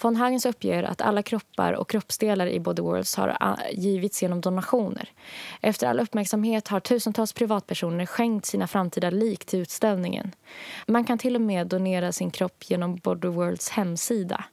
Von 0.00 0.16
Hagens 0.16 0.46
uppger 0.46 0.82
att 0.82 1.00
alla 1.00 1.22
kroppar 1.22 1.72
och 1.72 1.90
kroppsdelar 1.90 2.46
i 2.46 2.60
Body 2.60 2.82
Worlds 2.82 3.16
har 3.16 3.36
ah, 3.40 3.56
givits 3.72 4.22
genom 4.22 4.40
donationer. 4.40 5.08
Efter 5.60 5.86
all 5.86 6.00
uppmärksamhet 6.00 6.68
har 6.68 6.80
tusentals 6.80 7.32
privatpersoner 7.32 8.06
skänkt 8.06 8.46
sina 8.46 8.66
framtida 8.66 9.10
lik 9.10 9.44
till 9.44 9.58
utställningen. 9.58 10.32
Man 10.86 11.04
kan 11.04 11.18
till 11.18 11.34
och 11.34 11.42
med 11.42 11.66
donera 11.66 12.12
sin 12.12 12.30
kropp 12.30 12.64
genom 12.66 12.96
Body 12.96 13.28
Worlds 13.28 13.68
hemsida. 13.68 14.44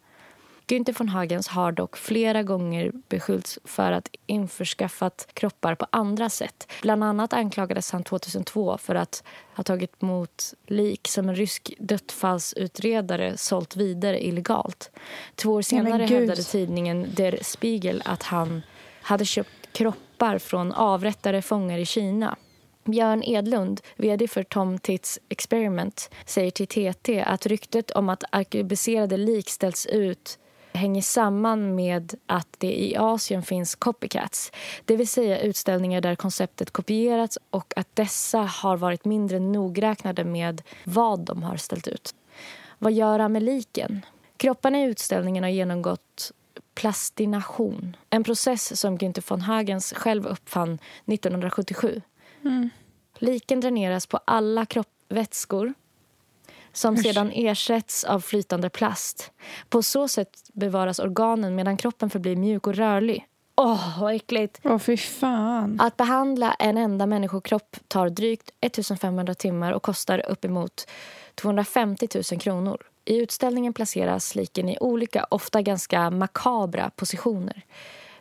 Günther 0.69 0.93
von 0.97 1.09
Hagens 1.09 1.47
har 1.47 1.71
dock 1.71 1.97
flera 1.97 2.43
gånger 2.43 2.91
beskyllts 3.09 3.59
för 3.63 3.91
att 3.91 4.09
införskaffat 4.25 5.27
kroppar 5.33 5.75
på 5.75 5.87
andra 5.89 6.29
sätt. 6.29 6.71
Bland 6.81 7.03
annat 7.03 7.33
anklagades 7.33 7.91
han 7.91 8.03
2002 8.03 8.77
för 8.77 8.95
att 8.95 9.23
ha 9.55 9.63
tagit 9.63 10.03
emot 10.03 10.53
lik 10.65 11.07
som 11.07 11.29
en 11.29 11.35
rysk 11.35 11.73
dödsfallsutredare 11.79 13.37
sålt 13.37 13.75
vidare 13.75 14.25
illegalt. 14.25 14.91
Två 15.35 15.53
år 15.53 15.61
senare 15.61 16.03
hävdade 16.03 16.43
tidningen 16.43 17.07
Der 17.15 17.39
Spiegel 17.41 18.01
att 18.05 18.23
han 18.23 18.61
hade 19.01 19.25
köpt 19.25 19.73
kroppar 19.73 20.37
från 20.37 20.71
avrättade 20.71 21.41
fångar 21.41 21.77
i 21.77 21.85
Kina. 21.85 22.35
Björn 22.83 23.23
Edlund, 23.23 23.81
vd 23.95 24.27
för 24.27 24.43
Tom 24.43 24.79
Tits 24.79 25.19
Experiment, 25.29 26.09
säger 26.25 26.51
till 26.51 26.67
TT 26.67 27.21
att 27.21 27.45
ryktet 27.45 27.91
om 27.91 28.09
att 28.09 28.23
arkebuserade 28.29 29.17
lik 29.17 29.49
ställts 29.49 29.85
ut 29.85 30.39
hänger 30.77 31.01
samman 31.01 31.75
med 31.75 32.13
att 32.25 32.47
det 32.57 32.83
i 32.83 32.97
Asien 32.97 33.43
finns 33.43 33.75
copycats. 33.75 34.51
Det 34.85 34.95
vill 34.95 35.07
säga 35.07 35.39
utställningar 35.39 36.01
där 36.01 36.15
konceptet 36.15 36.71
kopierats 36.71 37.37
och 37.49 37.73
att 37.75 37.95
dessa 37.95 38.39
har 38.39 38.77
varit 38.77 39.05
mindre 39.05 39.39
nogräknade 39.39 40.23
med 40.23 40.61
vad 40.83 41.19
de 41.19 41.43
har 41.43 41.57
ställt 41.57 41.87
ut. 41.87 42.15
Vad 42.77 42.93
gör 42.93 43.19
han 43.19 43.31
med 43.31 43.43
liken? 43.43 44.05
Kropparna 44.37 44.79
i 44.79 44.83
utställningen 44.83 45.43
har 45.43 45.51
genomgått 45.51 46.31
plastination. 46.75 47.95
En 48.09 48.23
process 48.23 48.79
som 48.79 48.97
Günther 48.97 49.23
von 49.29 49.41
Hagens 49.41 49.93
själv 49.93 50.27
uppfann 50.27 50.79
1977. 51.05 52.01
Mm. 52.43 52.69
Liken 53.17 53.59
dräneras 53.59 54.07
på 54.07 54.19
alla 54.25 54.65
kroppvätskor 54.65 55.73
som 56.77 56.93
Usch. 56.93 57.03
sedan 57.03 57.31
ersätts 57.31 58.03
av 58.03 58.19
flytande 58.19 58.69
plast. 58.69 59.31
På 59.69 59.83
så 59.83 60.07
sätt 60.07 60.29
bevaras 60.53 60.99
organen 60.99 61.55
medan 61.55 61.77
kroppen 61.77 62.09
förblir 62.09 62.35
mjuk 62.35 62.67
och 62.67 62.75
rörlig. 62.75 63.25
Åh, 63.55 63.73
oh, 63.73 64.01
vad 64.01 64.15
äckligt! 64.15 64.59
Åh, 64.63 64.75
oh, 64.75 64.79
fy 64.79 64.97
fan. 64.97 65.81
Att 65.81 65.97
behandla 65.97 66.53
en 66.53 66.77
enda 66.77 67.05
människokropp 67.05 67.77
tar 67.87 68.09
drygt 68.09 68.49
1500 68.61 69.33
timmar 69.33 69.71
och 69.71 69.83
kostar 69.83 70.25
uppemot 70.29 70.87
250 71.35 72.07
000 72.31 72.39
kronor. 72.39 72.81
I 73.05 73.17
utställningen 73.17 73.73
placeras 73.73 74.35
liken 74.35 74.69
i 74.69 74.77
olika, 74.79 75.25
ofta 75.29 75.61
ganska 75.61 76.09
makabra 76.09 76.89
positioner. 76.95 77.61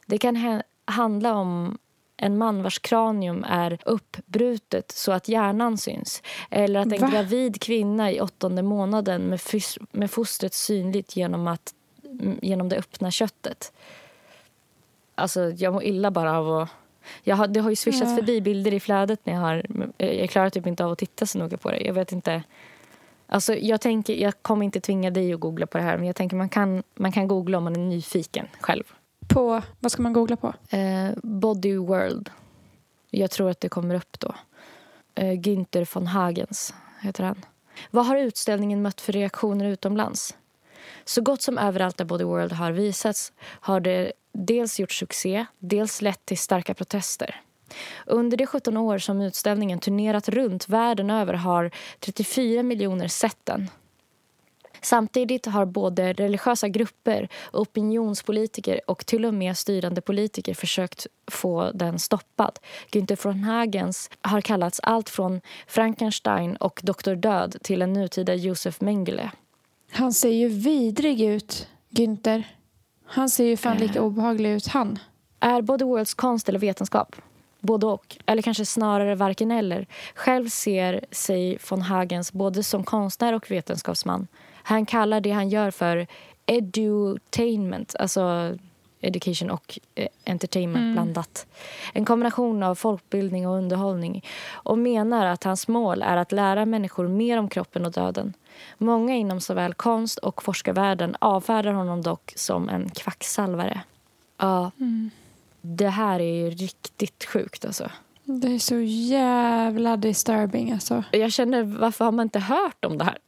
Det 0.06 0.18
kan 0.18 0.62
handla 0.84 1.34
om 1.34 1.78
en 2.16 2.38
man 2.38 2.62
vars 2.62 2.78
kranium 2.78 3.44
är 3.48 3.78
uppbrutet 3.84 4.90
så 4.92 5.12
att 5.12 5.28
hjärnan 5.28 5.78
syns. 5.78 6.22
Eller 6.50 6.80
att 6.80 6.92
en 6.92 7.00
Va? 7.00 7.08
gravid 7.08 7.60
kvinna 7.60 8.12
i 8.12 8.20
åttonde 8.20 8.62
månaden 8.62 9.22
med, 9.22 9.40
med 9.90 10.10
fostret 10.10 10.54
synligt 10.54 11.16
genom, 11.16 11.48
att, 11.48 11.74
genom 12.42 12.68
det 12.68 12.76
öppna 12.76 13.10
köttet. 13.10 13.72
Alltså, 15.14 15.50
jag 15.50 15.72
mår 15.72 15.84
illa 15.84 16.10
bara 16.10 16.38
av 16.38 16.58
att... 16.58 16.70
Jag 17.22 17.36
har, 17.36 17.46
det 17.46 17.60
har 17.60 17.70
ju 17.70 17.76
swishat 17.76 18.08
ja. 18.08 18.16
förbi 18.16 18.40
bilder 18.40 18.74
i 18.74 18.80
flödet 18.80 19.26
när 19.26 19.32
jag 19.32 19.40
har... 19.40 19.66
Jag 19.96 20.30
klarar 20.30 20.50
typ 20.50 20.66
inte 20.66 20.84
av 20.84 20.92
att 20.92 20.98
titta 20.98 21.26
så 21.26 21.38
noga 21.38 21.56
på 21.56 21.70
det. 21.70 21.80
Jag 21.80 21.94
vet 21.94 22.12
inte... 22.12 22.42
Alltså, 23.26 23.54
jag, 23.54 23.80
tänker, 23.80 24.14
jag 24.14 24.42
kommer 24.42 24.64
inte 24.64 24.80
tvinga 24.80 25.10
dig 25.10 25.32
att 25.32 25.40
googla 25.40 25.66
på 25.66 25.78
det 25.78 25.84
här 25.84 25.96
men 25.96 26.06
jag 26.06 26.16
tänker 26.16 26.36
man 26.36 26.48
kan, 26.48 26.82
man 26.94 27.12
kan 27.12 27.28
googla 27.28 27.58
om 27.58 27.64
man 27.64 27.76
är 27.76 27.80
nyfiken 27.80 28.46
själv. 28.60 28.84
På, 29.28 29.62
vad 29.80 29.92
ska 29.92 30.02
man 30.02 30.12
googla 30.12 30.36
på? 30.36 30.54
Eh, 30.76 31.10
Body 31.22 31.76
World. 31.76 32.30
Jag 33.10 33.30
tror 33.30 33.50
att 33.50 33.60
det 33.60 33.68
kommer 33.68 33.94
upp 33.94 34.20
då. 34.20 34.34
Eh, 35.14 35.32
Günther 35.32 35.94
von 35.94 36.06
Hagens 36.06 36.74
heter 37.00 37.24
han. 37.24 37.44
Vad 37.90 38.06
har 38.06 38.16
utställningen 38.16 38.82
mött 38.82 39.00
för 39.00 39.12
reaktioner 39.12 39.66
utomlands? 39.66 40.36
Så 41.04 41.22
gott 41.22 41.42
som 41.42 41.58
överallt 41.58 41.96
där 41.96 42.04
Body 42.04 42.24
World 42.24 42.52
har 42.52 42.72
visats 42.72 43.32
har 43.42 43.80
det 43.80 44.12
dels 44.32 44.80
gjort 44.80 44.92
succé, 44.92 45.46
dels 45.58 46.02
lett 46.02 46.26
till 46.26 46.38
starka 46.38 46.74
protester. 46.74 47.40
Under 48.06 48.36
de 48.36 48.46
17 48.46 48.76
år 48.76 48.98
som 48.98 49.20
utställningen 49.20 49.78
turnerat 49.78 50.28
runt 50.28 50.68
världen 50.68 51.10
över 51.10 51.34
har 51.34 51.70
34 52.00 52.62
miljoner 52.62 53.08
sett 53.08 53.38
den. 53.44 53.70
Samtidigt 54.82 55.46
har 55.46 55.66
både 55.66 56.12
religiösa 56.12 56.68
grupper, 56.68 57.28
opinionspolitiker 57.52 58.80
och 58.86 59.06
till 59.06 59.24
och 59.24 59.34
med 59.34 59.58
styrande 59.58 60.00
politiker 60.00 60.54
försökt 60.54 61.06
få 61.30 61.70
den 61.74 61.98
stoppad. 61.98 62.58
Günther 62.90 63.24
von 63.24 63.44
Hagens 63.44 64.10
har 64.20 64.40
kallats 64.40 64.80
allt 64.82 65.10
från 65.10 65.40
Frankenstein 65.66 66.56
och 66.56 66.80
Doktor 66.82 67.14
Död 67.14 67.56
till 67.62 67.82
en 67.82 67.92
nutida 67.92 68.34
Josef 68.34 68.80
Mengele. 68.80 69.30
Han 69.90 70.12
ser 70.12 70.30
ju 70.30 70.48
vidrig 70.48 71.20
ut, 71.20 71.68
Günther. 71.90 72.42
Han 73.06 73.28
ser 73.28 73.44
ju 73.44 73.56
fan 73.56 73.76
lika 73.76 74.02
obehaglig 74.02 74.50
ut, 74.50 74.66
han. 74.66 74.98
Är 75.40 75.62
Body 75.62 75.84
Worlds 75.84 76.14
konst 76.14 76.48
eller 76.48 76.58
vetenskap? 76.58 77.16
Både 77.60 77.86
och, 77.86 78.16
eller 78.26 78.42
kanske 78.42 78.66
snarare 78.66 79.14
varken 79.14 79.50
eller. 79.50 79.86
Själv 80.14 80.48
ser 80.48 81.04
sig 81.10 81.58
von 81.70 81.82
Hagens 81.82 82.32
både 82.32 82.62
som 82.62 82.84
konstnär 82.84 83.32
och 83.32 83.50
vetenskapsman. 83.50 84.26
Han 84.66 84.86
kallar 84.86 85.20
det 85.20 85.30
han 85.30 85.48
gör 85.48 85.70
för 85.70 86.06
edutainment, 86.46 87.96
alltså 87.98 88.54
education 89.00 89.50
och 89.50 89.78
eh, 89.94 90.08
entertainment 90.24 90.82
mm. 90.82 90.92
blandat. 90.92 91.46
En 91.92 92.04
kombination 92.04 92.62
av 92.62 92.74
folkbildning 92.74 93.48
och 93.48 93.56
underhållning 93.56 94.24
och 94.50 94.78
menar 94.78 95.26
att 95.26 95.44
hans 95.44 95.68
mål 95.68 96.02
är 96.02 96.16
att 96.16 96.32
lära 96.32 96.66
människor 96.66 97.08
mer 97.08 97.38
om 97.38 97.48
kroppen 97.48 97.86
och 97.86 97.92
döden. 97.92 98.32
Många 98.78 99.14
inom 99.14 99.40
såväl 99.40 99.74
konst 99.74 100.18
och 100.18 100.42
forskarvärlden 100.42 101.16
avfärdar 101.18 101.72
honom 101.72 102.02
dock 102.02 102.32
som 102.36 102.68
en 102.68 102.90
kvacksalvare. 102.90 103.80
Ja, 104.38 104.70
mm. 104.80 105.10
det 105.60 105.88
här 105.88 106.20
är 106.20 106.34
ju 106.34 106.50
riktigt 106.50 107.24
sjukt 107.24 107.64
alltså. 107.64 107.90
Det 108.24 108.54
är 108.54 108.58
så 108.58 108.80
jävla 109.10 109.96
disturbing 109.96 110.72
alltså. 110.72 111.04
Jag 111.12 111.32
känner, 111.32 111.62
varför 111.62 112.04
har 112.04 112.12
man 112.12 112.26
inte 112.26 112.38
hört 112.38 112.84
om 112.84 112.98
det 112.98 113.04
här? 113.04 113.18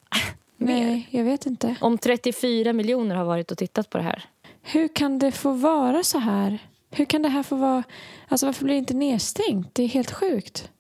Nej, 0.58 1.08
jag 1.10 1.24
vet 1.24 1.46
inte. 1.46 1.76
Om 1.80 1.98
34 1.98 2.72
miljoner 2.72 3.14
har 3.14 3.24
varit 3.24 3.50
och 3.50 3.58
tittat 3.58 3.90
på 3.90 3.98
det 3.98 4.04
här. 4.04 4.24
Hur 4.62 4.88
kan 4.88 5.18
det 5.18 5.32
få 5.32 5.52
vara 5.52 6.02
så 6.02 6.18
här? 6.18 6.58
Hur 6.90 7.04
kan 7.04 7.22
det 7.22 7.28
här 7.28 7.42
få 7.42 7.56
vara... 7.56 7.82
Alltså 8.28 8.46
varför 8.46 8.64
blir 8.64 8.74
det 8.74 8.78
inte 8.78 8.94
nedstängt? 8.94 9.74
Det 9.74 9.82
är 9.82 9.88
helt 9.88 10.10
sjukt. 10.10 10.70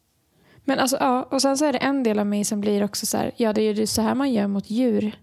Men 0.64 0.78
alltså, 0.78 0.96
ja, 1.00 1.22
och 1.22 1.42
sen 1.42 1.58
så 1.58 1.64
är 1.64 1.72
det 1.72 1.78
en 1.78 2.02
del 2.02 2.18
av 2.18 2.26
mig 2.26 2.44
som 2.44 2.60
blir 2.60 2.84
också 2.84 3.06
så 3.06 3.16
här, 3.16 3.32
ja 3.36 3.52
det 3.52 3.62
är 3.62 3.74
ju 3.74 3.86
så 3.86 4.02
här 4.02 4.14
man 4.14 4.32
gör 4.32 4.46
mot 4.46 4.70
djur. 4.70 5.18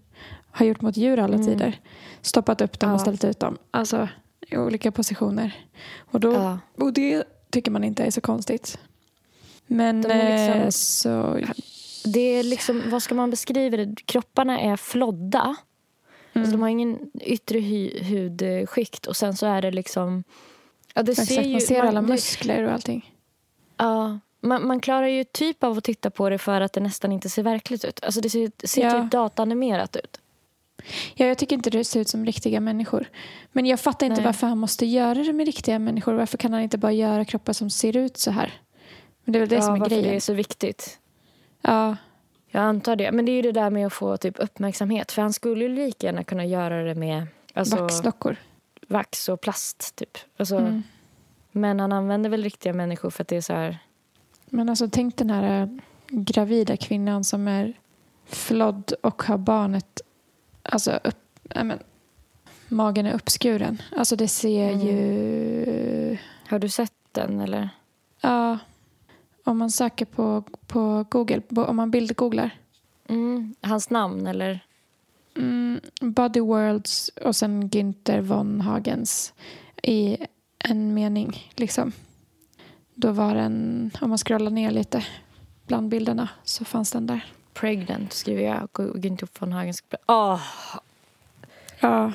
Har 0.50 0.66
gjort 0.66 0.80
mot 0.80 0.96
djur 0.96 1.18
alla 1.18 1.34
mm. 1.34 1.46
tider. 1.46 1.80
Stoppat 2.22 2.60
upp 2.60 2.80
dem 2.80 2.90
ja. 2.90 2.94
och 2.94 3.00
ställt 3.00 3.24
ut 3.24 3.40
dem. 3.40 3.58
Alltså 3.70 4.08
i 4.40 4.56
olika 4.56 4.92
positioner. 4.92 5.66
Och, 5.98 6.20
då, 6.20 6.32
ja. 6.32 6.58
och 6.74 6.92
det 6.92 7.24
tycker 7.50 7.70
man 7.70 7.84
inte 7.84 8.04
är 8.04 8.10
så 8.10 8.20
konstigt. 8.20 8.78
Men 9.66 9.96
liksom, 9.96 10.20
eh, 10.20 10.68
så 10.68 11.40
det 12.10 12.20
är 12.20 12.42
liksom, 12.42 12.82
vad 12.90 13.02
ska 13.02 13.14
man 13.14 13.30
beskriva 13.30 13.76
det? 13.76 13.94
Kropparna 14.04 14.60
är 14.60 14.76
flodda. 14.76 15.40
Mm. 15.40 15.56
Alltså 16.32 16.52
de 16.52 16.62
har 16.62 16.68
ingen 16.68 17.10
yttre 17.20 17.60
hu 17.60 17.90
hudskikt 18.02 19.06
och 19.06 19.16
sen 19.16 19.36
så 19.36 19.46
är 19.46 19.62
det 19.62 19.70
liksom... 19.70 20.24
Ja, 20.94 21.02
det 21.02 21.12
Exakt, 21.12 21.28
ser 21.28 21.42
ju, 21.42 21.52
man 21.52 21.60
ser 21.60 21.80
alla 21.80 22.02
man, 22.02 22.10
muskler 22.10 22.62
och 22.62 22.72
allting. 22.72 23.14
Ja, 23.76 24.18
man, 24.40 24.66
man 24.66 24.80
klarar 24.80 25.06
ju 25.06 25.24
typ 25.24 25.64
av 25.64 25.78
att 25.78 25.84
titta 25.84 26.10
på 26.10 26.30
det 26.30 26.38
för 26.38 26.60
att 26.60 26.72
det 26.72 26.80
nästan 26.80 27.12
inte 27.12 27.28
ser 27.28 27.42
verkligt 27.42 27.84
ut. 27.84 28.04
Alltså 28.04 28.20
det 28.20 28.30
ser, 28.30 28.50
ser 28.66 28.82
Ja. 28.82 29.02
typ 29.02 29.10
datanimerat 29.10 29.96
ut. 29.96 30.20
Ja, 31.14 31.26
jag 31.26 31.38
tycker 31.38 31.56
inte 31.56 31.70
det 31.70 31.84
ser 31.84 32.00
ut 32.00 32.08
som 32.08 32.26
riktiga 32.26 32.60
människor. 32.60 33.08
Men 33.52 33.66
jag 33.66 33.80
fattar 33.80 34.06
inte 34.06 34.16
Nej. 34.20 34.24
varför 34.24 34.46
han 34.46 34.58
måste 34.58 34.86
göra 34.86 35.22
det 35.22 35.32
med 35.32 35.46
riktiga 35.46 35.78
människor. 35.78 36.12
Varför 36.14 36.38
kan 36.38 36.52
han 36.52 36.62
inte 36.62 36.78
bara 36.78 36.92
göra 36.92 37.24
kroppar 37.24 37.52
som 37.52 37.70
ser 37.70 37.96
ut 37.96 38.16
så 38.16 38.30
här? 38.30 38.60
Men 39.24 39.32
det 39.32 39.38
är 39.38 39.40
väl 39.40 39.48
det 39.48 39.54
ja, 39.54 39.62
som 39.62 39.82
är 39.82 39.88
grejen. 39.88 40.04
det 40.04 40.16
är 40.16 40.20
så 40.20 40.32
viktigt. 40.34 40.98
Ja, 41.66 41.96
Jag 42.50 42.62
antar 42.62 42.96
det. 42.96 43.12
Men 43.12 43.24
det 43.26 43.32
är 43.32 43.36
ju 43.36 43.42
det 43.42 43.52
där 43.52 43.70
med 43.70 43.86
att 43.86 43.92
få 43.92 44.16
typ 44.16 44.34
uppmärksamhet. 44.38 45.12
För 45.12 45.22
han 45.22 45.32
skulle 45.32 45.64
ju 45.64 45.74
lika 45.74 46.06
gärna 46.06 46.24
kunna 46.24 46.44
göra 46.44 46.82
det 46.82 46.94
med 46.94 47.26
alltså, 47.54 47.76
vaxdockor. 47.76 48.36
vax 48.88 49.28
och 49.28 49.40
plast. 49.40 49.96
Typ. 49.96 50.18
Alltså, 50.36 50.56
Mm. 50.56 50.82
Men 51.52 51.80
han 51.80 51.92
använder 51.92 52.30
väl 52.30 52.42
riktiga 52.42 52.72
människor 52.72 53.10
för 53.10 53.22
att 53.24 53.28
det 53.28 53.36
är 53.36 53.40
så 53.40 53.52
här... 53.52 53.78
Men 54.46 54.68
alltså 54.68 54.88
tänk 54.92 55.16
den 55.16 55.30
här 55.30 55.62
äh, 55.62 55.68
gravida 56.08 56.76
kvinnan 56.76 57.24
som 57.24 57.48
är 57.48 57.72
flodd 58.26 58.92
och 59.02 59.22
har 59.22 59.38
barnet, 59.38 60.00
alltså 60.62 60.90
upp, 61.04 61.18
nej 61.42 61.64
men, 61.64 61.78
magen 62.68 63.06
är 63.06 63.14
uppskuren. 63.14 63.82
Alltså 63.96 64.16
det 64.16 64.28
ser 64.28 64.70
Mm. 64.72 64.86
ju, 64.86 66.16
Har 66.48 66.58
du 66.58 66.68
sett 66.68 66.92
den 67.12 67.40
eller? 67.40 67.68
ja, 68.20 68.58
om 69.46 69.58
man 69.58 69.70
söker 69.70 70.04
på, 70.04 70.42
på 70.66 71.04
Google, 71.10 71.42
om 71.56 71.76
man 71.76 71.90
bildgooglar, 71.90 72.50
Mm. 73.08 73.54
Hans 73.60 73.90
namn 73.90 74.26
eller? 74.26 74.60
mm, 75.36 75.80
Body 76.00 76.40
Worlds 76.40 77.08
och 77.24 77.36
sen 77.36 77.70
Günther 77.70 78.20
von 78.20 78.60
Hagens 78.60 79.32
i 79.82 80.16
en 80.58 80.94
mening 80.94 81.50
liksom. 81.56 81.92
Då 82.94 83.12
var 83.12 83.34
den, 83.34 83.90
om 84.00 84.08
man 84.08 84.18
scrollar 84.18 84.50
ner 84.50 84.70
lite 84.70 85.06
bland 85.66 85.88
bilderna 85.88 86.28
så 86.44 86.64
fanns 86.64 86.92
den 86.92 87.06
där. 87.06 87.24
Pregnant 87.54 88.12
skriver 88.12 88.42
jag. 88.42 88.68
Günther 88.72 89.28
von 89.38 89.52
Hagens. 89.52 89.82
Åh! 90.06 90.40
Ja, 91.80 92.12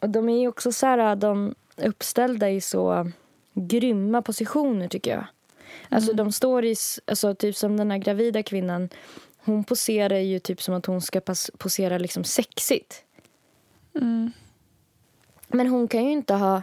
Och 0.00 0.10
de 0.10 0.28
är 0.28 0.40
ju 0.40 0.48
också 0.48 0.72
så 0.72 0.86
här, 0.86 1.16
de 1.16 1.54
uppställda 1.76 2.50
i 2.50 2.60
så 2.60 3.10
grymma 3.54 4.22
positioner 4.22 4.88
tycker 4.88 5.10
jag. 5.10 5.26
Alltså 5.88 6.12
de 6.12 6.32
står 6.32 6.64
i, 6.64 6.74
alltså 7.06 7.34
typ 7.34 7.56
som 7.56 7.76
den 7.76 7.90
här 7.90 7.98
gravida 7.98 8.42
kvinnan. 8.42 8.88
Hon 9.36 9.64
poserar 9.64 10.18
ju 10.18 10.38
typ 10.38 10.62
som 10.62 10.74
att 10.74 10.86
hon 10.86 11.00
ska 11.00 11.20
posera 11.58 11.98
liksom 11.98 12.24
sexigt. 12.24 13.04
mm. 13.94 14.32
Men 15.48 15.66
hon 15.66 15.88
kan 15.88 16.04
ju 16.04 16.10
inte 16.12 16.34
ha... 16.34 16.62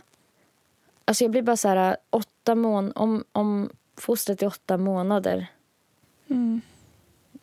Alltså 1.05 1.23
jag 1.23 1.31
blir 1.31 1.41
bara 1.41 1.57
så 1.57 1.67
här, 1.67 1.97
åtta 2.09 2.55
mån 2.55 2.91
om, 2.95 3.23
om 3.31 3.69
fostret 3.97 4.41
är 4.41 4.47
åtta 4.47 4.77
månader. 4.77 5.47
Mm. 6.27 6.61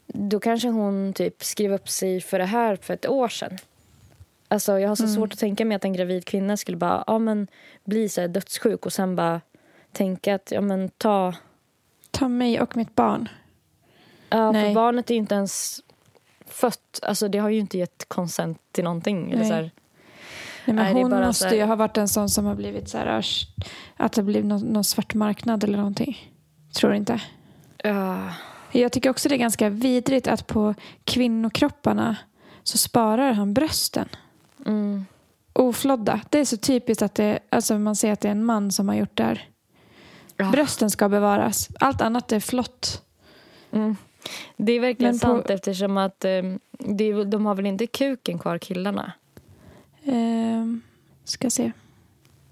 Då 0.06 0.40
kanske 0.40 0.68
hon 0.68 1.12
typ 1.12 1.44
skrev 1.44 1.72
upp 1.72 1.88
sig 1.88 2.20
för 2.20 2.38
det 2.38 2.44
här 2.44 2.76
för 2.76 2.94
ett 2.94 3.08
år 3.08 3.28
sedan. 3.28 3.58
Alltså 4.48 4.78
jag 4.78 4.88
har 4.88 4.96
så 4.96 5.02
Mm. 5.02 5.14
svårt 5.14 5.32
att 5.32 5.38
tänka 5.38 5.64
mig 5.64 5.74
att 5.76 5.84
en 5.84 5.92
gravid 5.92 6.24
kvinna 6.24 6.56
skulle 6.56 6.76
bara 6.76 7.04
ja, 7.06 7.18
men 7.18 7.46
bli 7.84 8.08
så 8.08 8.26
dödssjuk 8.26 8.86
och 8.86 8.92
sen 8.92 9.16
bara 9.16 9.40
tänka 9.92 10.34
att 10.34 10.50
ja, 10.50 10.60
men 10.60 10.88
ta... 10.88 11.34
Ta 12.12 12.28
mig 12.28 12.60
och 12.60 12.76
mitt 12.76 12.94
barn. 12.94 13.28
Ja, 14.30 14.52
Nej. 14.52 14.64
för 14.66 14.74
barnet 14.74 15.10
är 15.10 15.14
ju 15.14 15.18
inte 15.20 15.34
ens 15.34 15.80
fött. 16.46 17.00
Alltså 17.02 17.28
det 17.28 17.38
har 17.38 17.48
ju 17.48 17.58
inte 17.58 17.78
gett 17.78 18.04
konsent 18.08 18.58
till 18.72 18.84
någonting. 18.84 19.30
Eller 19.32 19.40
Nej. 19.40 19.48
så 19.48 19.54
här. 19.54 19.62
Nej, 19.62 19.70
men 20.76 20.76
Nej, 20.76 20.92
hon 21.02 21.10
måste 21.10 21.48
här- 21.48 21.54
ju 21.54 21.64
ha 21.64 21.76
varit 21.76 21.96
en 21.96 22.08
sån 22.08 22.28
som 22.28 22.44
har 22.44 22.54
blivit 22.54 22.88
så 22.88 22.98
här, 22.98 23.20
sh- 23.20 23.46
att 23.96 24.12
det 24.12 24.22
blivit 24.22 24.44
någon, 24.46 24.60
någon 24.60 24.84
svart 24.84 25.14
marknad 25.14 25.64
eller 25.64 25.78
någonting. 25.78 26.32
Tror 26.74 26.90
du 26.90 26.96
inte? 26.96 27.20
Ja. 27.84 28.28
Jag 28.72 28.92
tycker 28.92 29.10
också 29.10 29.28
det 29.28 29.34
är 29.34 29.38
ganska 29.38 29.68
vidrigt 29.68 30.26
att 30.28 30.46
på 30.46 30.74
kvinnokropparna 31.04 32.16
så 32.62 32.78
sparar 32.78 33.32
han 33.32 33.54
brösten. 33.54 34.08
Mm. 34.66 35.06
Oflodda. 35.52 36.20
Det 36.30 36.38
är 36.38 36.44
så 36.44 36.56
typiskt 36.56 37.02
att 37.02 37.14
det, 37.14 37.38
alltså 37.50 37.78
man 37.78 37.96
ser 37.96 38.12
att 38.12 38.20
det 38.20 38.28
är 38.28 38.32
en 38.32 38.44
man 38.44 38.72
som 38.72 38.88
har 38.88 38.96
gjort 38.96 39.16
det 39.16 39.24
här. 39.24 39.48
Ja. 40.44 40.50
Brösten 40.50 40.90
ska 40.90 41.08
bevaras. 41.08 41.68
Allt 41.80 42.00
annat 42.00 42.32
är 42.32 42.40
flott. 42.40 43.02
Mm. 43.72 43.96
Det 44.56 44.72
är 44.72 44.80
verkligen 44.80 45.12
på- 45.12 45.18
sant 45.18 45.50
eftersom 45.50 45.96
att 45.96 46.24
eh, 46.24 46.42
de 47.26 47.46
har 47.46 47.54
väl 47.54 47.66
inte 47.66 47.86
kuken 47.86 48.38
kvar 48.38 48.58
killarna. 48.58 49.12
Ehm, 50.04 50.80
ska 51.24 51.50
se. 51.50 51.72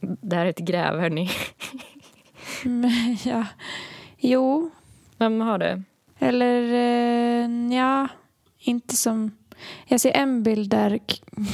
Det 0.01 0.37
här 0.37 0.47
är 0.47 0.51
ett 0.51 0.59
gräv 0.59 1.01
hörni. 1.01 1.31
Men, 2.65 3.17
ja. 3.25 3.47
Jo, 4.19 4.71
Vem 5.19 5.41
har 5.41 5.59
det? 5.59 5.83
Eller 6.19 6.63
eh, 6.73 7.75
ja, 7.77 8.09
inte 8.59 8.97
som... 8.97 9.31
Jag 9.87 10.01
ser 10.01 10.11
en 10.17 10.43
bild 10.43 10.71
där 10.71 10.99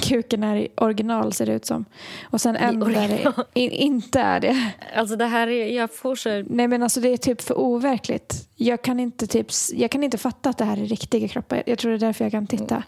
kuken 0.02 0.44
är 0.44 0.56
i 0.56 0.68
original 0.76 1.32
ser 1.32 1.46
det 1.46 1.52
ut 1.52 1.66
som. 1.66 1.84
Och 2.24 2.40
sen 2.40 2.56
en 2.56 2.80
där 2.80 3.08
det 3.08 3.32
in, 3.60 3.70
inte 3.70 4.20
är 4.20 4.40
det. 4.40 4.72
Alltså 4.96 5.16
det 5.16 5.26
här 5.26 5.46
är, 5.48 5.66
jag 5.66 5.94
får 5.94 6.14
så... 6.16 6.44
Nej 6.46 6.68
men 6.68 6.82
alltså 6.82 7.00
det 7.00 7.08
är 7.08 7.16
typ 7.16 7.42
för 7.42 7.58
overkligt. 7.58 8.48
Jag 8.54 8.82
kan 8.82 9.00
inte, 9.00 9.26
typ, 9.26 9.46
jag 9.74 9.90
kan 9.90 10.02
inte 10.02 10.18
fatta 10.18 10.50
att 10.50 10.58
det 10.58 10.64
här 10.64 10.76
är 10.76 10.86
riktiga 10.86 11.28
kroppar. 11.28 11.62
Jag 11.66 11.78
tror 11.78 11.90
det 11.90 11.96
är 11.96 12.06
därför 12.06 12.24
jag 12.24 12.32
kan 12.32 12.46
titta. 12.46 12.82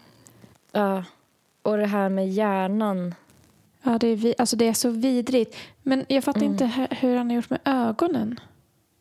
Ja. 0.72 1.04
Och 1.62 1.76
det 1.76 1.86
här 1.86 2.08
med 2.08 2.28
hjärnan. 2.32 3.14
Ja, 3.82 3.98
det 3.98 4.08
är, 4.08 4.16
vi, 4.16 4.34
alltså 4.38 4.56
det 4.56 4.68
är 4.68 4.72
så 4.72 4.90
vidrigt. 4.90 5.56
Men 5.82 6.04
jag 6.08 6.24
fattar 6.24 6.40
Mm. 6.40 6.52
inte 6.52 6.64
hu- 6.64 6.94
hur 6.94 7.16
han 7.16 7.28
har 7.30 7.36
gjort 7.36 7.50
med 7.50 7.60
ögonen. 7.64 8.40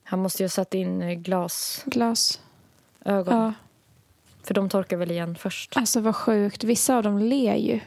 Han 0.03 0.20
måste 0.20 0.43
ju 0.43 0.45
ha 0.45 0.49
satt 0.49 0.74
in 0.74 1.01
eh, 1.01 1.13
glasögon. 1.13 1.91
Glas. 1.91 2.41
Ja, 3.03 3.53
För 4.48 4.54
de 4.54 4.70
torkar 4.70 4.98
väl 4.98 5.12
igen 5.12 5.36
först. 5.36 5.78
alltså 5.78 6.02
vad 6.02 6.16
sjukt. 6.16 6.64
Vissa 6.64 6.98
av 6.98 7.04
dem 7.04 7.20
ler 7.20 7.56
ju. 7.56 7.80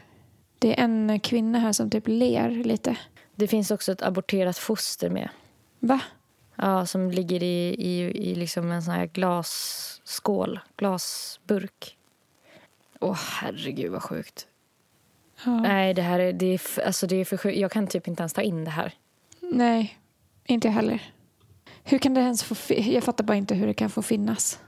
Det 0.59 0.79
är 0.79 0.83
en 0.83 1.19
kvinna 1.19 1.59
här 1.59 1.73
som 1.73 1.89
typ 1.89 2.07
ler 2.07 2.49
lite. 2.49 2.97
Det 3.35 3.47
finns 3.47 3.71
också 3.71 3.91
ett 3.91 4.01
aborterat 4.01 4.57
foster 4.57 5.09
med. 5.09 5.29
Va? 5.79 6.01
Ja, 6.55 6.85
som 6.85 7.11
ligger 7.11 7.43
i, 7.43 7.75
i, 7.77 8.01
i 8.31 8.35
liksom 8.35 8.71
en 8.71 8.83
sån 8.83 8.93
här 8.93 9.05
glasskål, 9.05 10.59
glasburk. 10.77 11.97
Åh, 12.99 13.19
herregud 13.41 13.91
vad 13.91 14.03
sjukt. 14.03 14.47
Ja. 15.45 15.59
Nej, 15.59 15.93
det 15.93 16.01
här 16.01 16.19
är, 16.19 16.33
det 16.33 16.45
är, 16.45 16.85
alltså 16.85 17.07
det 17.07 17.15
är 17.15 17.25
för 17.25 17.37
sjukt. 17.37 17.57
Jag 17.57 17.71
kan 17.71 17.87
typ 17.87 18.07
inte 18.07 18.21
ens 18.21 18.33
ta 18.33 18.41
in 18.41 18.65
det 18.65 18.71
här. 18.71 18.93
Nej, 19.39 19.99
inte 20.45 20.67
jag 20.67 20.73
heller. 20.73 21.11
Hur 21.83 21.97
kan 21.97 22.13
det 22.13 22.21
ens 22.21 22.43
få 22.43 22.73
Jag 22.73 23.03
fattar 23.03 23.23
bara 23.23 23.37
inte 23.37 23.55
hur 23.55 23.67
det 23.67 23.73
kan 23.73 23.89
få 23.89 24.01
finnas. 24.01 24.59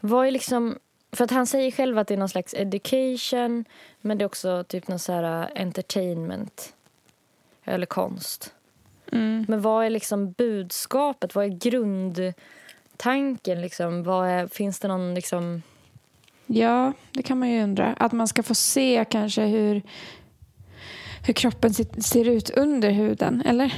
Vad 0.00 0.26
är 0.26 0.30
liksom... 0.30 0.78
För 1.12 1.24
att 1.24 1.30
han 1.30 1.46
säger 1.46 1.70
själv 1.70 1.98
att 1.98 2.08
det 2.08 2.14
är 2.14 2.18
någon 2.18 2.28
slags 2.28 2.54
education 2.54 3.64
men 4.00 4.18
det 4.18 4.24
är 4.24 4.26
också 4.26 4.64
typ 4.64 4.88
någon 4.88 4.98
så 4.98 5.12
här 5.12 5.42
uh, 5.42 5.48
entertainment. 5.62 6.74
Eller 7.64 7.86
konst. 7.86 8.54
Mm. 9.12 9.44
Men 9.48 9.60
vad 9.60 9.86
är 9.86 9.90
liksom 9.90 10.32
budskapet? 10.32 11.34
Vad 11.34 11.44
är 11.44 11.48
grundtanken? 11.48 13.60
Liksom? 13.60 14.02
Vad 14.02 14.28
är, 14.28 14.46
finns 14.46 14.78
det 14.78 14.88
någon 14.88 15.14
liksom... 15.14 15.62
Ja, 16.46 16.92
det 17.12 17.22
kan 17.22 17.38
man 17.38 17.50
ju 17.50 17.62
undra. 17.62 17.94
Att 17.94 18.12
man 18.12 18.28
ska 18.28 18.42
få 18.42 18.54
se 18.54 19.04
kanske 19.10 19.42
hur, 19.42 19.82
hur 21.26 21.34
kroppen 21.34 21.74
ser 21.74 22.28
ut 22.28 22.50
under 22.50 22.90
huden, 22.90 23.42
eller? 23.46 23.74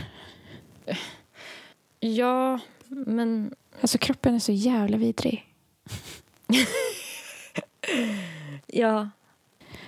Ja, 2.00 2.58
men... 2.88 3.54
Alltså 3.80 3.98
kroppen 3.98 4.34
är 4.34 4.38
så 4.38 4.52
jävla 4.52 4.96
vidrig. 4.96 5.46
Ja. 8.66 9.08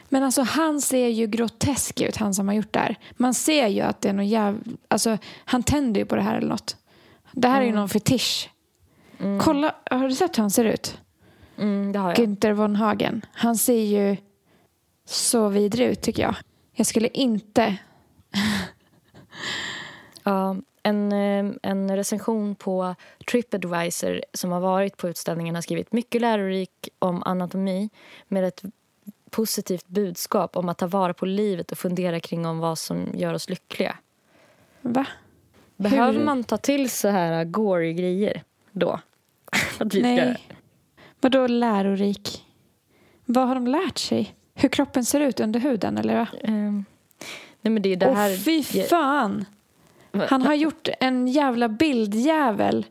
Men 0.09 0.22
alltså 0.22 0.42
han 0.42 0.80
ser 0.80 1.09
ju 1.09 1.26
grotesk 1.26 2.00
ut, 2.00 2.16
han 2.16 2.34
som 2.34 2.48
har 2.48 2.55
gjort 2.55 2.72
det 2.72 2.78
här. 2.78 2.96
Man 3.16 3.34
ser 3.34 3.66
ju 3.68 3.80
att 3.80 4.00
det 4.00 4.09
är 4.09 4.12
någon 4.12 4.28
jävla... 4.28 4.61
Alltså 4.88 5.18
han 5.44 5.62
tänder 5.62 6.00
ju 6.00 6.07
på 6.07 6.16
det 6.16 6.22
här 6.22 6.36
eller 6.36 6.48
något. 6.48 6.76
Det 7.32 7.48
här 7.48 7.57
är 7.59 7.62
ju 7.62 7.68
Mm. 7.68 7.80
någon 7.80 7.88
fetisch. 7.88 8.50
Mm, 9.18 9.40
Kolla, 9.40 9.74
har 9.90 10.09
du 10.09 10.14
sett 10.14 10.38
hur 10.38 10.42
han 10.42 10.50
ser 10.50 10.64
ut? 10.64 10.98
mm, 11.59 11.92
det 11.92 11.98
har 11.98 12.09
jag. 12.11 12.18
Günther 12.18 12.53
von 12.53 12.76
Hagen. 12.76 13.26
Han 13.32 13.57
ser 13.57 13.82
ju 13.84 14.16
så 15.05 15.48
vidrig 15.48 15.86
ut 15.86 16.03
tycker 16.03 16.22
jag. 16.22 16.34
Jag 16.72 16.86
skulle 16.86 17.09
inte... 17.09 17.76
Ja, 20.22 20.57
en, 20.83 21.12
eh, 21.12 21.55
en 21.62 21.97
recension 21.97 22.55
på 22.55 22.95
Tripadvisor 23.30 24.20
som 24.33 24.53
har 24.53 24.61
varit 24.61 24.97
på 24.97 25.09
utställningen 25.09 25.55
har 25.55 25.62
skrivit 25.62 25.93
mycket 25.93 26.20
lärorik 26.20 26.89
om 26.99 27.22
anatomi 27.22 27.91
med 28.28 28.45
ett 28.45 28.62
positivt 29.30 29.87
budskap 29.87 30.57
om 30.57 30.68
att 30.68 30.78
ta 30.78 30.87
vara 30.87 31.14
på 31.14 31.26
livet 31.26 31.72
och 31.72 31.78
fundera 31.78 32.20
kring 32.20 32.47
om 32.47 32.59
vad 32.59 32.78
som 32.78 33.09
gör 33.14 33.35
oss 33.35 33.49
lyckliga. 33.49 33.97
Va? 34.80 35.07
Behöver 35.76 36.12
Hur? 36.18 36.24
man 36.24 36.45
ta 36.45 36.57
till 36.57 36.91
så 36.91 37.09
här 37.09 37.45
gory 37.45 37.93
grejer 37.93 38.43
då? 38.72 39.01
att 39.78 39.95
vi 39.95 40.01
ska... 40.01 40.09
Nej. 40.09 40.49
Vadå 41.20 41.47
lärorik? 41.47 42.45
Vad 43.24 43.49
har 43.49 43.55
de 43.55 43.66
lärt 43.66 43.99
sig? 43.99 44.35
Hur 44.55 44.68
kroppen 44.68 45.05
ser 45.05 45.20
ut 45.20 45.41
under 45.41 45.61
huden 45.61 45.99
eller 45.99 46.16
va? 46.16 46.28
Ehm, 46.41 46.85
nej 47.61 47.72
men 47.72 47.83
det 47.83 47.93
är 47.93 47.97
det 47.97 48.09
Åh 48.09 48.14
här... 48.14 48.37
fy 48.37 48.62
fan! 48.62 49.45
Han 50.28 50.42
har 50.42 50.54
gjort 50.54 50.88
en 51.00 51.28
jävla 51.28 51.68
bildjävel. 51.68 52.86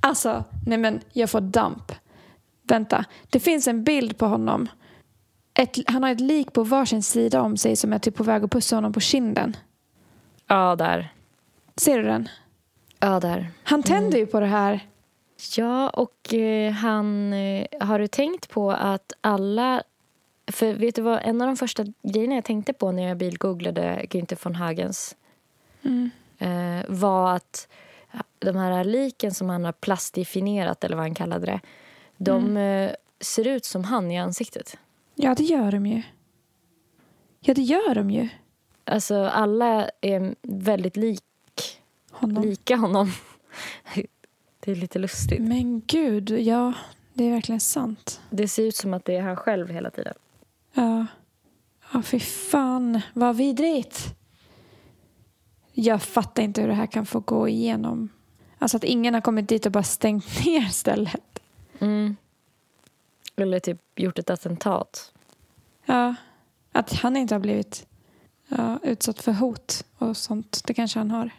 Alltså, 0.00 0.44
nej 0.66 0.78
men 0.78 1.00
jag 1.12 1.30
får 1.30 1.40
damp. 1.40 1.92
Vänta, 2.62 3.04
det 3.30 3.40
finns 3.40 3.68
en 3.68 3.84
bild 3.84 4.18
på 4.18 4.26
honom. 4.26 4.68
Ett, 5.54 5.76
han 5.86 6.02
har 6.02 6.10
ett 6.10 6.20
lik 6.20 6.52
på 6.52 6.62
varsin 6.62 7.02
sida 7.02 7.42
om 7.42 7.56
sig 7.56 7.76
som 7.76 7.92
är 7.92 7.98
typ 7.98 8.14
på 8.14 8.22
väg 8.22 8.44
att 8.44 8.50
pussa 8.50 8.76
honom 8.76 8.92
på 8.92 9.00
kinden. 9.00 9.56
Ja, 10.46 10.76
där. 10.76 11.12
Ser 11.76 11.98
du 11.98 12.04
den? 12.04 12.28
Ja, 13.00 13.20
där. 13.20 13.50
Han 13.62 13.82
tänder 13.82 14.18
ju 14.18 14.26
på 14.26 14.40
det 14.40 14.46
här. 14.46 14.80
Ja, 15.56 15.88
och 15.88 16.34
eh, 16.34 16.72
han... 16.72 17.32
Eh, 17.32 17.66
har 17.80 17.98
du 17.98 18.06
tänkt 18.06 18.50
på 18.50 18.70
att 18.72 19.12
alla... 19.20 19.82
För 20.52 20.74
vet 20.74 20.94
du 20.94 21.02
vad, 21.02 21.20
en 21.22 21.40
av 21.40 21.46
de 21.46 21.56
första 21.56 21.84
grejerna 22.02 22.34
jag 22.34 22.44
tänkte 22.44 22.72
på 22.72 22.92
när 22.92 23.02
jag 23.08 23.16
bilgooglade 23.16 24.06
Günther 24.10 24.38
von 24.44 24.54
Hagens 24.54 25.16
Mm. 25.82 26.10
Eh, 26.38 26.84
var 26.88 27.34
att 27.34 27.68
de 28.38 28.56
här 28.56 28.84
liken 28.84 29.34
som 29.34 29.48
han 29.48 29.64
har 29.64 29.72
plastifinierat, 29.72 30.84
eller 30.84 30.96
vad 30.96 31.04
han 31.04 31.14
kallade 31.14 31.46
det, 31.46 31.60
de 32.16 32.56
eh, 32.56 32.90
ser 33.20 33.46
ut 33.46 33.64
som 33.64 33.84
han 33.84 34.10
i 34.10 34.18
ansiktet. 34.18 34.78
Ja, 35.14 35.34
det 35.34 35.44
gör 35.44 35.72
de 35.72 35.86
ju. 35.86 36.02
Ja, 37.40 37.54
det 37.54 37.62
gör 37.62 37.94
de 37.94 38.10
ju. 38.10 38.28
Alltså, 38.84 39.24
alla 39.24 39.90
är 40.00 40.34
väldigt 40.42 40.96
lik, 40.96 41.22
Honom. 42.10 42.42
lika 42.42 42.76
honom. 42.76 43.12
Det 44.60 44.72
är 44.72 44.76
lite 44.76 44.98
lustigt. 44.98 45.40
Men 45.40 45.82
gud, 45.86 46.30
ja, 46.30 46.72
det 47.12 47.24
är 47.24 47.30
verkligen 47.30 47.60
sant. 47.60 48.20
Det 48.30 48.48
ser 48.48 48.62
ut 48.62 48.76
som 48.76 48.94
att 48.94 49.04
det 49.04 49.16
är 49.16 49.22
han 49.22 49.36
själv 49.36 49.68
hela 49.68 49.90
tiden. 49.90 50.14
Ja. 50.74 51.06
Ja, 51.92 52.02
fy 52.02 52.20
fan. 52.20 53.00
Vad 53.14 53.36
vidrigt. 53.36 54.14
Jag 55.78 56.02
fattar 56.02 56.42
inte 56.42 56.60
hur 56.60 56.68
det 56.68 56.74
här 56.74 56.86
kan 56.86 57.06
få 57.06 57.20
gå 57.20 57.48
igenom. 57.48 58.08
Alltså 58.58 58.76
att 58.76 58.84
ingen 58.84 59.14
har 59.14 59.20
kommit 59.20 59.48
dit 59.48 59.66
och 59.66 59.72
bara 59.72 59.82
stängt 59.82 60.44
ner 60.44 60.60
stället. 60.68 61.42
Mm. 61.78 62.16
Eller 63.36 63.60
typ 63.60 63.78
gjort 63.96 64.18
ett 64.18 64.30
attentat. 64.30 65.12
Ja. 65.86 66.14
Att 66.72 66.92
han 66.92 67.16
inte 67.16 67.34
har 67.34 67.40
blivit 67.40 67.86
ja, 68.48 68.78
utsatt 68.82 69.22
för 69.22 69.32
hot 69.32 69.84
och 69.98 70.16
sånt. 70.16 70.62
Det 70.66 70.74
kanske 70.74 70.98
han 70.98 71.10
har. 71.10 71.30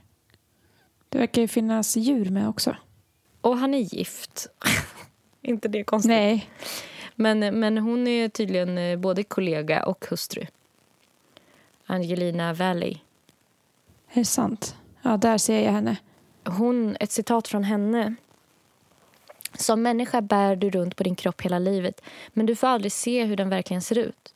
Det 1.09 1.17
verkar 1.17 1.41
ju 1.41 1.47
finnas 1.47 1.97
djur 1.97 2.29
med 2.29 2.49
också. 2.49 2.75
Och 3.41 3.57
han 3.57 3.73
är 3.73 3.95
gift. 3.95 4.47
inte 5.41 5.67
det 5.67 5.83
konstigt? 5.83 6.09
Nej. 6.09 6.49
Men, 7.15 7.59
men 7.59 7.77
hon 7.77 8.07
är 8.07 8.29
tydligen 8.29 8.77
eh, 8.77 8.99
både 8.99 9.23
kollega 9.23 9.85
och 9.85 10.05
hustru. 10.09 10.45
Angelina 11.85 12.53
Valley. 12.53 12.97
Är 14.17 14.21
det 14.21 14.25
sant? 14.25 14.75
Ja, 15.01 15.17
där 15.17 15.37
ser 15.37 15.65
jag 15.65 15.71
henne. 15.71 15.97
Hon, 16.43 16.97
ett 16.99 17.11
citat 17.11 17.47
från 17.47 17.63
henne. 17.63 18.15
Som 19.53 19.81
människa 19.81 20.21
bär 20.21 20.55
du 20.55 20.69
runt 20.69 20.95
på 20.95 21.03
din 21.03 21.15
kropp 21.15 21.41
hela 21.41 21.59
livet 21.59 22.01
men 22.33 22.45
du 22.45 22.55
får 22.55 22.67
aldrig 22.67 22.91
se 22.91 23.23
hur 23.23 23.35
den 23.35 23.49
verkligen 23.49 23.81
ser 23.81 23.97
ut. 23.97 24.33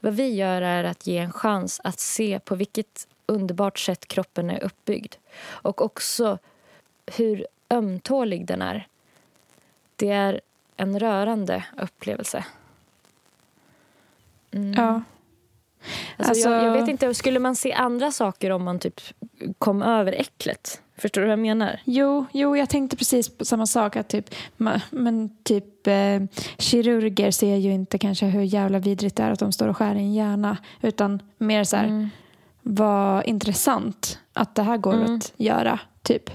Vad 0.00 0.14
vi 0.14 0.34
gör 0.34 0.62
är 0.62 0.84
att 0.84 1.06
ge 1.06 1.18
en 1.18 1.32
chans 1.32 1.80
att 1.84 2.00
se 2.00 2.38
på 2.38 2.54
vilket 2.54 3.08
underbart 3.26 3.78
sätt 3.78 4.06
kroppen 4.06 4.50
är 4.50 4.64
uppbyggd 4.64 5.14
och 5.42 5.82
också 5.82 6.38
hur 7.06 7.46
ömtålig 7.70 8.46
den 8.46 8.62
är. 8.62 8.86
Det 9.96 10.10
är 10.10 10.40
en 10.76 11.00
rörande 11.00 11.64
upplevelse. 11.78 12.44
Mm. 14.50 14.72
Ja. 14.72 15.02
Alltså, 16.16 16.30
Alltså- 16.30 16.50
Jag, 16.50 16.64
jag 16.64 16.72
vet 16.72 16.88
inte, 16.88 17.14
skulle 17.14 17.38
man 17.38 17.56
se 17.56 17.72
andra 17.72 18.10
saker 18.12 18.50
om 18.50 18.64
man 18.64 18.78
typ 18.78 19.00
kom 19.58 19.82
över 19.82 20.12
äcklet? 20.12 20.82
Förstår 20.98 21.20
du 21.20 21.26
vad 21.26 21.32
jag 21.32 21.38
menar? 21.38 21.80
Jo, 21.84 22.26
jo, 22.32 22.56
jag 22.56 22.68
tänkte 22.68 22.96
precis 22.96 23.28
på 23.28 23.44
samma 23.44 23.66
sak. 23.66 23.96
Att 23.96 24.08
typ, 24.08 24.34
men 24.90 25.30
typ 25.44 25.86
eh, 25.86 26.20
kirurger 26.58 27.30
ser 27.30 27.56
ju 27.56 27.72
inte 27.72 27.98
kanske 27.98 28.26
hur 28.26 28.42
jävla 28.42 28.78
vidrigt 28.78 29.16
det 29.16 29.22
är 29.22 29.30
att 29.30 29.38
de 29.38 29.52
står 29.52 29.68
och 29.68 29.76
skär 29.76 29.94
i 29.94 29.98
en 29.98 30.14
hjärna. 30.14 30.56
Utan 30.82 31.22
mer 31.38 31.64
så 31.64 31.76
här, 31.76 31.84
Mm. 31.84 32.08
vad 32.62 33.26
intressant 33.26 34.18
att 34.32 34.54
det 34.54 34.62
här 34.62 34.76
går 34.76 34.94
Mm. 34.94 35.14
att 35.16 35.32
göra. 35.36 35.78
Typ. 36.02 36.30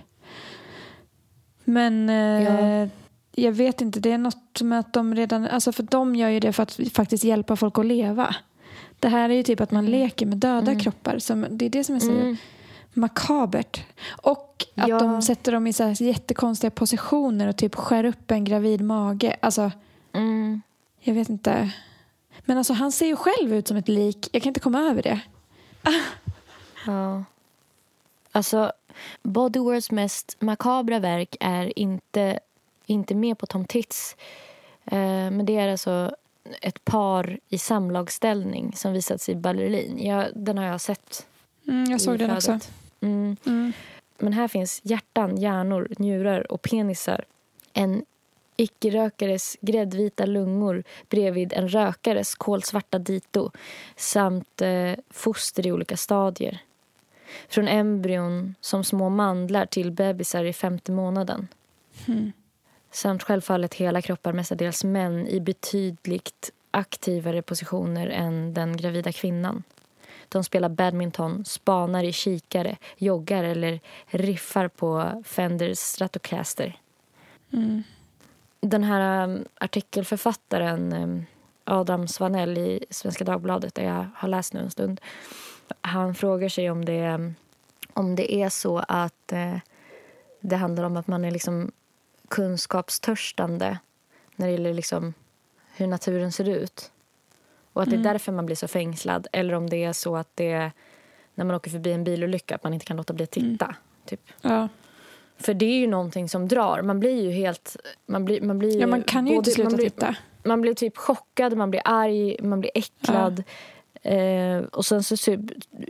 Men 1.63 2.09
eh, 2.09 2.15
Ja. 2.43 2.89
jag 3.35 3.51
vet 3.51 3.81
inte, 3.81 3.99
det 3.99 4.11
är 4.11 4.17
något 4.17 4.61
med 4.61 4.79
att 4.79 4.93
de 4.93 5.15
redan, 5.15 5.47
alltså 5.47 5.71
för 5.71 5.83
de 5.83 6.15
gör 6.15 6.29
ju 6.29 6.39
det 6.39 6.53
för 6.53 6.63
att 6.63 6.79
faktiskt 6.93 7.23
hjälpa 7.23 7.55
folk 7.55 7.77
att 7.79 7.85
leva. 7.85 8.35
Det 8.99 9.07
här 9.07 9.29
är 9.29 9.33
ju 9.33 9.43
typ 9.43 9.61
att 9.61 9.71
man 9.71 9.85
leker 9.85 10.25
med 10.25 10.37
döda 10.37 10.71
Mm. 10.71 10.79
kroppar. 10.79 11.19
Som, 11.19 11.45
det 11.49 11.65
är 11.65 11.69
det 11.69 11.83
som 11.83 11.95
är 11.95 11.99
så 11.99 12.11
Mm. 12.11 12.37
makabert. 12.93 13.83
Och 14.09 14.65
att 14.75 14.87
Ja. 14.87 14.99
de 14.99 15.21
sätter 15.21 15.51
dem 15.51 15.67
i 15.67 15.73
så 15.73 15.83
här 15.83 16.01
jättekonstiga 16.03 16.71
positioner 16.71 17.47
och 17.47 17.57
typ 17.57 17.75
skär 17.75 18.03
upp 18.03 18.31
en 18.31 18.43
gravid 18.43 18.81
mage. 18.81 19.35
Alltså, 19.39 19.71
Mm. 20.13 20.61
jag 20.99 21.13
vet 21.13 21.29
inte. 21.29 21.71
Men 22.45 22.57
alltså 22.57 22.73
han 22.73 22.91
ser 22.91 23.05
ju 23.05 23.15
själv 23.15 23.53
ut 23.53 23.67
som 23.67 23.77
ett 23.77 23.87
lik. 23.87 24.29
Jag 24.31 24.41
kan 24.43 24.49
inte 24.49 24.59
komma 24.59 24.79
över 24.79 25.01
det. 25.03 25.19
Ja. 26.85 27.23
Alltså, 28.31 28.71
Bodywords 29.23 29.91
mest 29.91 30.37
makabra 30.39 30.99
verk 30.99 31.35
är 31.39 31.79
inte, 31.79 32.39
inte 32.85 33.15
med 33.15 33.37
på 33.37 33.45
Tom 33.45 33.65
Tits. 33.65 34.15
Eh, 34.85 34.97
men 35.31 35.45
det 35.45 35.57
är 35.57 35.71
alltså 35.71 36.15
ett 36.61 36.85
par 36.85 37.39
i 37.49 37.57
samlagsställning 37.57 38.73
som 38.75 38.93
visats 38.93 39.29
i 39.29 39.35
Ballerin. 39.35 40.05
Jag, 40.05 40.27
den 40.35 40.57
har 40.57 40.65
jag 40.65 40.81
sett 40.81 41.25
Mm, 41.67 41.91
jag 41.91 42.01
såg 42.01 42.19
den 42.19 42.31
också. 42.31 42.59
Mm. 43.01 43.37
Mm. 43.45 43.73
Men 44.17 44.33
här 44.33 44.47
finns 44.47 44.81
hjärtan, 44.83 45.37
hjärnor, 45.37 45.87
njurar 45.97 46.51
och 46.51 46.61
penisar. 46.61 47.25
En 47.73 48.05
icke-rökares 48.57 49.57
gräddvita 49.61 50.25
lungor 50.25 50.83
bredvid 51.09 51.53
en 51.53 51.69
rökares 51.69 52.35
kolsvarta 52.35 52.99
dito 52.99 53.51
samt 53.95 54.61
eh, 54.61 54.91
foster 55.09 55.67
i 55.67 55.71
olika 55.71 55.97
stadier. 55.97 56.59
Från 57.49 57.67
embryon 57.67 58.55
som 58.61 58.83
små 58.83 59.09
mandlar 59.09 59.65
till 59.65 59.91
bebisar 59.91 60.43
i 60.43 60.53
femte 60.53 60.91
månaden. 60.91 61.47
Mm. 62.07 62.31
Samt 62.95 63.23
självfallet 63.23 63.73
hela 63.73 64.01
kroppar, 64.01 64.33
mestadels 64.33 64.83
män 64.83 65.27
i 65.27 65.39
betydligt 65.39 66.51
aktivare 66.71 67.41
positioner 67.41 68.07
än 68.07 68.53
den 68.53 68.77
gravida 68.77 69.11
kvinnan. 69.11 69.63
De 70.29 70.43
spelar 70.43 70.69
badminton, 70.69 71.45
spanar 71.45 72.03
i 72.03 72.13
kikare, 72.13 72.77
joggar 72.97 73.43
eller 73.43 73.79
riffar 74.05 74.67
på 74.67 75.21
Fenders 75.25 75.77
Stratocaster. 75.77 76.77
Mm. 77.53 77.83
Den 78.59 78.83
här 78.83 79.23
um, 79.23 79.45
artikelförfattaren 79.57 80.93
um, 80.93 81.25
Adam 81.63 82.07
Svanell 82.07 82.57
i 82.57 82.85
Svenska 82.89 83.23
Dagbladet 83.23 83.75
där 83.75 83.83
jag 83.83 84.05
har 84.15 84.27
läst 84.27 84.53
nu 84.53 84.59
en 84.59 84.71
stund. 84.71 85.01
Han 85.81 86.15
frågar 86.15 86.49
sig 86.49 86.71
om 86.71 86.85
det, 86.85 87.13
um, 87.13 87.35
om 87.93 88.15
det 88.15 88.33
är 88.33 88.49
så 88.49 88.77
att 88.87 89.31
eh, 89.31 89.57
det 90.39 90.55
handlar 90.55 90.83
om 90.83 90.97
att 90.97 91.07
man 91.07 91.25
är 91.25 91.31
liksom 91.31 91.71
kunskapstörstande 92.29 93.79
när 94.35 94.47
det 94.47 94.51
gäller 94.51 94.73
liksom 94.73 95.13
hur 95.75 95.87
naturen 95.87 96.31
ser 96.31 96.49
ut. 96.49 96.91
Och 97.73 97.81
att 97.83 97.89
det 97.89 97.95
är 97.95 98.03
därför 98.03 98.31
man 98.31 98.45
blir 98.45 98.55
så 98.55 98.67
fängslad. 98.67 99.27
Eller 99.31 99.53
om 99.53 99.69
det 99.69 99.83
är 99.83 99.93
så 99.93 100.17
att 100.17 100.29
det 100.35 100.51
är 100.51 100.71
när 101.35 101.45
man 101.45 101.55
åker 101.55 101.71
förbi 101.71 101.91
en 101.91 102.03
bilolycka 102.03 102.55
att 102.55 102.63
man 102.63 102.73
inte 102.73 102.85
kan 102.85 102.97
låta 102.97 103.13
bli 103.13 103.23
att 103.23 103.31
titta. 103.31 103.75
Typ. 104.05 104.21
Ja. 104.41 104.67
För 105.37 105.53
det 105.53 105.65
är 105.65 105.79
ju 105.79 105.87
någonting 105.87 106.29
som 106.29 106.47
drar. 106.47 106.81
Man 106.81 106.99
blir 106.99 107.21
ju 107.21 107.31
helt... 107.31 107.77
Man, 108.05 108.25
blir, 108.25 108.41
man, 108.41 108.59
blir 108.59 108.79
ja, 108.81 108.87
man 108.87 109.03
kan 109.03 109.27
ju 109.27 109.35
inte 109.35 109.49
både- 109.49 109.51
sluta 109.51 109.69
man 109.69 109.77
blir, 109.77 109.89
titta. 109.89 110.15
Man 110.43 110.61
blir 110.61 110.73
typ 110.73 110.97
chockad, 110.97 111.57
man 111.57 111.71
blir 111.71 111.81
arg, 111.85 112.37
man 112.41 112.59
blir 112.59 112.71
äcklad. 112.73 113.43
Eh, 114.05 114.57
och 114.63 114.85
sen 114.85 115.03
så, 115.03 115.17
så 115.17 115.37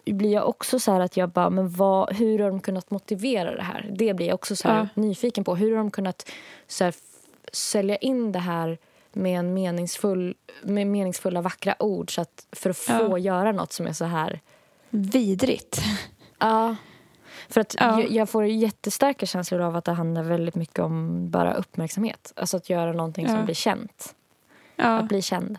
blir 0.06 0.32
jag 0.34 0.50
också 0.50 0.80
så 0.80 0.92
här 0.92 1.00
att 1.00 1.18
jag 1.18 1.30
bara, 1.30 1.50
men 1.50 1.70
vad, 1.70 2.14
hur 2.16 2.40
har 2.40 2.50
de 2.50 2.60
kunnat 2.60 2.92
motivera 2.92 3.56
det 3.56 3.62
här? 3.64 3.92
Det 3.94 4.14
blir 4.14 4.28
jag 4.28 4.36
också 4.36 4.56
så 4.56 4.68
här 4.68 4.78
Ja. 4.96 5.02
nyfiken 5.02 5.44
på. 5.44 5.56
Hur 5.56 5.70
har 5.72 5.78
de 5.78 5.92
kunnat 5.92 6.32
så 6.68 6.84
här, 6.84 6.94
sälja 7.54 7.96
in 7.98 8.32
det 8.32 8.40
här 8.40 8.78
med, 9.14 9.40
en 9.40 9.54
meningsfull, 9.54 10.36
med 10.64 10.88
meningsfulla 10.88 11.42
vackra 11.42 11.76
ord 11.84 12.16
så 12.16 12.22
att, 12.22 12.48
för 12.52 12.70
att 12.70 12.78
få 12.78 12.94
Ja. 12.94 13.18
göra 13.18 13.52
något 13.52 13.74
som 13.74 13.88
är 13.88 13.94
så 13.94 14.06
här 14.06 14.40
Vidrigt. 14.90 15.82
Ja. 16.40 16.76
För 17.50 17.62
att 17.62 17.76
Ja. 17.80 18.02
jag, 18.02 18.12
jag 18.12 18.30
får 18.30 18.46
jättestarka 18.46 19.26
känslor 19.26 19.62
av 19.62 19.76
att 19.76 19.86
det 19.86 19.92
handlar 19.92 20.24
väldigt 20.24 20.56
mycket 20.56 20.80
om 20.80 21.30
bara 21.30 21.54
uppmärksamhet. 21.54 22.34
Alltså 22.36 22.58
att 22.58 22.70
göra 22.70 22.94
någonting 22.94 23.28
som 23.28 23.46
blir 23.46 23.56
känt. 23.56 24.16
Att 24.76 25.08
bli 25.08 25.22
känd. 25.22 25.58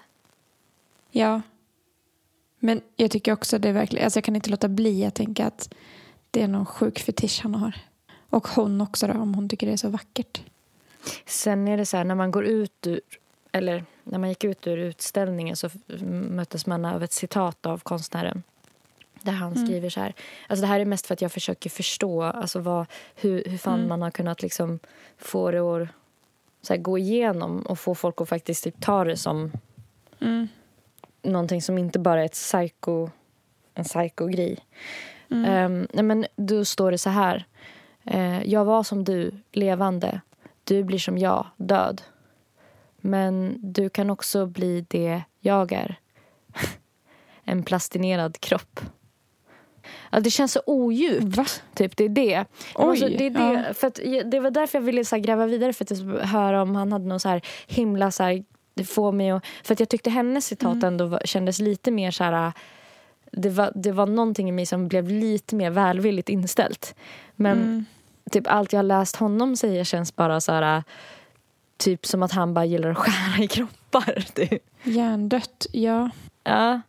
ja. 1.11 1.41
Men 2.59 2.81
jag 2.97 3.11
tycker 3.11 3.33
också 3.33 3.59
det 3.59 3.69
är 3.69 3.73
verkligen, 3.73 4.05
alltså 4.05 4.17
jag 4.17 4.25
kan 4.25 4.37
inte 4.37 4.51
låta 4.51 4.69
bli 4.69 5.05
att 5.05 5.15
tänka 5.15 5.47
att 5.47 5.75
det 6.31 6.43
är 6.43 6.49
någon 6.49 6.67
sjuk 6.67 6.99
fetisch 6.99 7.41
han 7.43 7.55
har. 7.55 7.77
Och 8.31 8.49
hon 8.49 8.81
också 8.81 9.07
då, 9.07 9.13
om 9.13 9.35
hon 9.35 9.49
tycker 9.49 9.67
det 9.67 9.73
är 9.73 9.77
så 9.77 9.89
vackert. 9.89 10.43
Sen 11.27 11.69
är 11.69 11.77
det 11.77 11.87
så 11.87 11.97
här, 11.97 12.05
när 12.05 12.15
man 12.15 12.31
går 12.31 12.45
ut 12.45 12.87
ur, 12.87 13.01
eller 13.53 13.85
när 14.05 14.19
man 14.19 14.29
gick 14.29 14.45
ut 14.45 14.67
ur 14.67 14.77
utställningen 14.79 15.57
så 15.57 15.71
möttes 16.31 16.67
man 16.67 16.85
av 16.85 17.03
ett 17.03 17.13
citat 17.13 17.67
av 17.67 17.79
konstnären. 17.79 18.43
Där 19.23 19.33
han 19.33 19.67
skriver 19.67 19.91
så 19.91 20.01
här. 20.01 20.15
Alltså 20.47 20.61
det 20.61 20.67
här 20.67 20.81
är 20.81 20.85
mest 20.85 21.07
för 21.07 21.15
att 21.15 21.23
jag 21.23 21.33
försöker 21.33 21.71
förstå 21.71 22.23
alltså 22.23 22.61
vad, 22.61 22.87
hur, 23.15 23.45
hur 23.45 23.59
fan 23.59 23.89
man 23.89 24.03
har 24.03 24.11
kunnat 24.11 24.43
liksom 24.43 24.79
få 25.19 25.51
det 25.51 25.59
att 25.59 25.89
så 26.63 26.73
här, 26.73 26.81
gå 26.81 26.99
igenom 26.99 27.61
och 27.61 27.79
få 27.79 27.95
folk 27.95 28.21
att 28.21 28.29
faktiskt 28.29 28.65
typ 28.65 28.81
ta 28.81 29.05
det 29.05 29.17
som 29.17 29.53
Mm. 30.21 30.49
Någonting 31.27 31.63
som 31.63 31.79
inte 31.79 31.99
bara 31.99 32.21
är 32.21 32.25
ett 32.25 32.33
psycho, 32.33 33.09
en 33.75 33.85
psycho-grej. 33.85 34.59
Ehm, 35.31 35.89
nej, 35.93 36.05
men 36.05 36.27
då 36.37 36.65
står 36.65 36.91
det 36.91 36.99
så 36.99 37.11
här. 37.11 37.45
Eh, 38.05 38.43
jag 38.43 38.65
var 38.65 38.83
som 38.83 39.05
du, 39.05 39.35
levande. 39.53 40.21
Du 40.65 40.83
blir 40.85 40.99
som 40.99 41.19
jag, 41.19 41.47
död. 41.57 42.03
Men 42.97 43.59
du 43.63 43.89
kan 43.89 44.11
också 44.11 44.47
bli 44.47 44.87
det 44.89 45.23
jag 45.41 45.73
är. 45.73 45.99
en 47.45 47.63
plastinerad 47.63 48.41
kropp. 48.41 48.81
Ja, 50.11 50.21
det 50.21 50.31
känns 50.31 50.53
så 50.53 50.61
odjupt. 50.67 51.37
Va? 51.37 51.47
Typ, 51.75 51.97
det 51.97 52.05
är 52.05 52.09
det. 52.09 52.45
Oj, 52.75 52.85
alltså, 52.89 53.09
det, 53.09 53.27
är 53.27 53.31
det, 53.31 53.65
ja. 53.69 53.75
för 53.75 53.87
att, 53.87 54.01
det 54.31 54.41
var 54.41 54.51
därför 54.51 54.79
jag 54.79 54.85
ville 54.85 55.05
så 55.05 55.17
här, 55.17 55.23
gräva 55.23 55.47
vidare 55.47 55.73
för 55.73 55.85
att 55.85 56.29
höra 56.29 56.63
om 56.63 56.77
han 56.77 56.93
hade 56.93 57.07
någon 57.07 57.21
så 57.21 57.29
här 57.29 57.43
himla... 57.67 58.11
Så 58.11 58.23
här, 58.23 58.45
det 58.77 58.85
får 58.85 59.13
mig 59.13 59.31
att, 59.31 59.45
för 59.65 59.73
att 59.75 59.81
jag 59.81 59.89
tyckte 59.89 60.11
hennes 60.11 60.47
citat 60.47 60.73
Mm. 60.73 60.85
ändå 60.85 61.07
var, 61.07 61.21
kändes 61.25 61.59
lite 61.59 61.91
mer 61.91 62.11
så 62.11 62.25
här... 62.25 62.53
Det 63.33 63.49
var, 63.51 63.73
det 63.75 63.93
var 63.93 64.07
någonting 64.07 64.49
i 64.49 64.53
mig 64.53 64.67
som 64.67 64.89
blev 64.89 65.09
lite 65.11 65.55
mer 65.57 65.71
välvilligt 65.71 66.29
inställt. 66.29 66.95
Men 67.37 67.59
Mm. 67.63 67.85
typ 68.31 68.47
allt 68.47 68.73
jag 68.73 68.79
har 68.79 68.83
läst 68.85 69.17
honom 69.17 69.57
säga 69.57 69.85
känns 69.85 70.17
bara 70.17 70.41
så 70.41 70.53
här... 70.53 70.83
Typ 71.79 72.07
som 72.07 72.23
att 72.23 72.33
han 72.33 72.55
bara 72.55 72.65
gillar 72.65 72.89
att 72.91 72.97
skära 72.99 73.45
i 73.45 73.49
kroppar. 73.49 74.21
Typ. 74.35 74.63
Hjärndött, 74.85 75.67
ja. 75.73 76.11
Ja. 76.45 76.81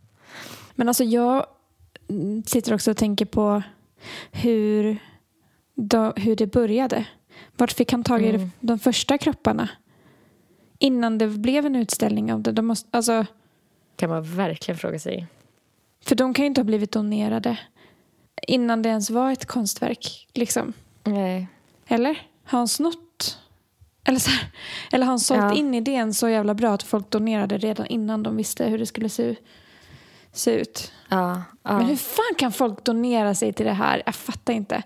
Men 0.75 0.88
alltså 0.88 1.03
jag 1.03 1.45
sitter 2.45 2.73
också 2.73 2.91
och 2.91 2.97
tänker 2.97 3.25
på 3.25 3.63
hur, 4.31 4.97
då, 5.75 6.13
hur 6.15 6.35
det 6.35 6.47
började. 6.47 7.05
Vart 7.57 7.71
fick 7.71 7.91
han 7.91 8.03
tag 8.03 8.21
i 8.21 8.29
Mm. 8.29 8.51
de 8.59 8.79
första 8.79 9.17
kropparna? 9.17 9.69
Innan 10.80 11.17
det 11.17 11.28
blev 11.28 11.65
en 11.65 11.75
utställning 11.75 12.34
av 12.34 12.41
det. 12.41 12.51
De 12.51 12.65
måste, 12.65 12.89
alltså, 12.91 13.25
kan 13.95 14.09
man 14.09 14.23
verkligen 14.36 14.78
fråga 14.78 14.99
sig. 14.99 15.28
för 16.05 16.15
de 16.15 16.34
kan 16.34 16.43
ju 16.43 16.47
inte 16.47 16.61
ha 16.61 16.65
blivit 16.65 16.91
donerade 16.91 17.59
innan 18.47 18.82
det 18.82 18.89
ens 18.89 19.09
var 19.09 19.32
ett 19.32 19.45
konstverk. 19.45 20.28
Liksom. 20.34 20.73
Nej. 21.03 21.47
Eller? 21.88 22.21
Har 22.43 22.59
han 22.59 22.67
snott? 22.67 23.38
Eller, 24.03 24.19
så 24.19 24.30
här, 24.30 24.51
eller 24.91 25.05
har 25.05 25.11
han 25.11 25.19
sålt 25.19 25.39
Ja. 25.41 25.53
in 25.55 25.73
idén 25.73 26.13
så 26.13 26.30
jävla 26.30 26.53
bra 26.53 26.73
att 26.73 26.84
folk 26.84 27.09
donerade 27.09 27.57
redan 27.57 27.86
innan 27.88 28.23
de 28.23 28.38
visste 28.38 28.65
hur 28.65 28.78
det 28.78 28.86
skulle 28.86 29.09
se, 29.09 29.36
se 30.32 30.51
ut? 30.51 30.91
Ja, 31.09 31.43
ja. 31.63 31.78
Men 31.78 31.86
hur 31.86 31.95
fan 31.95 32.36
kan 32.38 32.51
folk 32.51 32.84
donera 32.84 33.36
sig 33.36 33.53
till 33.53 33.65
det 33.65 33.73
här? 33.73 34.03
Jag 34.05 34.15
fattar 34.15 34.53
inte. 34.53 34.84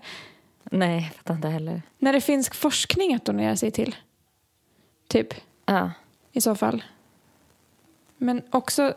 Nej, 0.64 1.02
jag 1.02 1.14
fattar 1.14 1.34
inte 1.34 1.48
heller. 1.48 1.82
När 1.98 2.12
det 2.12 2.20
finns 2.20 2.48
forskning 2.48 3.14
att 3.14 3.24
donera 3.24 3.56
sig 3.56 3.70
till. 3.70 3.96
Typ, 5.08 5.34
Ja. 5.64 5.90
i 6.32 6.40
så 6.40 6.54
fall. 6.54 6.84
Men 8.16 8.42
också, 8.50 8.94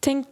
tänk 0.00 0.26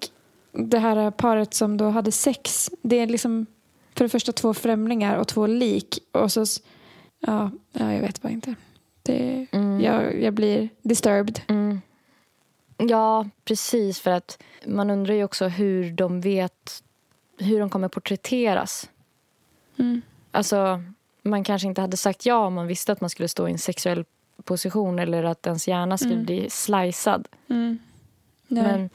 det 0.53 0.79
här 0.79 1.11
paret 1.11 1.55
som 1.55 1.77
då 1.77 1.89
hade 1.89 2.13
sex. 2.13 2.71
Det 2.83 2.97
är 2.97 3.07
liksom 3.07 3.47
för 3.95 4.05
det 4.05 4.09
första 4.09 4.33
två 4.33 4.55
främlingar 4.55 5.17
och 5.17 5.29
två 5.29 5.47
lik. 5.47 5.99
Och 6.13 6.33
så, 6.33 6.45
ja, 7.21 7.51
ja 7.73 7.93
jag 7.93 8.01
vet 8.01 8.23
bara 8.23 8.33
inte. 8.33 8.55
Det, 9.03 9.47
Mm. 9.53 9.81
jag, 9.81 10.23
jag 10.23 10.35
blir 10.35 10.69
disturbed. 10.83 11.41
Mm. 11.49 11.81
Ja, 12.77 13.29
precis. 13.45 14.01
För 14.01 14.11
att 14.11 14.43
man 14.67 14.91
undrar 14.91 15.15
ju 15.15 15.25
också 15.25 15.49
hur 15.49 15.93
de 15.93 16.21
vet 16.21 16.83
hur 17.39 17.61
de 17.61 17.71
kommer 17.71 17.89
porträtteras. 17.89 18.91
Mm. 19.79 20.03
Alltså, 20.31 20.83
man 21.23 21.45
kanske 21.45 21.69
inte 21.69 21.81
hade 21.81 21.97
sagt 21.97 22.27
ja 22.27 22.47
om 22.47 22.55
man 22.55 22.67
visste 22.67 22.93
att 22.93 23.01
man 23.01 23.11
skulle 23.11 23.29
stå 23.29 23.49
i 23.49 23.53
en 23.53 23.59
sexuell 23.59 24.05
position 24.45 24.99
eller 24.99 25.25
att 25.25 25.47
ens 25.47 25.69
hjärna 25.69 25.99
skulle 25.99 26.15
Mm. 26.15 26.25
bli 26.27 26.51
slicead. 26.51 27.29
Mm. 27.49 27.79
Men, 28.49 28.91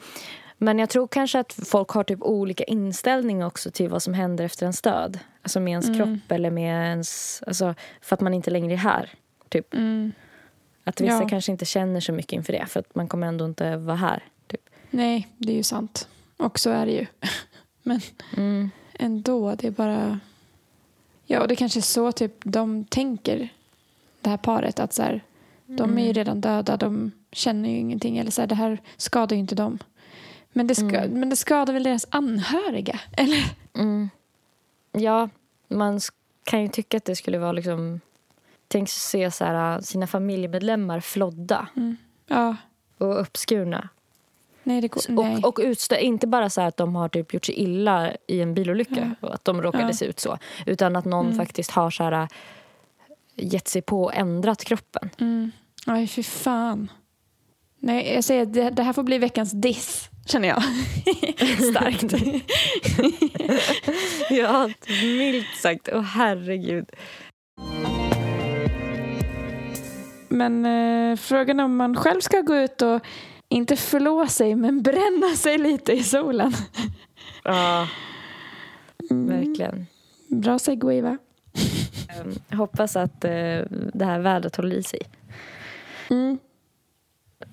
men 0.58 0.78
jag 0.78 0.90
tror 0.90 1.06
kanske 1.08 1.38
att 1.38 1.52
folk 1.52 1.88
har 1.90 2.04
typ 2.04 2.22
olika 2.22 2.64
inställning 2.64 3.44
också 3.44 3.70
till 3.70 3.88
vad 3.88 4.02
som 4.02 4.14
händer 4.14 4.44
efter 4.44 4.62
ens 4.66 4.82
död. 4.82 5.18
Alltså 5.42 5.60
med 5.60 5.70
ens 5.70 5.88
Mm. 5.88 5.96
kropp 5.98 6.32
eller 6.32 6.50
med 6.50 6.86
ens... 6.90 7.42
Alltså, 7.46 7.74
för 8.00 8.14
att 8.14 8.20
man 8.20 8.34
inte 8.34 8.50
längre 8.50 8.72
är 8.72 8.76
här. 8.76 9.10
Typ. 9.48 9.74
Mm. 9.74 10.12
Att 10.84 11.00
vissa 11.00 11.22
Ja. 11.22 11.28
kanske 11.28 11.52
inte 11.52 11.64
känner 11.64 12.00
så 12.00 12.12
mycket 12.12 12.32
inför 12.32 12.52
det 12.52 12.66
för 12.66 12.80
att 12.80 12.94
man 12.94 13.08
kommer 13.08 13.26
ändå 13.26 13.44
inte 13.44 13.76
vara 13.76 13.96
här. 13.96 14.24
Typ. 14.46 14.60
Nej, 14.90 15.28
det 15.36 15.52
är 15.52 15.56
ju 15.56 15.62
sant. 15.62 16.08
Och 16.36 16.58
så 16.58 16.70
är 16.70 16.86
det 16.86 16.92
ju. 16.92 17.06
Men 17.82 18.00
Mm. 18.36 18.70
ändå, 18.98 19.54
det 19.54 19.66
är 19.66 19.70
bara... 19.70 20.20
Ja, 21.26 21.40
och 21.40 21.48
det 21.48 21.56
kanske 21.56 21.78
är 21.80 21.82
så 21.82 22.12
typ 22.12 22.32
de 22.44 22.84
tänker, 22.84 23.48
det 24.20 24.30
här 24.30 24.36
paret. 24.36 24.80
Att 24.80 24.92
så 24.92 25.02
här, 25.02 25.22
de 25.76 25.98
är 25.98 26.06
ju 26.06 26.12
redan 26.12 26.40
döda, 26.40 26.76
de 26.76 27.10
känner 27.32 27.68
ju 27.70 27.76
ingenting. 27.76 28.18
Eller 28.18 28.30
så 28.30 28.42
här, 28.42 28.46
det 28.48 28.54
här 28.54 28.78
skadar 28.96 29.36
ju 29.36 29.40
inte 29.40 29.54
dem. 29.54 29.78
Men 30.52 30.66
det, 30.66 30.74
ska, 30.74 30.84
Mm. 30.86 31.20
men 31.20 31.30
det 31.30 31.36
skadar 31.36 31.72
väl 31.72 31.82
deras 31.82 32.06
anhöriga? 32.10 33.00
Eller? 33.16 33.44
Mm. 33.74 34.10
Ja, 34.92 35.28
man 35.68 36.00
kan 36.44 36.62
ju 36.62 36.68
tycka 36.68 36.96
att 36.96 37.04
det 37.04 37.16
skulle 37.16 37.38
vara 37.38 37.52
liksom... 37.52 38.00
Tänk 38.68 38.88
se 38.88 39.30
så 39.30 39.44
här, 39.44 39.80
sina 39.80 40.06
familjemedlemmar 40.06 41.00
flodda 41.00 41.68
Ja, 42.26 42.56
och 42.98 43.20
uppskurna. 43.20 43.88
nej 44.62 44.88
går... 44.88 45.18
Och, 45.18 45.44
och 45.48 45.58
utstö- 45.62 45.96
inte 45.98 46.26
bara 46.26 46.50
så 46.50 46.60
att 46.60 46.76
de 46.76 46.94
har 46.94 47.08
typ 47.08 47.34
gjort 47.34 47.44
sig 47.46 47.54
illa 47.54 48.12
i 48.26 48.40
en 48.40 48.54
bilolycka 48.54 49.14
och 49.20 49.34
att 49.34 49.44
de 49.44 49.62
råkade 49.62 49.84
Ja. 49.84 49.92
se 49.92 50.04
ut 50.04 50.20
så. 50.20 50.38
Utan 50.66 50.96
att 50.96 51.04
någon 51.04 51.34
faktiskt 51.34 51.70
har 51.70 51.90
så 51.90 52.04
här, 52.04 52.28
gett 53.36 53.68
sig 53.68 53.82
på 53.82 54.02
och 54.02 54.14
ändrat 54.14 54.64
kroppen. 54.64 55.10
Mm. 55.86 55.98
Aj, 55.98 56.06
fy 56.06 56.22
fan. 56.22 56.90
Nej, 57.80 58.14
jag 58.14 58.24
säger 58.24 58.46
det, 58.46 58.70
det 58.70 58.82
här 58.82 58.92
får 58.92 59.02
bli 59.02 59.18
veckans 59.18 59.52
diss, 59.52 60.10
känner 60.26 60.48
jag. 60.48 60.62
Starkt. 61.70 62.14
ja, 64.30 64.70
milt 65.02 65.46
sagt. 65.62 65.88
Åh 65.92 66.02
herregud. 66.02 66.90
Men 70.28 70.66
eh, 70.66 71.16
frågan 71.16 71.60
om 71.60 71.76
man 71.76 71.96
själv 71.96 72.20
ska 72.20 72.40
gå 72.40 72.56
ut 72.56 72.82
och 72.82 73.00
inte 73.48 73.76
förlå 73.76 74.26
sig 74.26 74.54
men 74.54 74.82
bränna 74.82 75.36
sig 75.36 75.58
lite 75.58 75.92
i 75.92 76.02
solen. 76.02 76.52
Ja, 77.44 77.88
verkligen. 79.10 79.86
Bra 80.28 80.58
segway 80.58 81.00
va? 81.00 81.18
Ehm, 82.08 82.58
hoppas 82.58 82.96
att 82.96 83.24
eh, 83.24 83.60
det 83.94 84.04
här 84.04 84.18
vädret 84.18 84.56
håller 84.56 84.76
i 84.76 84.82
sig. 84.82 85.00
Mm. 86.10 86.38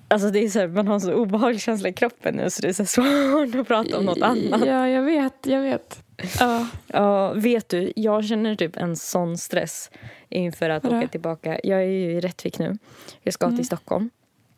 Alltså 0.08 0.30
det 0.30 0.38
är 0.44 0.48
så 0.48 0.58
här, 0.58 0.68
man 0.68 0.86
har 0.86 0.94
en 0.94 1.00
så 1.00 1.12
obehaglig 1.14 1.60
känsla 1.60 1.88
i 1.88 1.92
kroppen 1.92 2.34
nu 2.34 2.50
så 2.50 2.62
det 2.62 2.68
är 2.68 2.72
så 2.72 2.84
svårt 2.84 3.60
att 3.60 3.68
prata 3.68 3.98
om 3.98 4.04
något 4.04 4.22
annat. 4.22 4.66
Ja, 4.66 4.88
jag 4.88 5.02
vet. 5.02 5.46
Jag 5.46 5.60
vet. 5.62 6.02
Ja. 6.40 6.66
Ja, 6.86 7.32
vet 7.32 7.68
du, 7.68 7.92
jag 7.96 8.24
känner 8.24 8.54
typ 8.54 8.76
en 8.76 8.96
sån 8.96 9.38
stress 9.38 9.90
inför 10.28 10.70
att 10.70 10.84
Vadå? 10.84 10.98
åka 10.98 11.08
tillbaka. 11.08 11.60
Jag 11.62 11.78
är 11.78 11.86
ju 11.86 12.12
i 12.12 12.20
Rättvik 12.20 12.58
nu. 12.58 12.78
Jag 13.22 13.34
ska 13.34 13.50
till 13.50 13.66
Stockholm. 13.66 14.10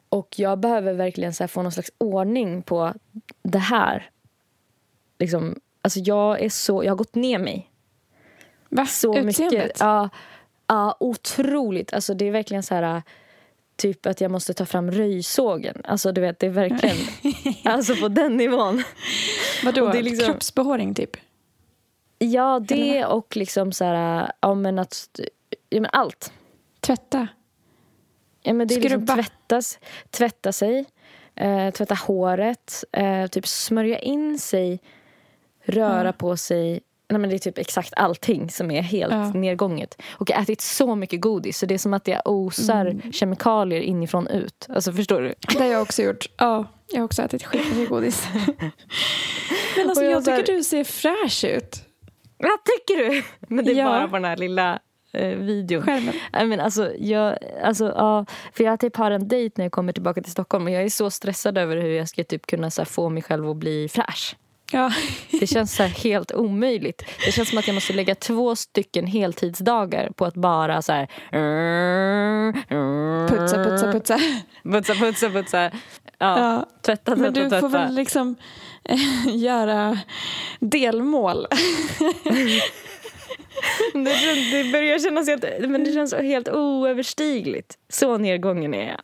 Och 0.09 0.39
jag 0.39 0.59
behöver 0.59 0.93
verkligen 0.93 1.35
så 1.35 1.49
få 1.49 1.63
någon 1.63 1.73
slags 1.73 1.91
ordning 1.99 2.63
på 2.63 2.95
det 3.43 3.59
här. 3.59 4.11
Liksom, 5.19 5.61
alltså 5.83 6.01
jag 6.01 6.41
är 6.41 6.49
så, 6.49 6.85
jag 6.85 6.91
har 6.91 6.97
gått 6.97 7.15
ner 7.15 7.39
mig 7.39 7.71
Va? 8.69 8.87
så 8.87 9.19
Utseendet? 9.19 9.53
mycket. 9.53 9.81
Ja, 9.81 10.09
ja, 10.67 10.97
otroligt. 11.01 11.93
Alltså 11.93 12.15
det 12.15 12.25
är 12.25 12.31
verkligen 12.31 12.63
så 12.63 12.75
här 12.75 13.03
typ 13.81 14.07
att 14.07 14.21
jag 14.21 14.31
måste 14.31 14.55
ta 14.55 14.67
fram 14.67 14.91
röjsågen. 14.91 15.81
Alltså 15.85 16.13
du 16.13 16.21
vet, 16.21 16.39
det 16.39 16.47
är 16.47 16.51
verkligen 16.51 16.97
alltså 17.65 17.97
på 17.97 18.09
den 18.09 18.37
nivån. 18.37 18.83
Vadå? 19.65 19.85
och 19.87 19.93
det 19.93 19.99
är 19.99 20.03
liksom- 20.03 20.27
Kroppsbehåring 20.27 20.95
typ? 20.95 21.17
Ja, 22.19 22.61
det 22.69 23.05
och 23.05 23.37
liksom 23.37 23.73
så 23.73 23.85
här, 23.85 24.33
ja 24.41 24.55
men 24.55 24.79
att, 24.79 25.21
ja 25.71 25.81
men 25.81 25.91
allt. 25.93 26.33
Tvätta? 26.81 27.29
Ja 28.43 28.53
men 28.53 28.69
det 28.69 28.75
är 28.75 28.81
liksom 28.81 29.07
Skrubba. 29.07 29.15
tvättas, 29.15 29.79
tvätta 30.11 30.53
sig, 30.53 30.85
eh, 31.35 31.71
tvätta 31.71 31.95
håret, 31.95 32.85
eh, 32.93 33.27
typ 33.27 33.47
smörja 33.47 33.99
in 33.99 34.39
sig, 34.39 34.81
röra 35.65 36.07
Ja. 36.09 36.13
på 36.13 36.37
sig. 36.37 36.81
Nej, 37.11 37.19
men 37.21 37.31
det 37.31 37.37
är 37.37 37.39
typ 37.39 37.59
exakt 37.59 37.93
allting 37.97 38.51
som 38.51 38.71
är 38.71 38.83
helt 38.83 39.13
Ja. 39.13 39.31
nedgånget. 39.33 40.03
Och 40.13 40.31
jag 40.31 40.37
har 40.37 40.43
ätit 40.43 40.61
så 40.61 40.95
mycket 40.95 41.21
godis 41.21 41.59
så 41.59 41.67
det 41.67 41.75
är 41.75 41.79
som 41.79 41.95
att 41.95 42.09
jag 42.09 42.23
osar 42.25 42.87
Mm. 42.87 43.13
kemikalier 43.13 43.81
inifrån 43.81 44.27
ut. 44.27 44.67
Alltså 44.69 44.93
förstår 44.93 45.21
du? 45.21 45.35
Det 45.53 45.59
har 45.59 45.67
jag 45.67 45.83
också 45.83 46.03
gjort. 46.03 46.27
Ja, 46.37 46.65
jag 46.93 46.99
har 47.01 47.05
också 47.05 47.23
ätit 47.23 47.45
skitmycket 47.45 47.89
godis. 47.89 48.29
Men 49.77 49.89
alltså, 49.89 50.05
jag 50.05 50.13
jag 50.13 50.25
tycker 50.25 50.53
du 50.53 50.65
ser 50.65 50.85
fräsch 50.85 51.45
ut. 51.45 51.77
Vad 52.39 52.65
tycker 52.65 52.97
du? 53.11 53.23
Men 53.55 53.65
det 53.65 53.71
är 53.73 53.75
Ja. 53.77 53.85
bara 53.85 54.09
på 54.09 54.17
den 54.17 54.25
här 54.25 54.37
lilla 54.37 54.79
eh, 55.13 55.29
videon. 55.29 55.83
Skärmen. 55.83 56.15
I 56.43 56.45
men 56.47 56.61
alltså, 56.61 56.93
jag, 56.99 57.37
alltså, 57.65 57.85
ja, 57.97 58.27
för 58.53 58.65
jag 58.65 58.81
typ 58.81 58.97
har 58.97 59.11
en 59.11 59.29
dejt 59.29 59.55
när 59.57 59.65
jag 59.65 59.73
kommer 59.73 59.93
tillbaka 59.93 60.23
till 60.23 60.33
Stockholm 60.33 60.65
och 60.67 60.71
jag 60.71 60.83
är 60.83 60.89
så 60.89 61.11
stressad 61.11 61.59
över 61.59 61.77
hur 61.77 61.91
jag 61.91 62.09
ska 62.09 62.25
typ 62.25 62.47
kunna 62.47 62.71
så 62.71 62.81
här, 62.81 62.87
få 62.87 63.09
mig 63.09 63.23
själv 63.23 63.51
att 63.51 63.57
bli 63.57 63.89
fräsch. 63.89 64.37
Ja. 64.71 64.93
Det 65.41 65.47
känns 65.47 65.75
så 65.77 65.83
helt 65.83 66.33
omöjligt. 66.33 67.03
Det 67.27 67.33
känns 67.33 67.49
som 67.49 67.59
att 67.59 67.67
jag 67.67 67.75
måste 67.75 67.93
lägga 67.93 68.15
två 68.15 68.57
stycken 68.57 69.07
heltidsdagar 69.07 70.11
på 70.17 70.25
att 70.25 70.35
bara 70.35 70.83
så 70.83 70.93
här... 70.93 71.07
Putsa, 73.29 73.65
putsa, 73.65 73.93
putsa. 73.93 74.19
Putsa, 74.65 74.95
putsa, 74.95 75.31
putsa. 75.31 75.63
Ja, 75.63 75.71
Ja. 76.19 76.67
tvätta, 76.83 77.17
Men 77.17 77.19
tvätta, 77.35 77.45
du 77.45 77.49
tvätta. 77.51 77.61
får 77.61 77.69
väl 77.69 77.95
liksom 77.95 78.37
eh, 78.85 79.37
göra 79.37 79.99
delmål. 80.61 81.47
Det, 83.93 84.35
det 84.53 84.73
börjar 84.73 84.99
kännas 84.99 85.29
helt, 85.29 85.45
men 85.71 85.85
det 85.85 85.93
känns 85.93 86.15
helt 86.15 86.49
oöverstigligt. 86.49 87.75
Så 87.89 88.19
nedgången 88.19 88.75
är 88.75 88.89
jag. 88.89 89.01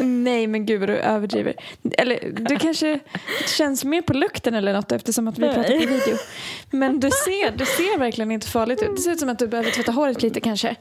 Nej 0.00 0.46
men 0.46 0.66
gud 0.66 0.80
vad 0.80 0.88
du 0.88 0.96
överdriver. 0.96 1.54
Eller 1.98 2.32
du 2.32 2.56
kanske 2.56 2.98
känns 3.46 3.84
mer 3.84 4.02
på 4.02 4.12
lukten 4.12 4.54
eller 4.54 4.72
något 4.72 4.92
eftersom 4.92 5.28
att 5.28 5.38
vi 5.38 5.42
pratar 5.42 5.62
på 5.62 5.86
video. 5.86 6.16
Men 6.70 7.00
du 7.00 7.10
ser, 7.10 7.56
du 7.56 7.64
ser 7.64 7.98
verkligen 7.98 8.30
inte 8.32 8.46
farligt 8.46 8.82
ut. 8.82 8.96
Det 8.96 9.02
ser 9.02 9.10
ut 9.12 9.20
som 9.20 9.28
att 9.28 9.38
du 9.38 9.46
behöver 9.46 9.70
tvätta 9.70 9.92
håret 9.92 10.22
lite 10.22 10.40
kanske. 10.40 10.76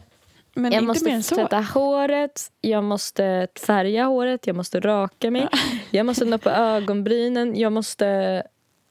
Men 0.53 0.71
Jag 0.71 0.73
inte 0.73 0.87
måste 0.87 1.05
mer 1.05 1.15
än 1.15 1.23
så. 1.23 1.35
tvätta 1.35 1.59
håret, 1.59 2.51
jag 2.61 2.83
måste 2.83 3.47
färga 3.65 4.05
håret, 4.05 4.47
jag 4.47 4.55
måste 4.55 4.79
raka 4.79 5.31
mig. 5.31 5.47
Jag 5.91 6.05
måste 6.05 6.25
noppa 6.25 6.51
ögonbrynen, 6.51 7.55
jag 7.59 7.71
måste... 7.71 8.43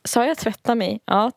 Sa 0.05 0.27
jag 0.27 0.39
tvätta 0.39 0.75
mig? 0.75 1.01
Ja. 1.05 1.33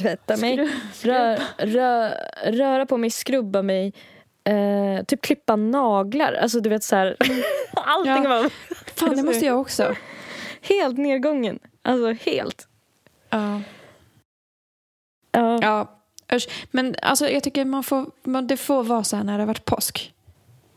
Tvätta 0.00 0.36
mig. 0.36 0.68
Rö, 1.02 1.36
rö, 1.58 2.10
röra 2.44 2.86
på 2.86 2.96
mig, 2.96 3.10
skrubba 3.10 3.62
mig. 3.62 3.92
Eh, 4.44 5.04
typ 5.04 5.22
klippa 5.22 5.56
naglar. 5.56 6.32
Alltså 6.32 6.60
du 6.60 6.70
vet 6.70 6.84
så 6.84 6.96
här. 6.96 7.16
Allting 7.74 8.12
Ja. 8.12 8.28
var 8.28 8.48
Fan 8.96 9.16
det 9.16 9.22
måste 9.22 9.46
jag 9.46 9.60
också. 9.60 9.94
helt 10.62 10.98
nedgången. 10.98 11.58
Alltså 11.82 12.12
helt. 12.30 12.68
Ja. 13.30 13.60
Ja. 15.32 15.58
Ja, 15.62 16.00
usch. 16.36 16.48
Men 16.70 16.94
alltså, 17.02 17.28
jag 17.28 17.42
tycker 17.42 17.64
man 17.64 17.82
får, 17.82 18.06
man, 18.22 18.46
det 18.46 18.56
får 18.56 18.84
vara 18.84 19.04
så 19.04 19.16
här 19.16 19.24
när 19.24 19.32
det 19.32 19.42
har 19.42 19.46
varit 19.46 19.64
påsk. 19.64 20.14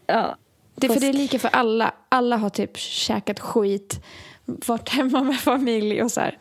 ja. 0.07 0.37
Det, 0.77 0.87
för 0.87 0.99
det 0.99 1.07
är 1.07 1.11
Påsk. 1.11 1.17
lika 1.21 1.39
för 1.39 1.47
alla. 1.49 1.93
Alla 2.09 2.37
har 2.37 2.49
typ 2.49 2.77
käkat 2.77 3.39
skit, 3.39 3.99
varit 4.45 4.89
hemma 4.89 5.23
med 5.23 5.39
familj 5.39 6.03
och 6.03 6.11
så 6.11 6.21
här. 6.21 6.37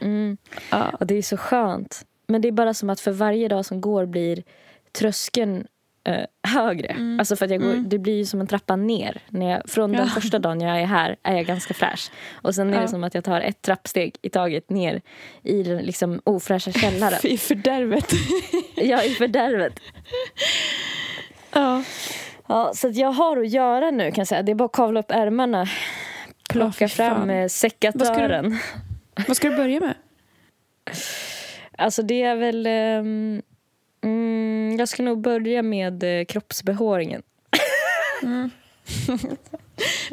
Mm. 0.00 0.36
Ja. 0.70 0.90
Och 1.00 1.06
det 1.06 1.14
är 1.14 1.22
så 1.22 1.36
skönt. 1.36 2.04
Men 2.26 2.40
det 2.40 2.48
är 2.48 2.52
bara 2.52 2.74
som 2.74 2.90
att 2.90 3.00
för 3.00 3.10
varje 3.10 3.48
dag 3.48 3.64
som 3.66 3.80
går 3.80 4.06
blir 4.06 4.42
tröskeln 4.98 5.66
eh, 6.04 6.24
högre. 6.42 6.96
Alltså 7.18 7.36
för 7.36 7.44
att 7.44 7.50
jag 7.50 7.60
går, 7.60 7.74
Det 7.74 7.98
blir 7.98 8.16
ju 8.16 8.24
som 8.24 8.40
en 8.40 8.46
trappa 8.46 8.76
ner. 8.76 9.20
När 9.28 9.50
jag, 9.50 9.62
från 9.70 9.92
den 9.92 10.00
Ja. 10.14 10.20
första 10.20 10.38
dagen 10.38 10.60
jag 10.60 10.80
är 10.80 10.86
här 10.86 11.16
är 11.22 11.34
jag 11.36 11.46
ganska 11.46 11.74
fräsch. 11.74 12.10
Och 12.32 12.54
sen 12.54 12.70
är 12.70 12.74
Ja. 12.76 12.80
det 12.82 12.88
som 12.88 13.04
att 13.04 13.14
jag 13.14 13.24
tar 13.24 13.40
ett 13.40 13.62
trappsteg 13.62 14.16
i 14.22 14.28
taget 14.30 14.70
ner 14.70 15.00
i 15.42 15.62
den 15.62 15.78
liksom 15.78 16.20
ofräscha 16.24 16.72
källaren. 16.80 17.18
I 17.22 17.38
fördärvet. 17.38 18.12
är 18.76 19.06
i 19.06 19.14
fördärvet. 19.14 19.80
ja. 21.52 21.82
Ja, 22.48 22.72
så 22.74 22.88
jag 22.94 23.12
har 23.12 23.36
att 23.36 23.48
göra 23.50 23.90
nu 23.90 24.10
kan 24.10 24.20
jag 24.20 24.26
säga. 24.28 24.42
Det 24.42 24.52
är 24.52 24.54
bara 24.56 24.64
att 24.64 24.72
kavla 24.72 25.00
upp 25.00 25.10
ärmarna. 25.10 25.66
Plocka 26.50 26.84
Ja, 26.84 26.88
fan. 26.88 27.16
fram 27.16 27.30
eh, 27.30 27.48
sekatören. 27.48 28.58
Vad 29.28 29.36
ska 29.36 29.48
du 29.50 29.56
börja 29.56 29.80
med? 29.80 29.94
Alltså 31.78 32.02
det 32.02 32.22
är 32.22 32.36
väl... 32.36 32.66
ehm, 32.66 33.42
mm, 34.04 34.76
jag 34.78 34.88
ska 34.88 35.02
nog 35.02 35.20
börja 35.20 35.62
med 35.62 36.20
eh, 36.20 36.24
kroppsbehåringen. 36.24 37.22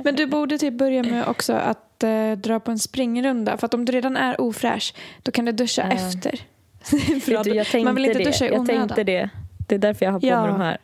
Men 0.04 0.16
du 0.16 0.26
borde 0.26 0.58
typ 0.58 0.74
börja 0.74 1.04
med 1.04 1.28
också 1.28 1.54
att 1.54 2.04
eh, 2.04 2.32
dra 2.32 2.60
på 2.60 2.72
en 2.72 2.80
springrunda. 2.80 3.58
För 3.58 3.66
att 3.66 3.74
om 3.74 3.86
du 3.86 3.92
redan 3.92 4.18
är 4.18 4.42
ofräsch, 4.42 4.94
då 5.24 5.32
kan 5.32 5.46
du 5.46 5.52
duscha 5.52 5.82
Ja. 5.90 5.92
efter. 5.96 6.42
Vet 7.30 7.44
du, 7.44 7.54
jag 7.56 7.68
tänkte 7.68 7.80
man 7.84 7.96
vill 7.96 8.06
inte 8.06 8.18
det. 8.18 8.24
duscha 8.26 8.46
i 8.46 8.48
jag 8.50 8.60
onödan. 8.60 8.88
tänkte 8.88 9.04
det. 9.04 9.30
Det 9.68 9.76
är 9.76 9.80
därför 9.80 10.06
jag 10.06 10.12
har 10.12 10.20
på 10.20 10.26
Ja. 10.26 10.42
mig 10.42 10.52
de 10.52 10.62
här. 10.62 10.78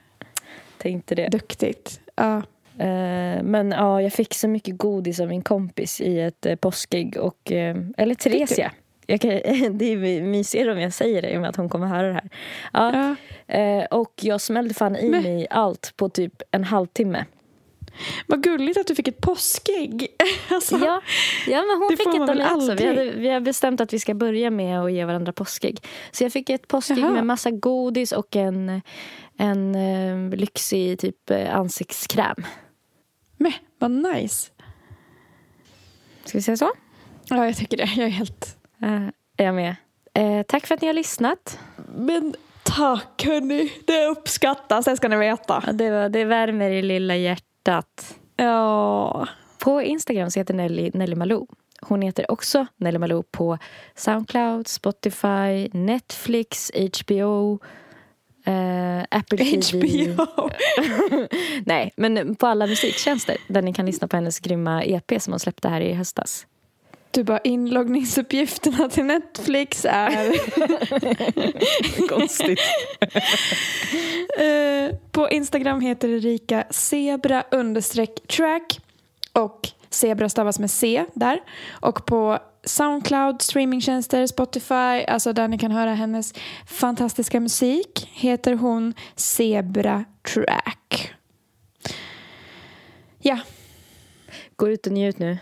Tänkte 0.78 1.16
det. 1.16 1.28
Duktigt. 1.28 2.00
Ja. 2.16 2.38
Eh, 2.80 3.44
men 3.44 3.72
ja, 3.72 4.02
jag 4.02 4.14
fick 4.14 4.34
så 4.34 4.48
mycket 4.48 4.78
godis 4.78 5.20
av 5.20 5.28
min 5.28 5.42
kompis 5.42 6.02
i 6.02 6.20
ett 6.20 6.46
uh, 6.46 6.56
påskägg. 6.56 7.18
Och, 7.18 7.52
eller 7.98 8.16
Theresia. 8.16 8.72
Jag 9.10 9.22
kan, 9.22 9.30
det 9.78 9.86
är 9.86 10.22
mysigare 10.22 10.72
om 10.72 10.80
jag 10.80 10.94
säger 10.94 11.22
det 11.22 11.30
i 11.32 11.38
och 11.38 11.42
med 11.42 11.50
att 11.50 11.56
hon 11.56 11.70
kommer 11.70 11.88
höra 11.88 12.08
det 12.08 12.14
här. 12.14 12.30
Ja, 12.74 13.16
Ja. 13.48 13.56
eh, 13.56 13.86
och 13.86 14.14
jag 14.22 14.42
smällde 14.42 14.74
fan 14.74 14.96
i 14.96 15.10
Men- 15.10 15.24
mig 15.24 15.48
allt 15.50 15.94
på 15.98 16.10
typ 16.10 16.42
en 16.52 16.64
halvtimme. 16.64 17.26
Vad 18.28 18.44
gulligt 18.44 18.78
att 18.78 18.88
du 18.88 18.96
fick 18.96 19.08
ett 19.08 19.22
påskägg. 19.22 20.08
Alltså, 20.50 20.78
Ja, 20.78 21.02
ja 21.48 21.58
men 21.64 21.78
hon 21.82 21.90
fick 21.98 22.08
ett 22.24 22.30
av 22.30 22.36
mig 22.38 22.48
också. 22.56 22.74
Vi, 22.76 22.86
hade, 22.88 23.12
vi 23.12 23.30
har 23.30 23.40
bestämt 23.40 23.82
att 23.82 23.94
vi 23.94 24.00
ska 24.00 24.14
börja 24.14 24.50
med 24.50 24.82
att 24.82 24.92
ge 24.94 25.06
varandra 25.06 25.34
påskägg. 25.34 25.80
Så 26.12 26.24
jag 26.24 26.34
fick 26.34 26.50
ett 26.50 26.68
påskägg 26.68 26.98
Jaha. 27.00 27.10
med 27.12 27.26
massa 27.26 27.52
godis 27.52 28.12
och 28.12 28.36
en, 28.36 28.82
en 29.38 29.76
eh, 29.76 30.38
lyxig 30.38 31.00
typ 31.00 31.30
eh, 31.30 31.56
ansiktskräm. 31.56 32.36
Men, 33.38 33.52
vad 33.80 33.92
nice. 33.92 34.52
Ska 36.26 36.38
vi 36.38 36.42
säga 36.42 36.58
så? 36.58 36.72
Ja, 37.30 37.46
jag 37.46 37.56
tycker 37.58 37.78
det. 37.78 37.90
Jag 37.96 38.06
är 38.06 38.10
helt... 38.10 38.57
Är 39.38 39.46
jag 39.46 39.56
med. 39.56 39.76
Eh, 40.14 40.44
tack 40.44 40.68
för 40.68 40.76
att 40.76 40.82
ni 40.82 40.88
har 40.88 40.94
lyssnat. 40.94 41.60
Men 41.96 42.36
tack 42.64 43.26
hörni, 43.26 43.72
det 43.86 44.06
uppskattas, 44.06 44.86
det 44.86 44.98
ska 44.98 45.08
ni 45.08 45.18
veta. 45.18 45.64
Ja, 45.66 45.74
det, 45.74 45.92
var, 45.92 46.10
det 46.10 46.26
värmer 46.26 46.70
i 46.72 46.82
lilla 46.82 47.16
hjärtat. 47.16 48.16
Ja. 48.36 49.28
På 49.58 49.82
Instagram 49.82 50.32
så 50.32 50.40
heter 50.40 50.54
Nelly 50.54 50.92
Nelly 50.94 51.16
Malou. 51.16 51.48
Hon 51.82 52.02
heter 52.02 52.32
också 52.32 52.66
Nelly 52.78 52.98
Malou 52.98 53.24
på 53.24 53.58
Soundcloud, 53.96 54.68
Spotify, 54.68 55.70
Netflix, 55.72 56.72
HBO, 56.76 57.60
eh, 58.46 59.02
Apple 59.10 59.38
TV. 59.38 60.08
HBO. 60.12 60.50
Nej, 61.66 61.94
men 61.96 62.36
på 62.36 62.48
alla 62.48 62.68
musiktjänster 62.68 63.38
där 63.48 63.62
ni 63.62 63.74
kan 63.74 63.86
lyssna 63.86 64.08
på 64.08 64.18
hennes 64.18 64.40
grymma 64.40 64.84
EP 64.84 65.22
som 65.22 65.34
hon 65.34 65.40
släppte 65.40 65.70
här 65.70 65.82
i 65.82 65.94
höstas. 65.94 66.48
Du 67.18 67.24
bara 67.24 67.40
inloggningsuppgifterna 67.40 68.90
till 68.90 69.06
Netflix 69.06 69.86
är... 69.90 70.34
Konstigt. 72.10 72.60
Eh, 74.40 74.96
på 75.12 75.30
Instagram 75.30 75.82
heter 75.82 76.10
Erika 76.10 76.64
zebra 76.70 77.44
understreck 77.52 78.28
track 78.28 78.80
och 79.34 79.70
zebra 79.90 80.30
stavas 80.30 80.60
med 80.60 80.72
C 80.72 81.06
där. 81.14 81.40
Och 81.70 82.06
på 82.06 82.40
Soundcloud, 82.64 83.42
streamingtjänster, 83.42 84.28
Spotify, 84.28 85.06
alltså 85.08 85.34
där 85.34 85.48
ni 85.48 85.58
kan 85.58 85.72
höra 85.72 85.94
hennes 85.94 86.34
fantastiska 86.68 87.40
musik 87.40 88.10
heter 88.14 88.54
hon 88.54 88.94
Zebra 89.16 90.06
Track. 90.34 91.14
Ja, 93.20 93.40
Gå 94.56 94.70
ut 94.70 94.88
och 94.88 94.94
njut 94.94 95.20
nu. 95.20 95.38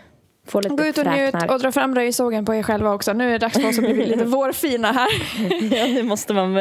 Få 0.46 0.60
lite 0.60 0.74
gå 0.74 0.86
ut 0.86 0.98
och 0.98 1.06
njut 1.06 1.34
och 1.48 1.60
dra 1.60 1.72
fram 1.72 1.94
röjsågen 1.94 2.44
på 2.44 2.54
er 2.54 2.62
själva 2.62 2.92
också. 2.92 3.12
Nu 3.12 3.28
är 3.28 3.32
det 3.32 3.38
dags 3.38 3.54
för 3.54 3.68
oss 3.68 3.78
att 3.78 3.84
bli 3.84 4.06
lite 4.06 4.24
vårfina 4.24 4.92
här. 4.92 5.08
ja, 5.76 5.86
nu 5.86 6.02
måste 6.02 6.34
man 6.34 6.56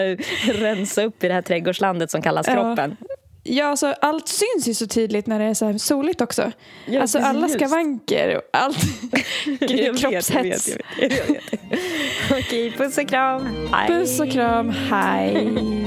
rensa 0.46 1.04
upp 1.04 1.24
i 1.24 1.28
det 1.28 1.34
här 1.34 1.42
trädgårdslandet 1.42 2.12
som 2.12 2.22
kallas 2.22 2.48
kroppen. 2.48 2.98
Ja, 3.48 3.66
alltså, 3.66 3.94
allt 4.02 4.28
syns 4.28 4.68
ju 4.68 4.74
så 4.74 4.88
tydligt 4.88 5.28
när 5.28 5.40
det 5.40 5.46
är 5.46 5.54
så 5.54 5.66
här 5.66 5.78
soligt 5.78 6.22
också. 6.22 6.52
Ja, 6.86 7.02
alltså 7.02 7.20
alla 7.20 7.42
precis. 7.42 7.58
skavanker 7.58 8.38
och 8.38 8.44
allt. 8.54 8.78
Kroppshets. 10.00 10.78
Okej, 12.32 12.72
puss 12.72 12.98
och 12.98 13.10
kram. 13.10 13.70
Hej. 13.74 13.88
Puss 13.88 14.20
och 14.20 14.32
kram, 14.32 14.70
hej. 14.70 15.85